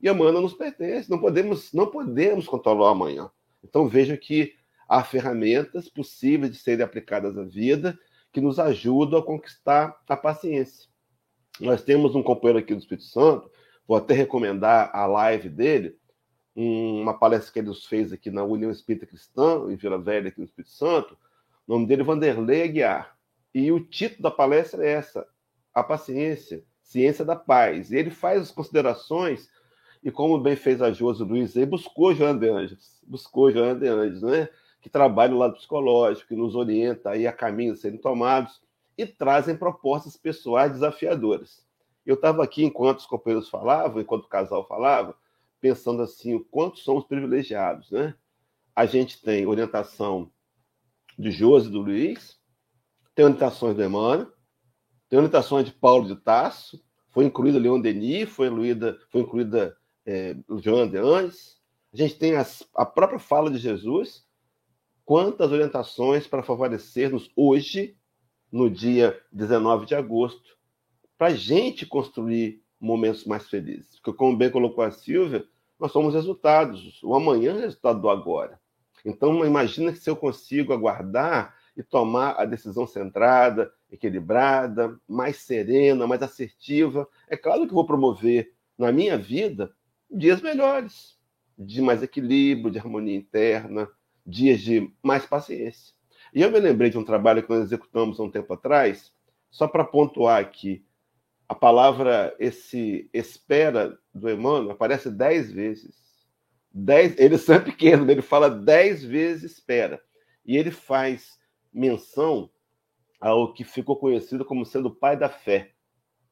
E 0.00 0.08
amanhã 0.08 0.32
não 0.32 0.42
nos 0.42 0.54
pertence. 0.54 1.10
Não 1.10 1.18
podemos, 1.18 1.72
não 1.72 1.86
podemos 1.86 2.46
controlar 2.46 2.88
o 2.88 2.92
amanhã. 2.92 3.30
Então 3.62 3.86
veja 3.86 4.16
que 4.16 4.54
há 4.88 5.04
ferramentas 5.04 5.88
possíveis 5.88 6.52
de 6.52 6.58
serem 6.58 6.84
aplicadas 6.84 7.36
à 7.36 7.44
vida 7.44 7.98
que 8.32 8.40
nos 8.40 8.58
ajudam 8.58 9.18
a 9.18 9.24
conquistar 9.24 10.00
a 10.08 10.16
paciência. 10.16 10.88
Nós 11.60 11.82
temos 11.82 12.14
um 12.14 12.22
companheiro 12.22 12.58
aqui 12.60 12.74
do 12.74 12.80
Espírito 12.80 13.04
Santo, 13.04 13.50
vou 13.86 13.96
até 13.96 14.14
recomendar 14.14 14.90
a 14.94 15.06
live 15.06 15.48
dele, 15.48 15.96
uma 16.54 17.18
palestra 17.18 17.52
que 17.52 17.58
ele 17.58 17.68
nos 17.68 17.84
fez 17.84 18.12
aqui 18.12 18.30
na 18.30 18.44
União 18.44 18.70
Espírita 18.70 19.06
Cristã, 19.06 19.66
em 19.68 19.76
Vila 19.76 19.98
Velha, 19.98 20.28
aqui 20.28 20.38
no 20.38 20.44
Espírito 20.44 20.72
Santo. 20.72 21.16
O 21.68 21.74
nome 21.74 21.86
dele 21.86 22.00
é 22.00 22.04
Vanderlei 22.04 22.62
Aguiar. 22.62 23.14
E 23.54 23.70
o 23.70 23.78
título 23.78 24.22
da 24.22 24.30
palestra 24.30 24.82
é 24.82 24.92
essa: 24.92 25.28
A 25.74 25.84
Paciência, 25.84 26.64
Ciência 26.80 27.26
da 27.26 27.36
Paz. 27.36 27.92
E 27.92 27.96
ele 27.96 28.10
faz 28.10 28.40
as 28.40 28.50
considerações, 28.50 29.50
e 30.02 30.10
como 30.10 30.40
bem 30.40 30.56
fez 30.56 30.80
a 30.80 30.90
Josi 30.90 31.22
Luiz 31.22 31.54
aí, 31.58 31.66
buscou 31.66 32.14
Joana 32.14 32.40
de 32.40 32.48
Anjos, 32.48 33.02
buscou 33.06 33.50
Joana 33.52 33.78
de 33.78 33.86
Anjos, 33.86 34.22
né? 34.22 34.48
que 34.80 34.88
trabalham 34.88 35.36
o 35.36 35.38
lado 35.38 35.56
psicológico, 35.56 36.28
que 36.28 36.36
nos 36.36 36.54
orienta 36.54 37.10
aí 37.10 37.26
a 37.26 37.32
caminhos 37.32 37.80
a 37.80 37.82
serem 37.82 37.98
tomados 37.98 38.62
e 38.96 39.04
trazem 39.04 39.54
propostas 39.54 40.16
pessoais 40.16 40.72
desafiadoras. 40.72 41.66
Eu 42.06 42.14
estava 42.14 42.42
aqui 42.42 42.64
enquanto 42.64 43.00
os 43.00 43.06
companheiros 43.06 43.50
falavam, 43.50 44.00
enquanto 44.00 44.24
o 44.24 44.28
casal 44.28 44.66
falava, 44.66 45.14
pensando 45.60 46.00
assim, 46.00 46.34
o 46.34 46.44
quanto 46.44 46.78
somos 46.78 47.04
privilegiados, 47.04 47.90
né? 47.90 48.14
A 48.74 48.86
gente 48.86 49.20
tem 49.20 49.46
orientação 49.46 50.30
de 51.18 51.30
Josi 51.30 51.68
e 51.68 51.72
do 51.72 51.80
Luiz, 51.80 52.38
tem 53.14 53.24
orientações 53.24 53.74
do 53.74 53.82
Emmanuel, 53.82 54.30
tem 55.08 55.18
orientações 55.18 55.66
de 55.66 55.72
Paulo 55.72 56.06
de 56.06 56.16
Tasso, 56.16 56.80
foi 57.10 57.24
incluída 57.24 57.58
Leon 57.58 57.80
Denis, 57.80 58.28
foi 58.28 58.46
incluída, 58.46 58.98
foi 59.10 59.22
incluída 59.22 59.76
é, 60.06 60.36
João 60.58 60.88
de 60.88 60.98
Anjos, 60.98 61.58
a 61.92 61.96
gente 61.96 62.16
tem 62.16 62.36
as, 62.36 62.62
a 62.74 62.84
própria 62.84 63.18
fala 63.18 63.50
de 63.50 63.58
Jesus, 63.58 64.26
quantas 65.04 65.50
orientações 65.50 66.26
para 66.26 66.42
favorecer-nos 66.42 67.30
hoje, 67.34 67.96
no 68.52 68.70
dia 68.70 69.20
19 69.32 69.86
de 69.86 69.94
agosto, 69.94 70.56
para 71.16 71.28
a 71.28 71.34
gente 71.34 71.86
construir 71.86 72.62
momentos 72.80 73.24
mais 73.24 73.48
felizes. 73.48 73.98
Porque, 74.00 74.16
como 74.16 74.36
bem 74.36 74.50
colocou 74.50 74.84
a 74.84 74.90
Silvia, 74.90 75.46
nós 75.78 75.92
somos 75.92 76.14
resultados. 76.14 77.02
O 77.02 77.14
amanhã 77.14 77.56
é 77.56 77.60
resultado 77.60 78.00
do 78.00 78.08
agora. 78.08 78.60
Então, 79.08 79.42
imagina 79.42 79.94
se 79.94 80.10
eu 80.10 80.14
consigo 80.14 80.70
aguardar 80.70 81.56
e 81.74 81.82
tomar 81.82 82.32
a 82.32 82.44
decisão 82.44 82.86
centrada, 82.86 83.72
equilibrada, 83.90 85.00
mais 85.08 85.36
serena, 85.38 86.06
mais 86.06 86.22
assertiva, 86.22 87.08
é 87.26 87.34
claro 87.34 87.66
que 87.66 87.72
vou 87.72 87.86
promover 87.86 88.52
na 88.76 88.92
minha 88.92 89.16
vida 89.16 89.72
dias 90.10 90.42
melhores, 90.42 91.18
de 91.58 91.80
mais 91.80 92.02
equilíbrio, 92.02 92.70
de 92.70 92.78
harmonia 92.78 93.16
interna, 93.16 93.88
dias 94.26 94.60
de 94.60 94.92
mais 95.02 95.24
paciência. 95.24 95.94
E 96.34 96.42
eu 96.42 96.50
me 96.50 96.60
lembrei 96.60 96.90
de 96.90 96.98
um 96.98 97.04
trabalho 97.04 97.42
que 97.42 97.48
nós 97.48 97.62
executamos 97.62 98.20
há 98.20 98.22
um 98.22 98.30
tempo 98.30 98.52
atrás, 98.52 99.10
só 99.50 99.66
para 99.66 99.84
pontuar 99.84 100.38
aqui, 100.38 100.84
a 101.48 101.54
palavra 101.54 102.36
esse 102.38 103.08
espera 103.10 103.98
do 104.12 104.28
Emmanuel 104.28 104.72
aparece 104.72 105.10
dez 105.10 105.50
vezes. 105.50 106.07
Dez, 106.80 107.18
ele 107.18 107.34
é 107.34 107.58
pequeno, 107.58 108.08
ele 108.08 108.22
fala 108.22 108.48
dez 108.48 109.02
vezes 109.02 109.52
espera. 109.52 110.00
E 110.46 110.56
ele 110.56 110.70
faz 110.70 111.36
menção 111.72 112.48
ao 113.20 113.52
que 113.52 113.64
ficou 113.64 113.96
conhecido 113.96 114.44
como 114.44 114.64
sendo 114.64 114.86
o 114.86 114.94
pai 114.94 115.16
da 115.16 115.28
fé, 115.28 115.72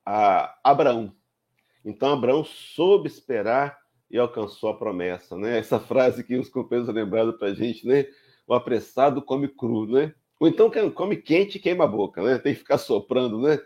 a 0.05 0.57
Abraão. 0.63 1.13
Então, 1.85 2.13
Abraão 2.13 2.45
soube 2.45 3.09
esperar 3.09 3.77
e 4.09 4.17
alcançou 4.19 4.71
a 4.71 4.79
promessa, 4.79 5.37
né? 5.37 5.59
Essa 5.59 5.81
frase 5.81 6.23
que 6.23 6.37
os 6.37 6.49
companheiros 6.49 6.95
lembraram 6.95 7.37
para 7.37 7.49
a 7.49 7.55
gente, 7.55 7.85
né? 7.85 8.07
O 8.47 8.55
apressado 8.55 9.21
come 9.21 9.49
cru, 9.49 9.87
né? 9.87 10.15
Ou 10.39 10.47
então 10.47 10.71
come 10.93 11.17
quente 11.17 11.57
e 11.57 11.61
queima 11.61 11.85
a 11.85 11.89
boca, 11.89 12.23
né? 12.23 12.39
Tem 12.39 12.53
que 12.53 12.61
ficar 12.61 12.79
soprando, 12.79 13.41
né? 13.41 13.59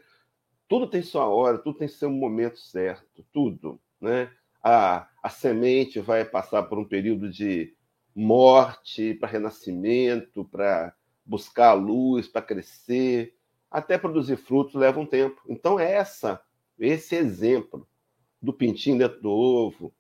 Tudo 0.67 0.87
tem 0.87 1.03
sua 1.03 1.27
hora, 1.27 1.59
tudo 1.59 1.77
tem 1.77 1.89
seu 1.89 2.11
momento 2.11 2.59
certo, 2.59 3.23
tudo, 3.33 3.79
né? 4.01 4.31
A, 4.63 5.09
a 5.23 5.29
semente 5.29 6.01
vai 6.01 6.25
passar 6.25 6.65
por 6.65 6.79
um 6.79 6.85
período 6.85 7.31
de 7.31 7.75
morte, 8.15 9.15
para 9.15 9.29
renascimento, 9.29 10.45
para 10.45 10.95
buscar 11.25 11.71
a 11.71 11.75
luz, 11.75 12.29
para 12.29 12.43
crescer, 12.43 13.35
até 13.71 13.97
produzir 13.97 14.37
frutos 14.37 14.75
leva 14.75 15.01
um 15.01 15.07
tempo. 15.07 15.41
Então 15.49 15.79
essa 15.79 16.41
esse 16.79 17.15
exemplo 17.15 17.87
do 18.41 18.53
pintinho 18.53 18.99
dentro 18.99 19.21
do 19.21 19.31
ovo, 19.31 19.95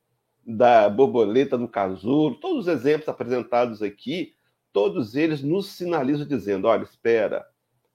da 0.44 0.88
borboleta 0.88 1.58
no 1.58 1.68
casulo, 1.68 2.34
todos 2.36 2.66
os 2.66 2.68
exemplos 2.68 3.08
apresentados 3.08 3.82
aqui, 3.82 4.34
todos 4.72 5.14
eles 5.14 5.42
nos 5.42 5.66
sinalizam 5.66 6.26
dizendo: 6.26 6.66
olha, 6.66 6.82
espera, 6.82 7.46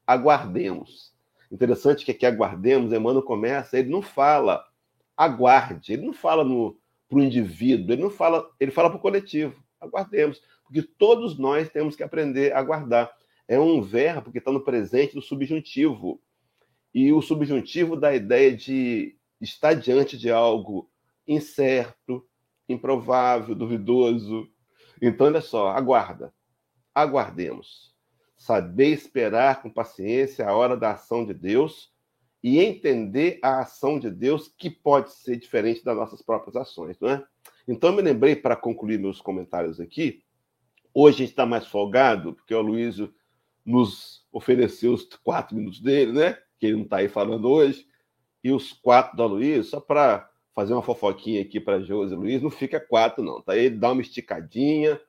aguardemos. 0.06 1.14
Interessante 1.52 2.06
que 2.06 2.12
aqui 2.12 2.26
aguardemos, 2.26 2.94
Emmanuel 2.94 3.24
começa, 3.24 3.78
ele 3.78 3.90
não 3.90 4.02
fala 4.02 4.64
aguarde, 5.16 5.94
ele 5.94 6.06
não 6.06 6.14
fala 6.14 6.44
para 6.44 7.18
o 7.18 7.24
indivíduo, 7.24 7.94
ele 7.94 8.02
não 8.02 8.10
fala, 8.10 8.50
ele 8.60 8.72
fala 8.72 8.90
para 8.90 8.98
o 8.98 9.02
coletivo, 9.02 9.64
aguardemos, 9.80 10.42
porque 10.64 10.82
todos 10.82 11.38
nós 11.38 11.70
temos 11.70 11.96
que 11.96 12.04
aprender 12.04 12.54
a 12.54 12.60
aguardar. 12.60 13.12
É 13.48 13.60
um 13.60 13.82
verbo 13.82 14.32
que 14.32 14.40
está 14.40 14.52
no 14.52 14.64
presente 14.64 15.14
do 15.14 15.22
subjuntivo. 15.22 16.20
E 16.94 17.14
o 17.14 17.22
subjuntivo 17.22 17.96
dá 17.96 18.10
a 18.10 18.16
ideia 18.16 18.56
de 18.56 19.16
estar 19.40 19.74
diante 19.74 20.18
de 20.18 20.32
algo 20.32 20.90
incerto, 21.28 22.28
improvável, 22.68 23.54
duvidoso. 23.54 24.50
Então, 25.00 25.28
olha 25.28 25.42
só, 25.42 25.70
aguarda. 25.70 26.34
Aguardemos. 26.94 27.94
Saber 28.36 28.90
esperar 28.90 29.62
com 29.62 29.70
paciência 29.70 30.48
a 30.48 30.56
hora 30.56 30.76
da 30.76 30.92
ação 30.92 31.26
de 31.26 31.34
Deus 31.34 31.94
e 32.46 32.60
entender 32.60 33.40
a 33.42 33.62
ação 33.62 33.98
de 33.98 34.08
Deus 34.08 34.48
que 34.48 34.70
pode 34.70 35.12
ser 35.12 35.36
diferente 35.36 35.84
das 35.84 35.98
nossas 35.98 36.22
próprias 36.22 36.56
ações, 36.56 36.96
não 37.00 37.10
é? 37.10 37.26
Então, 37.68 37.90
eu 37.90 37.96
me 37.96 38.04
lembrei, 38.04 38.36
para 38.36 38.56
concluir 38.56 39.00
meus 39.00 39.20
comentários 39.20 39.80
aqui, 39.80 40.22
hoje 40.94 41.16
a 41.16 41.20
gente 41.22 41.32
está 41.32 41.44
mais 41.44 41.66
folgado, 41.66 42.36
porque 42.36 42.54
o 42.54 42.62
Luísio 42.62 43.12
nos 43.66 44.28
ofereceu 44.32 44.94
os 44.94 45.06
quatro 45.24 45.56
minutos 45.56 45.80
dele, 45.82 46.12
né? 46.12 46.38
Que 46.60 46.68
ele 46.68 46.76
não 46.76 46.84
está 46.84 46.98
aí 46.98 47.10
falando 47.10 47.50
hoje, 47.50 47.88
e 48.44 48.52
os 48.52 48.72
quatro 48.74 49.18
da 49.18 49.26
Luiz, 49.26 49.70
só 49.70 49.80
para 49.80 50.30
fazer 50.54 50.74
uma 50.74 50.84
fofoquinha 50.84 51.42
aqui 51.42 51.60
para 51.60 51.82
Josi 51.82 52.14
Luiz, 52.14 52.44
não 52.44 52.52
fica 52.52 52.80
quatro, 52.80 53.24
não, 53.24 53.42
tá? 53.42 53.58
Ele 53.58 53.76
dá 53.76 53.92
uma 53.92 54.04
esticadinha, 54.04 55.02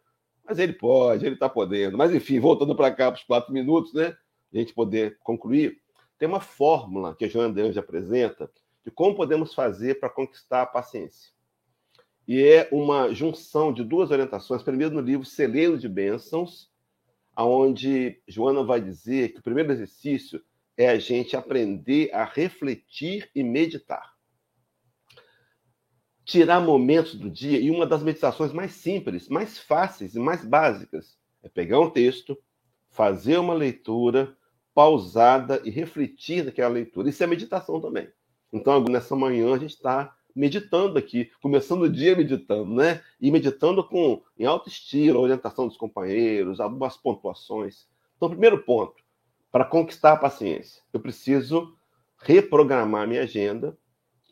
mas 0.42 0.58
ele 0.58 0.72
pode, 0.72 1.26
ele 1.26 1.34
está 1.34 1.50
podendo. 1.50 1.98
Mas 1.98 2.14
enfim, 2.14 2.40
voltando 2.40 2.74
para 2.74 2.90
cá 2.90 3.12
para 3.12 3.18
os 3.18 3.26
quatro 3.26 3.52
minutos, 3.52 3.92
né? 3.92 4.16
A 4.54 4.56
gente 4.56 4.72
poder 4.72 5.18
concluir, 5.22 5.82
tem 6.18 6.28
uma 6.28 6.40
fórmula 6.40 7.14
que 7.14 7.24
a 7.24 7.28
Joana 7.28 7.54
Deus 7.54 7.76
apresenta 7.76 8.50
de 8.84 8.90
como 8.90 9.14
podemos 9.14 9.54
fazer 9.54 9.98
para 10.00 10.10
conquistar 10.10 10.62
a 10.62 10.66
paciência. 10.66 11.32
E 12.26 12.42
é 12.42 12.68
uma 12.72 13.12
junção 13.12 13.72
de 13.72 13.84
duas 13.84 14.10
orientações, 14.10 14.62
primeiro 14.62 14.94
no 14.94 15.00
livro 15.00 15.24
Celeiro 15.24 15.78
de 15.78 15.88
Bênçãos, 15.88 16.70
aonde 17.34 18.20
Joana 18.26 18.64
vai 18.64 18.80
dizer 18.80 19.32
que 19.32 19.40
o 19.40 19.42
primeiro 19.42 19.72
exercício 19.72 20.42
é 20.76 20.88
a 20.88 20.98
gente 20.98 21.36
aprender 21.36 22.12
a 22.12 22.24
refletir 22.24 23.30
e 23.34 23.42
meditar 23.42 24.16
tirar 26.26 26.60
momentos 26.60 27.14
do 27.14 27.30
dia 27.30 27.60
e 27.60 27.70
uma 27.70 27.86
das 27.86 28.02
meditações 28.02 28.52
mais 28.52 28.72
simples, 28.72 29.28
mais 29.28 29.58
fáceis 29.58 30.16
e 30.16 30.18
mais 30.18 30.44
básicas 30.44 31.16
é 31.40 31.48
pegar 31.48 31.78
um 31.78 31.88
texto, 31.88 32.36
fazer 32.90 33.38
uma 33.38 33.54
leitura 33.54 34.36
pausada 34.76 35.62
e 35.64 35.70
refletir 35.70 36.44
naquela 36.44 36.68
leitura. 36.68 37.08
Isso 37.08 37.24
é 37.24 37.26
meditação 37.26 37.80
também. 37.80 38.10
Então, 38.52 38.84
nessa 38.84 39.16
manhã 39.16 39.54
a 39.54 39.58
gente 39.58 39.70
está 39.70 40.14
meditando 40.34 40.98
aqui, 40.98 41.30
começando 41.40 41.80
o 41.80 41.90
dia 41.90 42.14
meditando, 42.14 42.74
né? 42.74 43.02
E 43.18 43.30
meditando 43.30 43.82
com 43.82 44.22
em 44.38 44.44
alto 44.44 44.68
estilo, 44.68 45.18
a 45.18 45.22
orientação 45.22 45.66
dos 45.66 45.78
companheiros, 45.78 46.60
algumas 46.60 46.94
pontuações. 46.94 47.88
Então, 48.18 48.28
primeiro 48.28 48.62
ponto, 48.64 49.02
para 49.50 49.64
conquistar 49.64 50.12
a 50.12 50.18
paciência, 50.18 50.82
eu 50.92 51.00
preciso 51.00 51.74
reprogramar 52.18 53.08
minha 53.08 53.22
agenda 53.22 53.78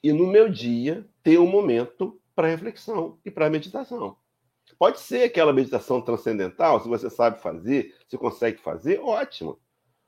e 0.03 0.13
no 0.13 0.27
meu 0.27 0.51
dia 0.51 1.09
ter 1.23 1.39
um 1.39 1.47
momento 1.47 2.21
para 2.35 2.49
reflexão 2.49 3.19
e 3.25 3.31
para 3.31 3.49
meditação. 3.49 4.15
Pode 4.79 5.01
ser 5.01 5.23
aquela 5.23 5.55
meditação 5.55 6.03
transcendental, 6.03 6.83
se 6.83 6.89
você 6.89 7.09
sabe 7.09 7.41
fazer, 7.41 7.95
se 8.07 8.19
consegue 8.19 8.61
fazer, 8.61 9.01
ótimo. 9.01 9.59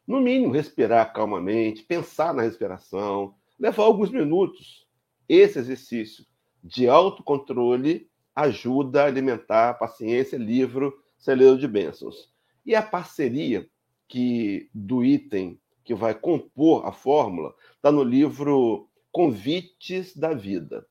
No 0.06 0.20
mínimo, 0.20 0.52
respirar 0.52 1.12
calmamente, 1.12 1.82
pensar 1.82 2.32
na 2.32 2.42
respiração, 2.42 3.34
levar 3.58 3.84
alguns 3.84 4.10
minutos. 4.10 4.86
Esse 5.28 5.58
exercício 5.58 6.24
de 6.62 6.88
autocontrole 6.88 8.08
ajuda 8.34 9.02
a 9.02 9.06
alimentar 9.06 9.70
a 9.70 9.74
paciência, 9.74 10.36
livro, 10.36 10.94
celeiro 11.18 11.58
de 11.58 11.66
bênçãos. 11.66 12.32
E 12.64 12.74
a 12.74 12.82
parceria 12.82 13.68
que 14.08 14.68
do 14.72 15.04
item 15.04 15.58
que 15.82 15.94
vai 15.94 16.14
compor 16.14 16.86
a 16.86 16.92
fórmula 16.92 17.54
está 17.74 17.90
no 17.90 18.02
livro 18.02 18.88
Convites 19.10 20.16
da 20.16 20.34
Vida 20.34 20.86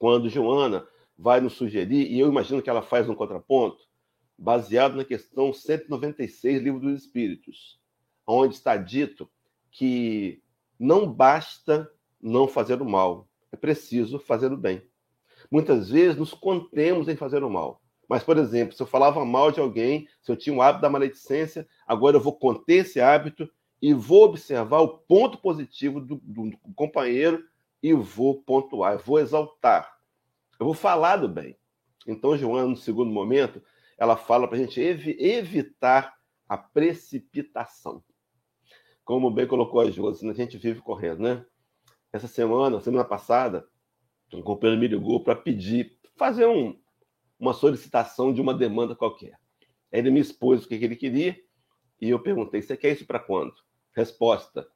quando 0.00 0.30
Joana 0.30 0.88
vai 1.16 1.42
nos 1.42 1.52
sugerir, 1.52 2.10
e 2.10 2.18
eu 2.18 2.26
imagino 2.26 2.62
que 2.62 2.70
ela 2.70 2.80
faz 2.80 3.06
um 3.08 3.14
contraponto, 3.14 3.84
baseado 4.36 4.96
na 4.96 5.04
questão 5.04 5.52
196, 5.52 6.62
Livro 6.62 6.80
dos 6.80 7.02
Espíritos, 7.02 7.78
onde 8.30 8.54
está 8.54 8.76
dito 8.76 9.28
que 9.70 10.42
não 10.78 11.10
basta 11.10 11.90
não 12.20 12.48
fazer 12.48 12.80
o 12.80 12.88
mal, 12.88 13.28
é 13.52 13.56
preciso 13.56 14.18
fazer 14.18 14.52
o 14.52 14.56
bem. 14.56 14.82
Muitas 15.50 15.90
vezes 15.90 16.16
nos 16.16 16.34
contemos 16.34 17.08
em 17.08 17.16
fazer 17.16 17.42
o 17.42 17.50
mal. 17.50 17.82
Mas, 18.08 18.24
por 18.24 18.36
exemplo, 18.38 18.74
se 18.74 18.82
eu 18.82 18.86
falava 18.86 19.24
mal 19.24 19.52
de 19.52 19.60
alguém, 19.60 20.08
se 20.20 20.32
eu 20.32 20.36
tinha 20.36 20.54
um 20.54 20.60
hábito 20.60 20.82
da 20.82 20.90
maledicência, 20.90 21.66
agora 21.86 22.16
eu 22.16 22.20
vou 22.20 22.36
conter 22.36 22.84
esse 22.84 23.00
hábito 23.00 23.48
e 23.80 23.94
vou 23.94 24.24
observar 24.24 24.80
o 24.80 24.98
ponto 24.98 25.38
positivo 25.38 26.00
do, 26.00 26.16
do 26.16 26.50
companheiro 26.74 27.44
e 27.82 27.92
vou 27.94 28.42
pontuar, 28.42 28.98
vou 28.98 29.18
exaltar. 29.18 29.96
Eu 30.58 30.66
vou 30.66 30.74
falar 30.74 31.16
do 31.16 31.28
bem. 31.28 31.56
Então, 32.06 32.36
Joana, 32.36 32.68
no 32.68 32.76
segundo 32.76 33.10
momento, 33.10 33.62
ela 33.96 34.16
fala 34.16 34.48
para 34.48 34.56
a 34.56 34.60
gente 34.60 34.80
ev 34.80 35.08
evitar 35.18 36.14
a 36.48 36.58
precipitação. 36.58 38.02
Como 39.04 39.30
bem 39.30 39.46
colocou 39.46 39.80
a 39.80 39.90
Josi, 39.90 40.28
a 40.28 40.32
gente 40.32 40.56
vive 40.56 40.80
correndo, 40.80 41.20
né? 41.20 41.44
Essa 42.12 42.26
semana, 42.26 42.80
semana 42.80 43.04
passada, 43.04 43.66
um 44.32 44.42
companheiro 44.42 44.80
me 44.80 44.88
ligou 44.88 45.22
para 45.22 45.34
pedir, 45.34 45.98
fazer 46.16 46.46
um, 46.46 46.78
uma 47.38 47.52
solicitação 47.52 48.32
de 48.32 48.40
uma 48.40 48.54
demanda 48.54 48.94
qualquer. 48.94 49.38
Aí 49.92 49.98
ele 49.98 50.10
me 50.10 50.20
expôs 50.20 50.64
o 50.64 50.68
que 50.68 50.74
ele 50.74 50.96
queria 50.96 51.36
e 52.00 52.10
eu 52.10 52.20
perguntei: 52.20 52.62
você 52.62 52.76
quer 52.76 52.92
isso 52.92 53.06
para 53.06 53.18
quando? 53.18 53.54
Resposta: 53.94 54.66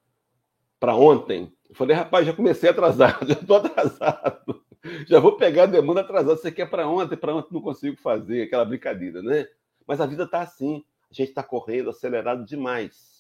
para 0.79 0.95
ontem. 0.95 1.53
Eu 1.69 1.75
falei, 1.75 1.97
rapaz, 1.97 2.27
já 2.27 2.33
comecei 2.33 2.69
atrasado, 2.69 3.25
já 3.27 3.35
estou 3.35 3.57
atrasado. 3.57 4.63
Já 5.07 5.19
vou 5.19 5.37
pegar 5.37 5.63
a 5.63 5.67
demanda 5.67 6.03
atrasada. 6.03 6.37
Você 6.37 6.53
quer 6.53 6.69
para 6.69 6.87
ontem, 6.87 7.17
para 7.17 7.35
ontem 7.35 7.55
não 7.55 7.63
consigo 7.63 7.97
fazer, 7.97 8.43
aquela 8.43 8.65
brincadeira, 8.65 9.23
né? 9.23 9.47
Mas 9.87 10.01
a 10.01 10.07
vida 10.07 10.25
está 10.25 10.43
assim. 10.43 10.85
A 11.11 11.15
gente 11.15 11.31
está 11.31 11.43
correndo 11.43 11.91
acelerado 11.91 12.45
demais. 12.45 13.14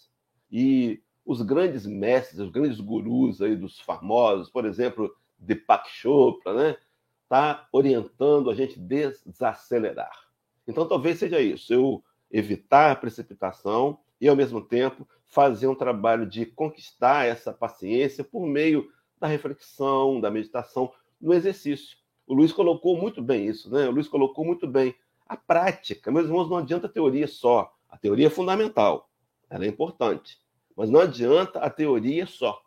E 0.57 1.03
os 1.27 1.43
grandes 1.43 1.85
mestres, 1.85 2.39
os 2.39 2.49
grandes 2.49 2.79
gurus 2.79 3.43
aí 3.43 3.57
dos 3.57 3.81
famosos, 3.81 4.49
por 4.49 4.65
exemplo, 4.65 5.13
Deepak 5.37 5.91
Chopra, 5.91 6.55
né? 6.55 6.77
Está 7.25 7.67
orientando 7.73 8.49
a 8.49 8.55
gente 8.55 8.79
desacelerar. 8.79 10.17
Então 10.65 10.87
talvez 10.87 11.19
seja 11.19 11.41
isso, 11.41 11.75
eu 11.75 12.05
evitar 12.31 12.93
a 12.93 12.95
precipitação 12.95 13.99
e, 14.21 14.29
ao 14.29 14.37
mesmo 14.37 14.61
tempo, 14.61 15.09
fazer 15.25 15.67
um 15.67 15.75
trabalho 15.75 16.25
de 16.25 16.47
conquistar 16.47 17.27
essa 17.27 17.53
paciência 17.53 18.23
por 18.23 18.47
meio 18.47 18.89
da 19.19 19.27
reflexão, 19.27 20.21
da 20.21 20.31
meditação, 20.31 20.93
no 21.21 21.35
exercício. 21.35 21.99
O 22.29 22.33
Luiz 22.33 22.53
colocou 22.53 22.97
muito 22.97 23.21
bem 23.21 23.49
isso, 23.49 23.69
né? 23.73 23.89
O 23.89 23.91
Luiz 23.91 24.07
colocou 24.07 24.45
muito 24.45 24.69
bem. 24.69 24.95
A 25.27 25.37
prática, 25.37 26.13
meus 26.13 26.27
irmãos, 26.27 26.49
não 26.49 26.59
adianta 26.59 26.87
a 26.87 26.91
teoria 26.91 27.27
só. 27.27 27.75
A 27.89 27.99
teoria 27.99 28.29
é 28.29 28.31
fundamental, 28.31 29.11
ela 29.51 29.65
é 29.65 29.69
importante. 29.69 30.44
Mas 30.77 30.91
não 30.91 31.01
adianta 31.01 31.61
a 31.61 31.70
teoria 31.70 32.27
só. 32.27 32.61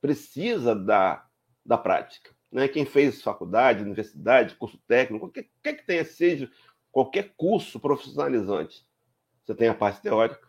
Precisa 0.00 0.74
da, 0.74 1.24
da 1.64 1.78
prática. 1.78 2.30
Né? 2.50 2.68
Quem 2.68 2.84
fez 2.84 3.22
faculdade, 3.22 3.82
universidade, 3.82 4.54
curso 4.54 4.78
técnico, 4.86 5.26
qualquer, 5.26 5.44
qualquer 5.44 5.80
que 5.80 5.86
tenha 5.86 6.04
seja, 6.04 6.50
qualquer 6.92 7.32
curso 7.36 7.80
profissionalizante, 7.80 8.86
você 9.42 9.54
tem 9.54 9.68
a 9.68 9.74
parte 9.74 10.00
teórica, 10.00 10.48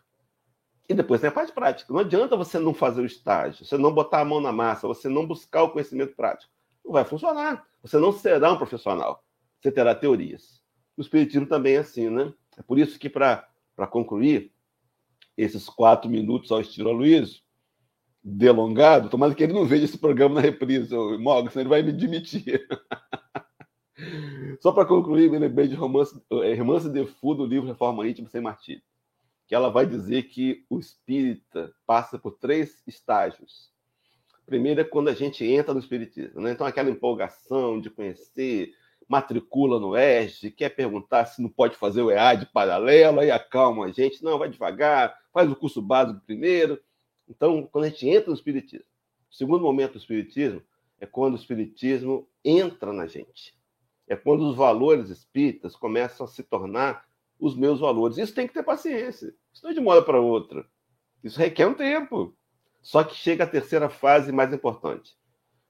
e 0.88 0.94
depois 0.94 1.20
tem 1.20 1.28
a 1.28 1.32
parte 1.32 1.52
prática. 1.52 1.92
Não 1.92 2.00
adianta 2.00 2.36
você 2.36 2.58
não 2.58 2.72
fazer 2.72 3.02
o 3.02 3.06
estágio, 3.06 3.64
você 3.64 3.76
não 3.76 3.92
botar 3.92 4.20
a 4.20 4.24
mão 4.24 4.40
na 4.40 4.52
massa, 4.52 4.86
você 4.86 5.08
não 5.08 5.26
buscar 5.26 5.64
o 5.64 5.70
conhecimento 5.70 6.14
prático. 6.14 6.52
Não 6.84 6.92
vai 6.92 7.04
funcionar. 7.04 7.66
Você 7.82 7.98
não 7.98 8.12
será 8.12 8.52
um 8.52 8.56
profissional. 8.56 9.24
Você 9.60 9.72
terá 9.72 9.94
teorias. 9.94 10.62
O 10.96 11.00
Espiritismo 11.00 11.46
também 11.46 11.74
é 11.74 11.78
assim, 11.78 12.08
né? 12.08 12.32
É 12.56 12.62
por 12.62 12.78
isso 12.78 12.98
que, 12.98 13.10
para 13.10 13.44
concluir, 13.90 14.52
esses 15.36 15.68
quatro 15.68 16.10
minutos 16.10 16.50
ao 16.50 16.60
estilo 16.60 16.92
Luiz, 16.92 17.42
delongado, 18.22 19.08
tomara 19.08 19.34
que 19.34 19.42
ele 19.42 19.52
não 19.52 19.64
veja 19.64 19.84
esse 19.84 19.98
programa 19.98 20.36
na 20.36 20.40
reprise, 20.40 20.94
Morgan, 21.18 21.50
senão 21.50 21.62
ele 21.62 21.68
vai 21.68 21.82
me 21.82 21.92
demitir. 21.92 22.66
Só 24.60 24.72
para 24.72 24.86
concluir, 24.86 25.30
me 25.30 25.38
lembrei 25.38 25.68
de 25.68 25.74
romance, 25.74 26.20
é, 26.42 26.54
romance 26.54 26.88
de 26.88 27.06
Fundo, 27.06 27.44
do 27.44 27.46
livro 27.46 27.68
Reforma 27.68 28.06
Íntima 28.06 28.28
Sem 28.28 28.40
Martírio 28.40 28.82
que 29.46 29.54
ela 29.54 29.70
vai 29.70 29.86
dizer 29.86 30.24
que 30.24 30.64
o 30.68 30.78
espírita 30.78 31.72
passa 31.86 32.18
por 32.18 32.32
três 32.32 32.82
estágios. 32.86 33.70
Primeiro 34.44 34.80
é 34.80 34.84
quando 34.84 35.08
a 35.08 35.14
gente 35.14 35.44
entra 35.44 35.72
no 35.72 35.80
Espiritismo, 35.80 36.40
né? 36.40 36.52
Então, 36.52 36.66
aquela 36.66 36.90
empolgação 36.90 37.80
de 37.80 37.90
conhecer, 37.90 38.72
matricula 39.08 39.78
no 39.78 39.96
ESG, 39.96 40.50
quer 40.50 40.70
perguntar 40.70 41.26
se 41.26 41.40
não 41.40 41.48
pode 41.48 41.76
fazer 41.76 42.02
o 42.02 42.10
EAD 42.10 42.46
paralelo, 42.46 43.20
aí 43.20 43.30
acalma 43.30 43.86
a 43.86 43.90
gente. 43.90 44.22
Não, 44.22 44.38
vai 44.38 44.48
devagar, 44.48 45.16
faz 45.32 45.50
o 45.50 45.56
curso 45.56 45.80
básico 45.80 46.20
primeiro. 46.26 46.80
Então, 47.28 47.68
quando 47.70 47.84
a 47.84 47.88
gente 47.88 48.08
entra 48.08 48.28
no 48.28 48.34
Espiritismo, 48.34 48.86
o 49.30 49.34
segundo 49.34 49.62
momento 49.62 49.92
do 49.92 49.98
Espiritismo 49.98 50.62
é 51.00 51.06
quando 51.06 51.34
o 51.34 51.38
Espiritismo 51.38 52.28
entra 52.44 52.92
na 52.92 53.06
gente. 53.06 53.56
É 54.08 54.14
quando 54.16 54.48
os 54.48 54.56
valores 54.56 55.10
espíritas 55.10 55.74
começam 55.74 56.24
a 56.24 56.28
se 56.28 56.42
tornar 56.42 57.04
os 57.38 57.56
meus 57.56 57.80
valores. 57.80 58.18
Isso 58.18 58.34
tem 58.34 58.46
que 58.46 58.54
ter 58.54 58.62
paciência. 58.62 59.34
Isso 59.52 59.62
não 59.62 59.70
é 59.70 59.74
de 59.74 59.80
uma 59.80 59.92
hora 59.92 60.02
para 60.02 60.20
outra. 60.20 60.64
Isso 61.22 61.38
requer 61.38 61.66
um 61.66 61.74
tempo. 61.74 62.36
Só 62.80 63.02
que 63.02 63.16
chega 63.16 63.44
a 63.44 63.48
terceira 63.48 63.88
fase 63.88 64.30
mais 64.30 64.52
importante, 64.52 65.16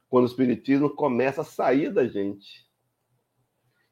quando 0.07 0.24
o 0.24 0.28
espiritismo 0.28 0.91
começa 0.91 1.41
a 1.41 1.45
sair 1.45 1.91
da 1.91 2.07
gente. 2.07 2.66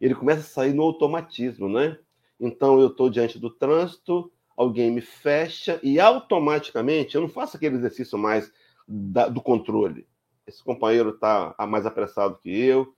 Ele 0.05 0.15
começa 0.15 0.41
a 0.41 0.45
sair 0.45 0.75
no 0.75 0.83
automatismo, 0.83 1.67
né? 1.67 1.99
Então 2.39 2.79
eu 2.79 2.89
estou 2.89 3.09
diante 3.09 3.39
do 3.39 3.49
trânsito, 3.49 4.31
alguém 4.55 4.91
me 4.91 5.01
fecha 5.01 5.81
e 5.83 5.99
automaticamente 5.99 7.15
eu 7.15 7.23
não 7.23 7.29
faço 7.29 7.57
aquele 7.57 7.77
exercício 7.77 8.19
mais 8.19 8.53
da, 8.87 9.29
do 9.29 9.41
controle. 9.41 10.07
Esse 10.47 10.63
companheiro 10.63 11.09
está 11.09 11.55
mais 11.67 11.87
apressado 11.87 12.39
que 12.43 12.51
eu, 12.51 12.95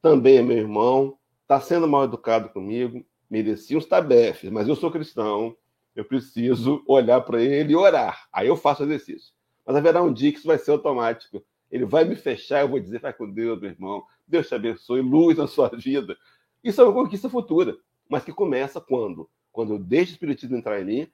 também 0.00 0.36
é 0.36 0.42
meu 0.42 0.56
irmão, 0.56 1.18
está 1.42 1.60
sendo 1.60 1.88
mal 1.88 2.04
educado 2.04 2.50
comigo, 2.50 3.04
merecia 3.28 3.76
uns 3.76 3.86
tabefes, 3.86 4.48
mas 4.48 4.68
eu 4.68 4.76
sou 4.76 4.92
cristão, 4.92 5.56
eu 5.96 6.04
preciso 6.04 6.84
olhar 6.86 7.20
para 7.22 7.42
ele 7.42 7.72
e 7.72 7.76
orar. 7.76 8.28
Aí 8.32 8.46
eu 8.46 8.56
faço 8.56 8.84
exercício. 8.84 9.34
Mas 9.66 9.74
haverá 9.74 10.04
um 10.04 10.12
dia 10.12 10.30
que 10.30 10.38
isso 10.38 10.46
vai 10.46 10.56
ser 10.56 10.70
automático. 10.70 11.44
Ele 11.68 11.84
vai 11.84 12.04
me 12.04 12.14
fechar, 12.14 12.60
eu 12.60 12.68
vou 12.68 12.78
dizer, 12.78 13.00
vai 13.00 13.12
com 13.12 13.28
Deus, 13.28 13.60
meu 13.60 13.70
irmão. 13.70 14.04
Deus 14.28 14.48
te 14.48 14.54
abençoe, 14.54 15.00
luz 15.00 15.38
na 15.38 15.46
sua 15.46 15.68
vida. 15.68 16.16
Isso 16.62 16.80
é 16.80 16.84
uma 16.84 16.92
conquista 16.92 17.28
futura, 17.28 17.76
mas 18.08 18.24
que 18.24 18.32
começa 18.32 18.80
quando? 18.80 19.30
Quando 19.50 19.74
eu 19.74 19.78
deixo 19.78 20.12
o 20.12 20.14
Espiritismo 20.14 20.56
entrar 20.56 20.80
em 20.80 20.84
mim, 20.84 21.12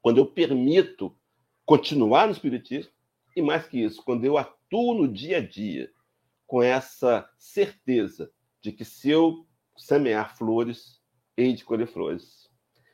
quando 0.00 0.18
eu 0.18 0.26
permito 0.26 1.16
continuar 1.64 2.26
no 2.26 2.32
Espiritismo, 2.32 2.92
e 3.36 3.42
mais 3.42 3.66
que 3.66 3.78
isso, 3.78 4.02
quando 4.04 4.24
eu 4.24 4.36
atuo 4.36 4.94
no 4.94 5.06
dia 5.06 5.38
a 5.38 5.40
dia 5.40 5.90
com 6.46 6.62
essa 6.62 7.28
certeza 7.38 8.32
de 8.60 8.72
que 8.72 8.84
se 8.84 9.10
eu 9.10 9.46
semear 9.76 10.36
flores, 10.36 11.00
hei 11.36 11.52
de 11.52 11.64
colher 11.64 11.86
flores. 11.86 12.50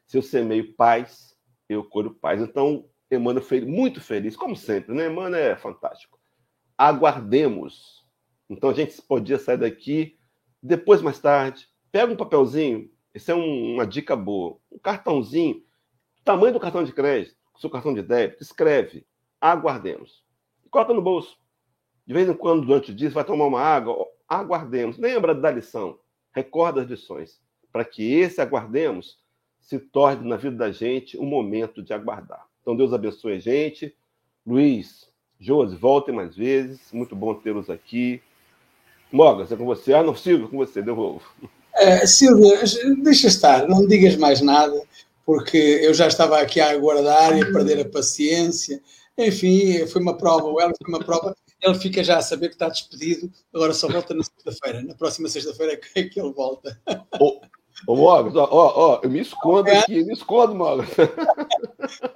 Se 0.07 0.19
eu 0.19 0.23
semeio 0.23 0.75
paz, 0.75 1.35
eu 1.69 1.85
colho 1.85 2.15
paz. 2.15 2.43
Então, 2.43 2.89
Emmanuel 3.11 3.45
foi 3.45 3.61
muito 3.61 4.01
feliz, 4.01 4.37
como 4.37 4.57
sempre, 4.57 4.95
né? 4.95 5.07
Emmanuel 5.07 5.53
é 5.53 5.57
fantástico. 5.57 6.19
Aguardemos. 6.77 8.04
Então 8.49 8.71
a 8.71 8.75
gente 8.75 9.01
podia 9.03 9.39
sair 9.39 9.59
daqui 9.59 10.19
depois, 10.67 11.03
mais 11.03 11.19
tarde, 11.19 11.69
pega 11.93 12.11
um 12.11 12.17
papelzinho, 12.17 12.91
isso 13.15 13.31
é 13.31 13.35
um, 13.35 13.75
uma 13.75 13.87
dica 13.87 14.17
boa, 14.17 14.57
um 14.73 14.79
cartãozinho, 14.79 15.63
tamanho 16.25 16.55
do 16.55 16.59
cartão 16.59 16.83
de 16.83 16.91
crédito, 16.91 17.37
seu 17.59 17.69
cartão 17.69 17.93
de 17.93 18.01
débito, 18.01 18.43
escreve, 18.43 19.07
aguardemos. 19.39 20.25
E 20.65 20.71
coloca 20.71 20.95
no 20.95 21.03
bolso. 21.03 21.37
De 22.07 22.15
vez 22.15 22.27
em 22.31 22.33
quando, 22.33 22.65
durante 22.65 22.93
o 22.93 22.95
dia, 22.95 23.11
vai 23.11 23.25
tomar 23.25 23.45
uma 23.45 23.61
água, 23.61 24.07
aguardemos. 24.27 24.97
Lembra 24.97 25.35
da 25.35 25.51
lição, 25.51 25.99
recorda 26.33 26.81
as 26.81 26.89
lições, 26.89 27.43
para 27.71 27.85
que 27.85 28.15
esse 28.15 28.41
aguardemos 28.41 29.19
se 29.61 29.79
torne 29.79 30.27
na 30.27 30.37
vida 30.37 30.57
da 30.57 30.73
gente 30.73 31.19
um 31.19 31.27
momento 31.27 31.83
de 31.83 31.93
aguardar. 31.93 32.47
Então, 32.63 32.75
Deus 32.75 32.95
abençoe 32.95 33.35
a 33.35 33.39
gente. 33.39 33.95
Luiz, 34.47 35.13
Josi, 35.39 35.77
voltem 35.77 36.15
mais 36.15 36.35
vezes. 36.35 36.91
Muito 36.91 37.15
bom 37.15 37.35
tê-los 37.35 37.69
aqui. 37.69 38.23
Mogas, 39.13 39.51
é 39.53 39.57
com 39.57 39.65
você. 39.65 39.93
Ah, 39.93 40.03
não, 40.03 40.17
Silvio, 40.17 40.49
com 40.49 40.57
você, 40.57 40.83
devolvo. 40.83 41.23
É, 41.77 42.07
Silvia, 42.07 42.61
deixa 43.03 43.27
estar, 43.27 43.67
não 43.69 43.87
digas 43.87 44.17
mais 44.17 44.41
nada, 44.41 44.81
porque 45.27 45.57
eu 45.57 45.93
já 45.93 46.07
estava 46.07 46.39
aqui 46.41 46.61
a 46.61 46.71
aguardar 46.71 47.37
e 47.37 47.43
a 47.43 47.53
perder 47.53 47.81
a 47.81 47.89
paciência. 47.89 48.81
Enfim, 49.17 49.87
foi 49.87 50.03
uma 50.03 50.17
prova, 50.17 50.47
o 50.47 50.61
Hélio 50.61 50.75
foi 50.81 50.89
uma 50.89 51.05
prova. 51.05 51.37
Ele 51.61 51.75
fica 51.77 52.05
já 52.05 52.19
a 52.19 52.23
saber 52.23 52.49
que 52.49 52.55
está 52.55 52.69
despedido, 52.69 53.31
agora 53.53 53.73
só 53.73 53.89
volta 53.89 54.13
na 54.15 54.23
sexta-feira. 54.23 54.83
Na 54.83 54.95
próxima 54.95 55.29
sexta-feira 55.29 55.81
é 55.95 56.03
que 56.05 56.21
ele 56.21 56.33
volta. 56.33 56.79
Oh. 57.21 57.41
Ô, 57.87 57.97
Mogos, 57.97 58.35
ó, 58.37 58.49
ó, 58.51 59.01
eu 59.03 59.11
me 59.11 59.21
escondo 59.21 59.69
é. 59.69 59.79
aqui, 59.79 60.05
me 60.05 60.13
escondo, 60.13 60.55
Mogos. 60.55 60.87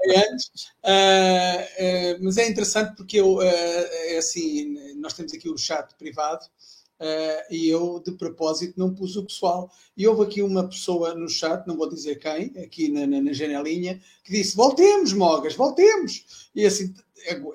É 0.05 0.33
antes, 0.33 0.47
uh, 0.85 2.17
uh, 2.21 2.25
mas 2.25 2.39
é 2.39 2.49
interessante 2.49 2.97
porque 2.97 3.21
eu, 3.21 3.37
uh, 3.37 3.43
é 3.43 4.17
assim, 4.17 4.95
nós 4.97 5.13
temos 5.13 5.35
aqui 5.35 5.51
o 5.51 5.59
chat 5.59 5.95
privado 5.99 6.47
e 7.51 7.69
eu, 7.69 8.03
de 8.05 8.13
propósito, 8.13 8.75
não 8.77 8.95
pus 8.95 9.17
o 9.17 9.25
pessoal. 9.25 9.71
E 9.97 10.07
houve 10.07 10.23
aqui 10.23 10.43
uma 10.43 10.69
pessoa 10.69 11.15
no 11.15 11.29
chat, 11.29 11.67
não 11.67 11.77
vou 11.77 11.89
dizer 11.89 12.17
quem, 12.17 12.53
aqui 12.63 12.89
na, 12.89 13.07
na, 13.07 13.21
na 13.21 13.33
janelinha, 13.33 14.01
que 14.25 14.33
disse: 14.33 14.57
Voltemos, 14.57 15.13
Mogas, 15.13 15.55
voltemos. 15.55 16.49
E 16.55 16.67
assim, 16.67 16.93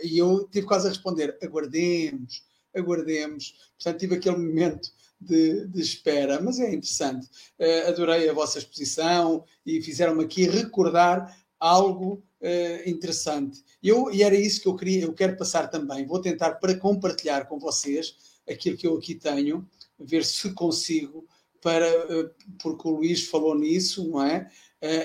e 0.02 0.18
eu 0.18 0.48
tive 0.50 0.66
quase 0.66 0.88
a 0.88 0.90
responder: 0.90 1.38
Aguardemos, 1.42 2.44
aguardemos. 2.76 3.56
Portanto, 3.78 4.00
tive 4.00 4.16
aquele 4.16 4.38
momento 4.38 4.92
de, 5.20 5.68
de, 5.68 5.82
espera, 5.82 6.42
mas 6.42 6.60
é 6.60 6.74
interessante. 6.74 7.28
Uh, 7.60 7.88
adorei 7.88 8.30
a 8.30 8.34
vossa 8.34 8.60
exposição 8.60 9.44
e 9.66 9.82
fizeram-me 9.82 10.24
aqui 10.24 10.46
recordar 10.48 11.36
algo 11.60 12.24
uh, 12.42 12.90
interessante. 12.90 13.64
Eu, 13.82 14.12
e 14.12 14.24
era 14.24 14.36
isso 14.36 14.62
que 14.62 14.68
eu 14.68 14.76
queria, 14.76 15.04
eu 15.04 15.14
quero 15.14 15.38
passar 15.38 15.70
também. 15.70 16.06
Vou 16.06 16.20
tentar 16.20 16.56
para 16.56 16.76
compartilhar 16.76 17.46
com 17.46 17.58
vocês 17.60 18.33
aquilo 18.50 18.78
que 18.78 18.88
eu 18.88 18.98
aqui 18.98 19.16
tenho, 19.16 19.68
ver 20.00 20.26
se 20.26 20.52
consigo, 20.54 21.26
para, 21.62 21.88
uh, 21.88 22.30
porque 22.62 22.88
o 22.88 22.98
Luís 22.98 23.28
falou 23.28 23.58
nisso, 23.58 24.08
não 24.10 24.24
é? 24.24 24.50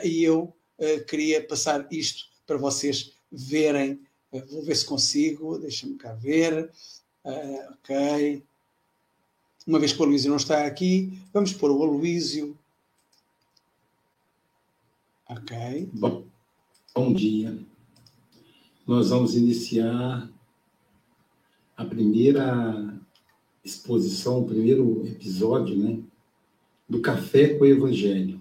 e 0.04 0.24
eu 0.24 0.52
queria 1.06 1.40
passar 1.46 1.86
isto 1.92 2.24
para 2.44 2.56
vocês 2.56 3.12
verem. 3.30 4.00
vou 4.50 4.62
ver 4.64 4.74
se 4.74 4.84
consigo, 4.84 5.56
deixa-me 5.56 5.96
cá 5.96 6.14
ver. 6.14 6.72
ok. 7.24 8.42
Uma 9.68 9.78
vez 9.78 9.92
que 9.92 10.00
o 10.00 10.04
Aloísio 10.04 10.30
não 10.30 10.38
está 10.38 10.64
aqui, 10.64 11.20
vamos 11.30 11.52
pôr 11.52 11.70
o 11.70 11.82
Aloísio. 11.82 12.58
Ok. 15.28 15.90
Bom, 15.92 16.24
bom 16.94 17.12
dia. 17.12 17.58
Nós 18.86 19.10
vamos 19.10 19.34
iniciar 19.34 20.26
a 21.76 21.84
primeira 21.84 22.98
exposição, 23.68 24.40
o 24.40 24.46
primeiro 24.46 25.06
episódio, 25.06 25.76
né, 25.76 25.98
do 26.88 27.00
Café 27.00 27.54
com 27.54 27.64
o 27.64 27.66
Evangelho. 27.66 28.40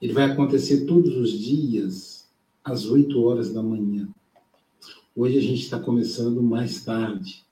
Ele 0.00 0.12
vai 0.12 0.24
acontecer 0.24 0.84
todos 0.84 1.16
os 1.16 1.32
dias 1.32 2.28
às 2.62 2.86
8 2.86 3.20
horas 3.20 3.52
da 3.52 3.62
manhã. 3.62 4.08
Hoje 5.14 5.38
a 5.38 5.40
gente 5.40 5.62
está 5.62 5.80
começando 5.80 6.42
mais 6.42 6.84
tarde, 6.84 7.44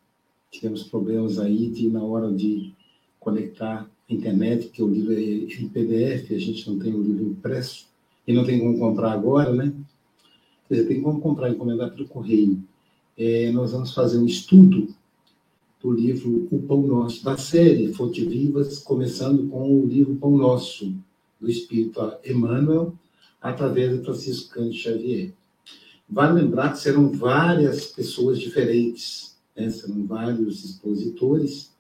tivemos 0.51 0.85
problemas 0.85 1.39
aí 1.39 1.69
de, 1.69 1.89
na 1.89 2.03
hora 2.03 2.33
de 2.33 2.73
conectar 3.19 3.91
a 4.09 4.13
internet, 4.13 4.69
que 4.69 4.83
o 4.83 4.89
livro 4.89 5.13
é 5.13 5.17
em 5.17 5.69
PDF, 5.69 6.31
a 6.31 6.39
gente 6.39 6.71
não 6.71 6.79
tem 6.79 6.95
o 6.95 7.03
livro 7.03 7.25
impresso, 7.25 7.87
e 8.27 8.33
não 8.33 8.45
tem 8.45 8.61
como 8.61 8.79
comprar 8.79 9.13
agora, 9.13 9.53
né? 9.53 9.75
Quer 10.69 10.75
dizer, 10.75 10.89
tem 10.89 11.03
como 11.03 11.21
comprar, 11.21 11.51
encomendar 11.51 11.91
pelo 11.91 12.09
correio. 12.09 12.63
É, 13.17 13.51
nós 13.53 13.73
vamos 13.73 13.95
fazer 13.95 14.19
um 14.19 14.27
estudo 14.27 14.95
do 15.85 15.93
livro 15.93 16.49
O 16.51 16.63
Pão 16.63 16.81
Nosso, 16.81 17.23
da 17.23 17.37
série 17.37 17.93
Fonte 17.93 18.25
Vivas, 18.25 18.79
começando 18.79 19.47
com 19.51 19.83
o 19.83 19.87
livro 19.87 20.17
Pão 20.17 20.35
Nosso, 20.35 20.95
do 21.39 21.51
Espírito 21.51 22.01
Emmanuel, 22.25 22.95
através 23.39 23.95
de 23.95 24.03
Francisco 24.03 24.55
Cândido 24.55 24.77
Xavier. 24.77 25.33
Vale 26.09 26.41
lembrar 26.41 26.73
que 26.73 26.79
serão 26.79 27.11
várias 27.11 27.89
pessoas 27.89 28.41
diferentes, 28.41 29.37
né? 29.55 29.69
serão 29.69 30.07
vários 30.07 30.65
expositores, 30.65 31.71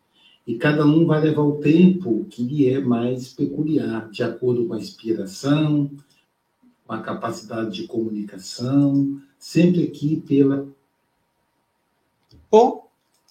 e 0.46 0.56
cada 0.56 0.84
um 0.84 1.06
vai 1.06 1.22
levar 1.22 1.42
o 1.42 1.56
tempo 1.56 2.26
que 2.28 2.42
lhe 2.42 2.68
é 2.68 2.80
mais 2.80 3.32
peculiar, 3.32 4.10
de 4.10 4.22
acordo 4.22 4.66
com 4.66 4.74
a 4.74 4.78
inspiração, 4.78 5.90
com 6.86 6.92
a 6.92 7.00
capacidade 7.00 7.70
de 7.70 7.86
comunicação, 7.86 9.18
sempre 9.38 9.82
aqui 9.82 10.22
pela. 10.26 10.68
Bom, 12.50 12.83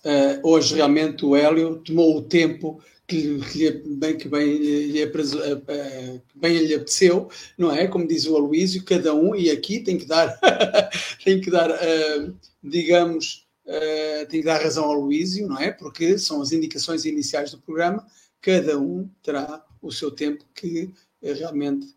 uh, 0.04 0.47
hoje 0.47 0.76
realmente 0.76 1.26
o 1.26 1.36
Hélio 1.36 1.78
tomou 1.78 2.18
o 2.18 2.22
tempo 2.22 2.82
que, 3.08 3.22
lhe, 3.56 3.72
bem, 3.97 4.18
que 4.18 4.28
bem 4.28 4.58
lhe, 4.58 5.04
uh, 5.06 6.22
bem 6.36 6.58
lhe 6.60 6.74
apeteceu, 6.74 7.30
não 7.58 7.72
é? 7.72 7.88
Como 7.88 8.08
diz 8.08 8.26
o 8.26 8.36
Aloísio, 8.36 8.84
cada 8.84 9.14
um, 9.14 9.36
e 9.36 9.49
aqui 9.49 9.80
tem 9.80 9.97
que 9.97 10.06
dar, 10.06 10.39
tem 11.24 11.41
que 11.41 11.51
dar, 11.51 11.70
uh, 11.70 12.36
digamos, 12.64 13.47
uh, 13.66 14.26
tenho 14.30 14.43
que 14.43 14.47
dar 14.49 14.62
razão 14.62 14.86
ao 14.86 14.93
Luísio, 14.93 15.47
não 15.47 15.60
é? 15.60 15.72
Porque 15.72 16.18
são 16.18 16.41
as 16.41 16.51
indicações 16.51 17.06
iniciais 17.06 17.51
do 17.51 17.60
programa, 17.60 18.06
cada 18.41 18.80
um 18.80 19.10
terá 19.22 19.64
o 19.82 19.91
seu 19.91 20.12
tempo 20.12 20.45
que 20.56 20.93
realmente 21.22 21.88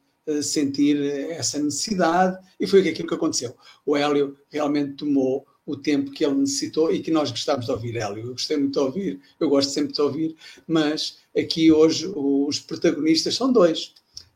sentir 0.43 1.01
essa 1.31 1.59
necessidade, 1.59 2.37
e 2.59 2.67
foi 2.67 2.81
aquilo 2.81 3.09
que 3.09 3.15
aconteceu. 3.15 3.57
O 3.85 3.97
Hélio 3.97 4.37
realmente 4.51 4.95
tomou 4.95 5.47
o 5.67 5.77
tempo 5.77 6.13
que 6.13 6.25
ele 6.25 6.37
necessitou 6.37 6.95
e 6.95 7.01
que 7.01 7.11
nós 7.11 7.31
gostávamos 7.31 7.67
de 7.67 7.73
ouvir, 7.73 7.97
Hélio. 7.97 8.27
Eu 8.27 8.33
gostei 8.33 8.57
muito 8.57 8.73
de 8.73 8.79
ouvir, 8.79 9.21
eu 9.41 9.49
gosto 9.49 9.71
sempre 9.71 9.93
de 9.93 10.01
ouvir, 10.01 10.37
mas 10.67 11.19
aqui 11.37 11.73
hoje 11.73 12.11
os 12.15 12.61
protagonistas 12.61 13.35
são 13.35 13.53
dois, 13.53 13.93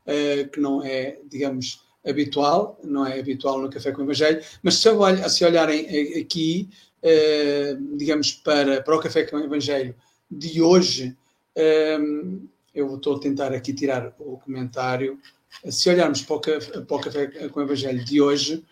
uh, 0.06 0.48
que 0.50 0.60
não 0.60 0.84
é, 0.84 1.18
digamos, 1.30 1.82
habitual, 2.04 2.80
não 2.82 3.06
é 3.06 3.20
habitual 3.20 3.60
no 3.60 3.70
Café 3.70 3.92
com 3.92 4.02
o 4.02 4.04
Evangelho, 4.04 4.42
mas 4.62 4.74
se, 4.74 4.88
se 5.30 5.44
olharem 5.44 6.20
aqui, 6.20 6.68
uh, 7.02 7.96
digamos, 7.96 8.32
para, 8.32 8.82
para 8.82 8.96
o 8.96 9.00
Café 9.00 9.24
com 9.24 9.36
o 9.36 9.44
Evangelho 9.44 9.94
de 10.28 10.60
hoje, 10.60 11.16
eu 12.72 12.96
estou 12.96 13.16
a 13.16 13.20
tentar 13.20 13.52
aqui 13.52 13.74
tirar 13.74 14.14
o 14.18 14.38
comentário. 14.38 15.18
Se 15.68 15.90
olharmos 15.90 16.22
para 16.22 16.36
o, 16.36 16.40
café, 16.40 16.80
para 16.80 16.96
o 16.96 17.00
café 17.00 17.26
com 17.48 17.60
o 17.60 17.62
Evangelho 17.64 18.04
de 18.04 18.22
hoje 18.22 18.64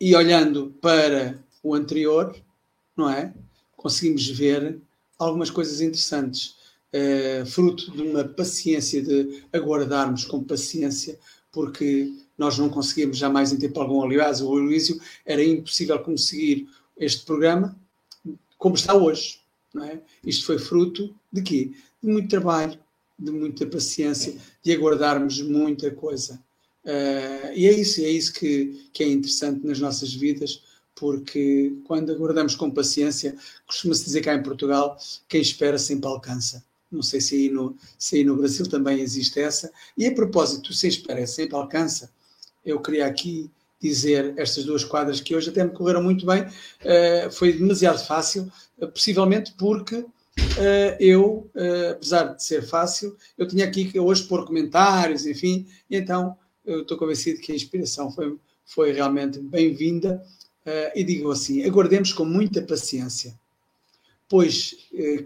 e 0.00 0.14
olhando 0.14 0.72
para 0.80 1.42
o 1.62 1.74
anterior, 1.74 2.36
não 2.96 3.10
é? 3.10 3.34
Conseguimos 3.76 4.28
ver 4.28 4.80
algumas 5.18 5.50
coisas 5.50 5.80
interessantes, 5.80 6.54
uh, 6.92 7.46
fruto 7.46 7.90
de 7.90 8.02
uma 8.02 8.24
paciência, 8.24 9.02
de 9.02 9.42
aguardarmos 9.52 10.24
com 10.24 10.42
paciência, 10.42 11.18
porque 11.52 12.12
nós 12.36 12.56
não 12.58 12.68
conseguimos 12.68 13.18
jamais 13.18 13.52
em 13.52 13.56
tempo 13.56 13.80
algum. 13.80 14.02
Aliás, 14.02 14.40
o 14.40 14.54
Luísio 14.54 15.00
era 15.26 15.42
impossível 15.42 15.98
conseguir 15.98 16.68
este 16.96 17.24
programa 17.24 17.76
como 18.56 18.74
está 18.74 18.94
hoje. 18.94 19.40
Não 19.72 19.84
é? 19.84 20.00
Isto 20.24 20.46
foi 20.46 20.58
fruto 20.58 21.14
de 21.32 21.42
quê? 21.42 21.72
De 22.02 22.10
muito 22.10 22.28
trabalho, 22.28 22.78
de 23.18 23.30
muita 23.30 23.66
paciência, 23.66 24.36
de 24.62 24.72
aguardarmos 24.72 25.40
muita 25.42 25.90
coisa. 25.90 26.42
Uh, 26.88 27.52
e 27.54 27.66
é 27.66 27.72
isso, 27.72 28.00
é 28.00 28.08
isso 28.08 28.32
que, 28.32 28.88
que 28.94 29.04
é 29.04 29.08
interessante 29.08 29.66
nas 29.66 29.78
nossas 29.78 30.14
vidas, 30.14 30.62
porque 30.94 31.74
quando 31.84 32.10
aguardamos 32.10 32.56
com 32.56 32.70
paciência, 32.70 33.36
costuma-se 33.66 34.04
dizer 34.04 34.22
cá 34.22 34.34
em 34.34 34.42
Portugal, 34.42 34.96
quem 35.28 35.42
espera 35.42 35.78
sempre 35.78 36.08
alcança. 36.08 36.64
Não 36.90 37.02
sei 37.02 37.20
se 37.20 37.34
aí, 37.34 37.50
no, 37.50 37.76
se 37.98 38.16
aí 38.16 38.24
no 38.24 38.36
Brasil 38.36 38.66
também 38.66 39.00
existe 39.00 39.38
essa. 39.38 39.70
E 39.98 40.06
a 40.06 40.14
propósito, 40.14 40.72
se 40.72 40.88
espera 40.88 41.26
sempre 41.26 41.56
alcança, 41.56 42.10
eu 42.64 42.80
queria 42.80 43.04
aqui 43.04 43.50
dizer 43.78 44.32
estas 44.38 44.64
duas 44.64 44.82
quadras 44.82 45.20
que 45.20 45.36
hoje 45.36 45.50
até 45.50 45.62
me 45.62 45.70
correram 45.70 46.02
muito 46.02 46.24
bem. 46.24 46.42
Uh, 46.42 47.30
foi 47.30 47.52
demasiado 47.52 48.02
fácil, 48.06 48.50
uh, 48.78 48.88
possivelmente 48.88 49.52
porque 49.58 49.96
uh, 49.96 50.06
eu, 50.98 51.50
apesar 51.90 52.34
de 52.34 52.42
ser 52.42 52.62
fácil, 52.62 53.14
eu 53.36 53.46
tinha 53.46 53.66
aqui 53.66 53.84
que 53.84 54.00
hoje 54.00 54.22
pôr 54.24 54.46
comentários, 54.46 55.26
enfim, 55.26 55.66
então 55.90 56.34
eu 56.68 56.82
estou 56.82 56.98
convencido 56.98 57.40
que 57.40 57.50
a 57.50 57.54
inspiração 57.54 58.12
foi, 58.12 58.36
foi 58.64 58.92
realmente 58.92 59.38
bem-vinda. 59.38 60.22
e 60.94 61.02
digo 61.02 61.30
assim: 61.30 61.64
aguardemos 61.64 62.12
com 62.12 62.24
muita 62.24 62.60
paciência, 62.60 63.38
pois 64.28 64.76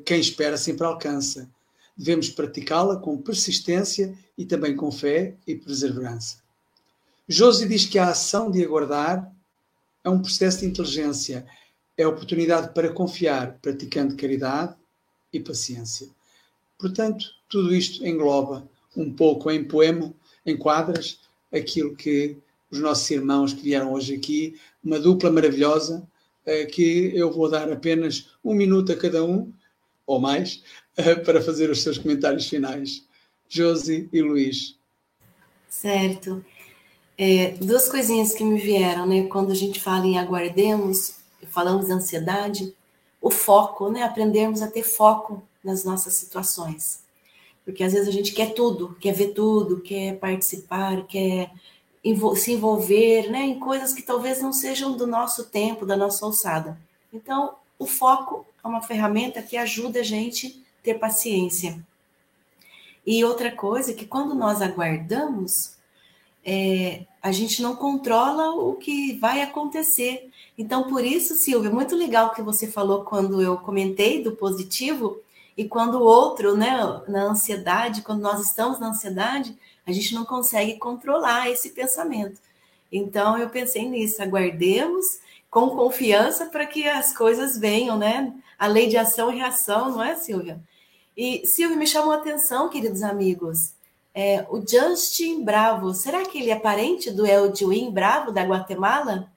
quem 0.05 0.21
espera 0.21 0.57
sempre 0.57 0.87
alcança. 0.87 1.51
Devemos 1.97 2.31
praticá-la 2.31 2.97
com 2.97 3.19
persistência 3.19 4.17
e 4.39 4.47
também 4.47 4.75
com 4.77 4.91
fé 4.91 5.35
e 5.47 5.55
perseverança. 5.55 6.39
Josi 7.29 7.69
diz 7.69 7.85
que 7.87 7.99
a 7.99 8.11
ação 8.11 8.51
de 8.51 8.65
aguardar 8.65 9.31
é 10.05 10.09
um 10.09 10.21
processo 10.21 10.61
de 10.61 10.67
inteligência, 10.67 11.47
é 11.97 12.07
oportunidade 12.07 12.73
para 12.73 12.93
confiar, 12.93 13.59
praticando 13.61 14.17
caridade 14.17 14.75
e 15.33 15.39
paciência. 15.41 16.09
Portanto, 16.79 17.27
tudo 17.49 17.75
isto 17.75 18.07
engloba 18.07 18.69
um 18.97 19.13
pouco 19.13 19.51
em 19.51 19.65
poema, 19.65 20.13
em 20.45 20.57
quadras, 20.57 21.21
aquilo 21.53 21.95
que 21.95 22.37
os 22.71 22.79
nossos 22.79 23.09
irmãos 23.11 23.53
que 23.53 23.63
vieram 23.63 23.93
hoje 23.93 24.15
aqui, 24.15 24.59
uma 24.83 24.99
dupla 24.99 25.31
maravilhosa, 25.31 26.09
eh, 26.47 26.65
que 26.65 27.13
eu 27.15 27.31
vou 27.31 27.51
dar 27.51 27.71
apenas 27.71 28.31
um 28.43 28.55
minuto 28.55 28.91
a 28.91 28.97
cada 28.97 29.23
um, 29.23 29.53
ou 30.07 30.19
mais, 30.19 30.63
eh, 30.97 31.15
para 31.15 31.43
fazer 31.43 31.71
os 31.71 31.83
seus 31.83 31.99
comentários 31.99 32.49
finais. 32.49 33.07
Josi 33.49 34.09
e 34.11 34.23
Luís. 34.23 34.77
Certo. 35.69 36.43
É, 37.19 37.51
duas 37.61 37.89
coisinhas 37.89 38.33
que 38.33 38.43
me 38.43 38.59
vieram, 38.59 39.07
né? 39.07 39.27
Quando 39.27 39.53
a 39.53 39.55
gente 39.55 39.79
fala 39.79 40.07
em 40.07 40.19
aguardemos, 40.19 41.17
falamos 41.49 41.87
de 41.87 41.93
ansiedade, 41.93 42.75
o 43.21 43.31
foco, 43.31 43.91
né? 43.91 44.03
Aprendermos 44.03 44.63
a 44.63 44.69
ter 44.69 44.83
foco 44.83 45.43
nas 45.63 45.85
nossas 45.85 46.15
situações. 46.15 47.02
Porque 47.65 47.85
às 47.85 47.93
vezes 47.93 48.09
a 48.09 48.13
gente 48.13 48.33
quer 48.33 48.55
tudo, 48.55 48.97
quer 49.01 49.13
ver 49.13 49.29
tudo, 49.29 49.81
quer 49.81 50.19
participar, 50.19 51.07
quer 51.07 51.51
se 52.37 52.53
envolver 52.53 53.31
né, 53.31 53.43
em 53.43 53.61
coisas 53.61 53.93
que 53.93 54.03
talvez 54.03 54.43
não 54.43 54.53
sejam 54.53 54.97
do 54.97 55.07
nosso 55.07 55.45
tempo, 55.45 55.87
da 55.87 55.97
nossa 55.97 56.25
alçada. 56.27 56.79
Então, 57.13 57.55
o 57.79 57.87
foco 57.87 58.45
é 58.63 58.67
uma 58.67 58.83
ferramenta 58.83 59.43
que 59.43 59.57
ajuda 59.57 60.01
a 60.01 60.03
gente 60.03 60.63
a 60.81 60.83
ter 60.83 60.95
paciência. 60.95 61.85
E 63.07 63.25
outra 63.25 63.51
coisa 63.51 63.93
é 63.93 63.95
que 63.95 64.07
quando 64.07 64.35
nós 64.35 64.61
aguardamos, 64.61 65.77
é, 66.45 67.05
a 67.23 67.31
gente 67.31 67.63
não 67.63 67.77
controla 67.77 68.51
o 68.51 68.75
que 68.75 69.15
vai 69.19 69.43
acontecer. 69.43 70.31
Então, 70.59 70.89
por 70.89 71.05
isso, 71.05 71.35
Silvia, 71.35 71.71
muito 71.71 71.95
legal 71.95 72.29
o 72.29 72.35
que 72.35 72.43
você 72.43 72.67
falou 72.67 73.05
quando 73.05 73.41
eu 73.41 73.57
comentei 73.59 74.23
do 74.23 74.33
positivo 74.33 75.21
e 75.57 75.67
quando 75.67 75.97
o 75.97 76.05
outro, 76.05 76.57
né, 76.57 76.79
na 77.09 77.25
ansiedade, 77.25 78.03
quando 78.03 78.21
nós 78.21 78.41
estamos 78.41 78.79
na 78.79 78.89
ansiedade, 78.89 79.57
a 79.87 79.93
gente 79.93 80.15
não 80.15 80.25
consegue 80.25 80.79
controlar 80.79 81.51
esse 81.51 81.71
pensamento. 81.71 82.41
Então, 82.91 83.39
eu 83.39 83.49
pensei 83.49 83.89
nisso, 83.89 84.23
aguardemos 84.23 85.05
com 85.51 85.71
confiança 85.71 86.47
para 86.47 86.67
que 86.67 86.89
as 86.89 87.17
coisas 87.17 87.59
venham, 87.59 87.99
né? 87.99 88.33
A 88.59 88.67
lei 88.67 88.89
de 88.89 88.97
ação 88.97 89.31
e 89.31 89.37
reação, 89.37 89.91
não 89.91 90.03
é, 90.03 90.17
Silvia? 90.17 90.61
E, 91.17 91.47
Silvia, 91.47 91.77
me 91.77 91.87
chamou 91.87 92.13
a 92.13 92.17
atenção, 92.17 92.71
queridos 92.71 93.03
amigos, 93.03 93.75
é, 94.15 94.47
o 94.51 94.61
Justin 94.67 95.43
Bravo, 95.43 95.95
será 95.95 96.25
que 96.25 96.39
ele 96.39 96.51
é 96.51 96.59
parente 96.59 97.11
do 97.11 97.27
Edwin 97.27 97.91
Bravo, 97.91 98.31
da 98.31 98.43
Guatemala? 98.43 99.31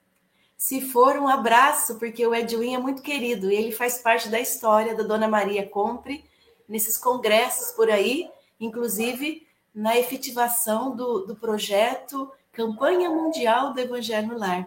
Se 0.57 0.81
for, 0.81 1.17
um 1.17 1.27
abraço, 1.27 1.99
porque 1.99 2.25
o 2.25 2.33
Edwin 2.33 2.75
é 2.75 2.77
muito 2.77 3.01
querido 3.01 3.51
e 3.51 3.55
ele 3.55 3.71
faz 3.71 3.97
parte 3.97 4.29
da 4.29 4.39
história 4.39 4.95
da 4.95 5.03
Dona 5.03 5.27
Maria 5.27 5.67
Compre 5.67 6.23
nesses 6.67 6.97
congressos 6.97 7.71
por 7.71 7.89
aí, 7.89 8.29
inclusive 8.59 9.45
na 9.73 9.97
efetivação 9.97 10.95
do, 10.95 11.25
do 11.25 11.35
projeto 11.35 12.31
Campanha 12.53 13.09
Mundial 13.09 13.73
do 13.73 13.79
Evangelho 13.81 14.29
no 14.29 14.37
Lar. 14.37 14.65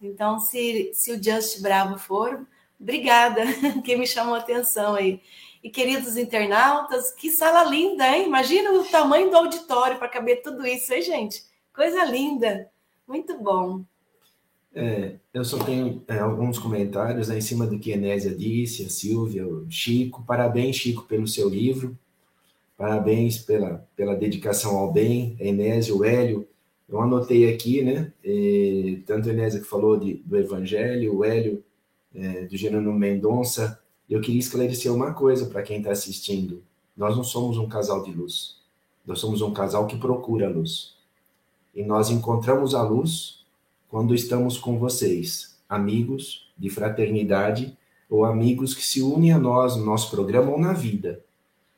Então, 0.00 0.38
se, 0.38 0.92
se 0.94 1.10
o 1.10 1.22
Just 1.22 1.60
Bravo 1.60 1.98
for, 1.98 2.46
obrigada, 2.80 3.42
que 3.84 3.96
me 3.96 4.06
chamou 4.06 4.36
a 4.36 4.38
atenção 4.38 4.94
aí. 4.94 5.20
E 5.62 5.68
queridos 5.68 6.16
internautas, 6.16 7.10
que 7.10 7.30
sala 7.30 7.64
linda, 7.64 8.08
hein? 8.08 8.26
Imagina 8.26 8.70
o 8.72 8.84
tamanho 8.84 9.28
do 9.28 9.36
auditório 9.36 9.98
para 9.98 10.08
caber 10.08 10.40
tudo 10.40 10.64
isso, 10.64 10.94
hein, 10.94 11.02
gente? 11.02 11.44
Coisa 11.74 12.04
linda. 12.04 12.70
Muito 13.06 13.36
bom. 13.36 13.82
É, 14.74 15.16
eu 15.32 15.44
só 15.44 15.58
tenho 15.64 16.02
é, 16.06 16.18
alguns 16.18 16.58
comentários 16.58 17.28
né, 17.28 17.38
em 17.38 17.40
cima 17.40 17.66
do 17.66 17.78
que 17.78 17.92
a 17.92 17.96
Enésia 17.96 18.34
disse, 18.34 18.84
a 18.84 18.88
Silvia, 18.88 19.46
o 19.46 19.70
Chico. 19.70 20.22
Parabéns, 20.24 20.76
Chico, 20.76 21.04
pelo 21.04 21.26
seu 21.26 21.48
livro. 21.48 21.98
Parabéns 22.76 23.38
pela, 23.38 23.86
pela 23.96 24.14
dedicação 24.14 24.76
ao 24.76 24.92
bem. 24.92 25.36
A 25.40 25.44
Enésia, 25.44 25.94
o 25.94 26.04
Hélio. 26.04 26.46
Eu 26.88 27.00
anotei 27.00 27.52
aqui, 27.52 27.82
né? 27.82 28.12
E, 28.24 29.02
tanto 29.06 29.28
a 29.28 29.32
Enésia 29.32 29.60
que 29.60 29.66
falou 29.66 29.98
de, 29.98 30.14
do 30.24 30.36
Evangelho, 30.36 31.16
o 31.16 31.24
Hélio 31.24 31.62
é, 32.14 32.46
do 32.46 32.56
Jerônimo 32.56 32.92
Mendonça, 32.92 33.80
eu 34.08 34.20
queria 34.20 34.40
esclarecer 34.40 34.92
uma 34.92 35.12
coisa 35.12 35.46
para 35.46 35.62
quem 35.62 35.78
está 35.78 35.90
assistindo. 35.90 36.62
Nós 36.96 37.16
não 37.16 37.24
somos 37.24 37.58
um 37.58 37.68
casal 37.68 38.02
de 38.02 38.12
luz. 38.12 38.56
Nós 39.06 39.18
somos 39.18 39.42
um 39.42 39.52
casal 39.52 39.86
que 39.86 39.98
procura 39.98 40.46
a 40.46 40.50
luz. 40.50 40.94
E 41.74 41.82
nós 41.82 42.10
encontramos 42.10 42.74
a 42.74 42.82
luz 42.82 43.37
quando 43.88 44.14
estamos 44.14 44.58
com 44.58 44.78
vocês, 44.78 45.56
amigos 45.68 46.48
de 46.56 46.68
fraternidade 46.70 47.76
ou 48.08 48.24
amigos 48.24 48.74
que 48.74 48.84
se 48.84 49.02
unem 49.02 49.32
a 49.32 49.38
nós 49.38 49.76
no 49.76 49.84
nosso 49.84 50.10
programa 50.10 50.50
ou 50.50 50.58
na 50.58 50.72
vida. 50.72 51.20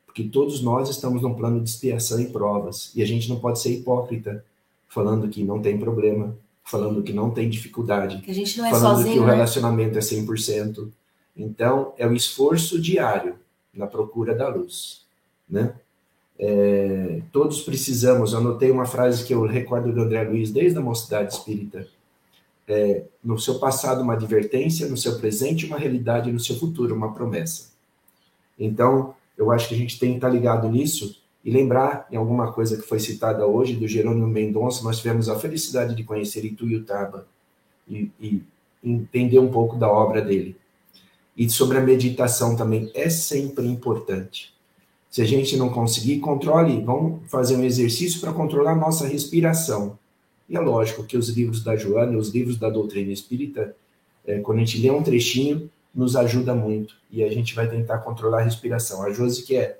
Porque 0.06 0.24
todos 0.24 0.62
nós 0.62 0.88
estamos 0.88 1.22
num 1.22 1.34
plano 1.34 1.60
de 1.60 1.70
expiação 1.70 2.20
e 2.20 2.26
provas. 2.26 2.92
E 2.94 3.02
a 3.02 3.06
gente 3.06 3.28
não 3.28 3.38
pode 3.38 3.60
ser 3.60 3.72
hipócrita, 3.72 4.44
falando 4.88 5.28
que 5.28 5.44
não 5.44 5.60
tem 5.60 5.78
problema, 5.78 6.36
falando 6.64 7.02
que 7.02 7.12
não 7.12 7.30
tem 7.30 7.48
dificuldade, 7.48 8.20
que 8.20 8.30
a 8.30 8.34
gente 8.34 8.58
não 8.58 8.66
é 8.66 8.70
falando 8.70 8.96
sozinho, 8.96 9.14
que 9.14 9.20
o 9.20 9.26
né? 9.26 9.34
relacionamento 9.34 9.98
é 9.98 10.00
100%. 10.00 10.88
Então, 11.36 11.92
é 11.96 12.06
o 12.06 12.12
esforço 12.12 12.80
diário 12.80 13.36
na 13.72 13.86
procura 13.86 14.34
da 14.34 14.48
luz, 14.48 15.04
né? 15.48 15.74
É, 16.42 17.20
todos 17.30 17.60
precisamos, 17.60 18.32
eu 18.32 18.38
anotei 18.38 18.70
uma 18.70 18.86
frase 18.86 19.24
que 19.24 19.34
eu 19.34 19.46
recordo 19.46 19.92
do 19.92 20.00
André 20.00 20.24
Luiz 20.24 20.50
desde 20.50 20.78
a 20.78 20.80
mocidade 20.80 21.34
espírita, 21.34 21.86
é, 22.70 23.04
no 23.22 23.38
seu 23.38 23.58
passado 23.58 24.02
uma 24.02 24.14
advertência, 24.14 24.88
no 24.88 24.96
seu 24.96 25.18
presente 25.18 25.66
uma 25.66 25.78
realidade, 25.78 26.32
no 26.32 26.40
seu 26.40 26.56
futuro 26.56 26.94
uma 26.94 27.12
promessa. 27.12 27.70
Então, 28.58 29.14
eu 29.36 29.50
acho 29.50 29.68
que 29.68 29.74
a 29.74 29.78
gente 29.78 29.98
tem 29.98 30.10
que 30.10 30.16
estar 30.16 30.28
ligado 30.28 30.68
nisso 30.68 31.20
e 31.44 31.50
lembrar 31.50 32.06
em 32.10 32.16
alguma 32.16 32.52
coisa 32.52 32.76
que 32.76 32.86
foi 32.86 33.00
citada 33.00 33.46
hoje 33.46 33.74
do 33.74 33.88
Jerônimo 33.88 34.26
Mendonça, 34.26 34.84
nós 34.84 34.98
tivemos 34.98 35.28
a 35.28 35.38
felicidade 35.38 35.94
de 35.94 36.04
conhecer 36.04 36.44
Ituiutaba, 36.44 37.26
e, 37.88 38.10
e 38.20 38.42
entender 38.82 39.38
um 39.38 39.50
pouco 39.50 39.76
da 39.76 39.90
obra 39.90 40.22
dele. 40.22 40.56
E 41.36 41.48
sobre 41.48 41.78
a 41.78 41.80
meditação 41.80 42.54
também 42.54 42.90
é 42.94 43.08
sempre 43.08 43.66
importante. 43.66 44.54
Se 45.10 45.22
a 45.22 45.24
gente 45.24 45.56
não 45.56 45.70
conseguir, 45.70 46.20
controle, 46.20 46.80
vamos 46.84 47.28
fazer 47.28 47.56
um 47.56 47.64
exercício 47.64 48.20
para 48.20 48.32
controlar 48.32 48.72
a 48.72 48.76
nossa 48.76 49.06
respiração. 49.06 49.98
E 50.50 50.56
é 50.56 50.60
lógico 50.60 51.04
que 51.04 51.16
os 51.16 51.28
livros 51.28 51.62
da 51.62 51.76
Joana, 51.76 52.18
os 52.18 52.30
livros 52.30 52.58
da 52.58 52.68
doutrina 52.68 53.12
espírita, 53.12 53.76
é, 54.26 54.40
quando 54.40 54.58
a 54.58 54.64
gente 54.64 54.82
lê 54.82 54.90
um 54.90 55.00
trechinho, 55.00 55.70
nos 55.94 56.16
ajuda 56.16 56.52
muito. 56.52 56.96
E 57.08 57.22
a 57.22 57.30
gente 57.30 57.54
vai 57.54 57.68
tentar 57.68 57.98
controlar 57.98 58.40
a 58.40 58.42
respiração. 58.42 59.04
A 59.04 59.12
Josi, 59.12 59.44
que 59.44 59.56
é, 59.56 59.78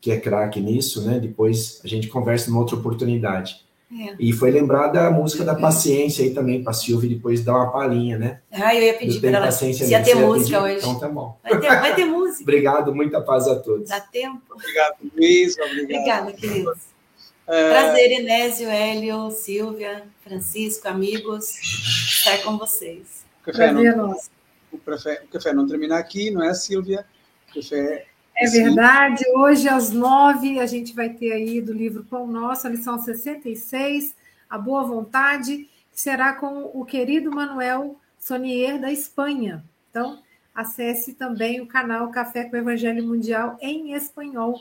que 0.00 0.12
é 0.12 0.20
craque 0.20 0.60
nisso, 0.60 1.04
né? 1.04 1.18
Depois 1.18 1.80
a 1.84 1.88
gente 1.88 2.06
conversa 2.06 2.48
numa 2.48 2.60
outra 2.60 2.76
oportunidade. 2.76 3.64
É. 3.92 4.14
E 4.18 4.32
foi 4.32 4.52
lembrada 4.52 5.04
a 5.04 5.10
música 5.10 5.44
da 5.44 5.54
paciência 5.54 6.24
aí 6.24 6.32
também, 6.32 6.62
para 6.62 6.70
a 6.70 6.74
Silvia 6.74 7.08
depois 7.08 7.44
dar 7.44 7.56
uma 7.56 7.70
palhinha, 7.72 8.16
né? 8.16 8.40
Ah, 8.52 8.74
eu 8.74 8.82
ia 8.82 8.94
pedir 8.94 9.20
para 9.20 9.30
ela 9.30 9.50
se 9.50 9.90
ia 9.90 10.02
ter 10.02 10.14
música 10.14 10.62
hoje. 10.62 10.78
Então 10.78 10.98
tá 10.98 11.08
bom. 11.08 11.36
Vai 11.42 11.60
ter, 11.60 11.68
vai 11.68 11.94
ter 11.94 12.04
música. 12.04 12.42
Obrigado, 12.44 12.94
muita 12.94 13.20
paz 13.20 13.48
a 13.48 13.56
todos. 13.56 13.88
Dá 13.88 14.00
tempo. 14.00 14.40
Obrigado, 14.50 14.96
Luiz. 15.16 15.56
Obrigado. 15.58 15.82
Obrigada, 15.82 16.32
queridos. 16.32 16.93
É... 17.46 17.70
Prazer, 17.70 18.20
Inésio, 18.20 18.68
Hélio, 18.68 19.30
Silvia, 19.30 20.04
Francisco, 20.22 20.88
amigos, 20.88 21.58
estar 21.58 22.42
com 22.42 22.56
vocês. 22.56 23.24
O 23.42 23.44
café, 23.44 23.68
Prazer, 23.68 23.96
não, 23.96 24.16
o, 24.72 24.78
café, 24.78 25.22
o 25.24 25.28
café 25.28 25.52
não 25.52 25.66
termina 25.66 25.98
aqui, 25.98 26.30
não 26.30 26.42
é, 26.42 26.54
Silvia? 26.54 27.04
O 27.50 27.54
café 27.54 28.06
é 28.36 28.46
verdade. 28.46 29.24
Hoje, 29.36 29.68
às 29.68 29.90
nove, 29.90 30.58
a 30.58 30.66
gente 30.66 30.92
vai 30.92 31.08
ter 31.08 31.32
aí 31.32 31.60
do 31.60 31.72
livro 31.72 32.04
Pão 32.04 32.26
Nosso, 32.26 32.66
a 32.66 32.70
lição 32.70 32.98
66, 32.98 34.16
A 34.50 34.58
Boa 34.58 34.82
Vontade, 34.82 35.68
que 35.92 36.00
será 36.00 36.32
com 36.32 36.70
o 36.74 36.84
querido 36.84 37.30
Manuel 37.30 37.96
Sonier, 38.18 38.80
da 38.80 38.90
Espanha. 38.90 39.64
Então, 39.88 40.20
acesse 40.52 41.14
também 41.14 41.60
o 41.60 41.66
canal 41.66 42.10
Café 42.10 42.44
com 42.44 42.56
o 42.56 42.58
Evangelho 42.58 43.06
Mundial 43.06 43.56
em 43.60 43.94
espanhol. 43.94 44.58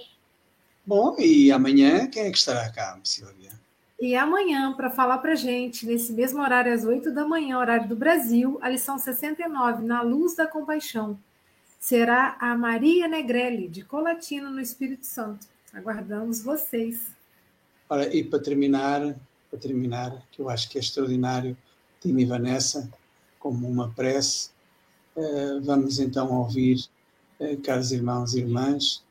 Bom, 0.86 1.16
e 1.18 1.52
amanhã 1.52 2.08
quem 2.08 2.24
é 2.24 2.32
que 2.32 2.38
estará 2.38 2.70
cá, 2.70 3.00
Silvia? 3.04 3.52
E 4.00 4.16
amanhã, 4.16 4.74
para 4.74 4.90
falar 4.90 5.20
para 5.20 5.34
gente, 5.34 5.86
nesse 5.86 6.12
mesmo 6.12 6.42
horário, 6.42 6.74
às 6.74 6.84
oito 6.84 7.10
da 7.10 7.26
manhã, 7.26 7.58
horário 7.58 7.88
do 7.88 7.96
Brasil, 7.96 8.60
a 8.62 8.70
lição 8.70 9.00
69, 9.00 9.86
Na 9.86 10.02
Luz 10.02 10.36
da 10.36 10.46
Compaixão 10.46 11.18
será 11.80 12.38
a 12.40 12.56
Maria 12.58 13.08
Negrelli, 13.08 13.68
de 13.68 13.84
Colatina, 13.84 14.50
no 14.50 14.60
Espírito 14.60 15.06
Santo. 15.06 15.48
Aguardamos 15.74 16.42
vocês. 16.42 17.14
Ora, 17.90 18.14
e 18.14 18.24
para 18.24 18.40
terminar, 18.40 19.16
para 19.50 19.60
terminar, 19.60 20.22
que 20.32 20.42
eu 20.42 20.50
acho 20.50 20.70
que 20.70 20.78
é 20.78 20.82
extraordinário, 20.82 21.58
Tim 22.00 22.18
e 22.20 22.26
Vanessa, 22.26 22.90
como 23.38 23.70
uma 23.70 23.90
prece, 23.90 24.50
uh, 25.16 25.62
vamos 25.62 26.00
então 26.00 26.32
ouvir, 26.34 26.86
uh, 27.40 27.58
caros 27.62 27.92
irmãos 27.92 28.34
e 28.34 28.40
irmãs, 28.40 29.04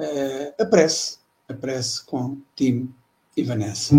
uh, 0.00 0.54
a 0.62 0.66
prece, 0.66 1.18
a 1.48 1.54
prece 1.54 2.04
com 2.04 2.38
Tim 2.54 2.92
e 3.36 3.42
Vanessa. 3.42 3.94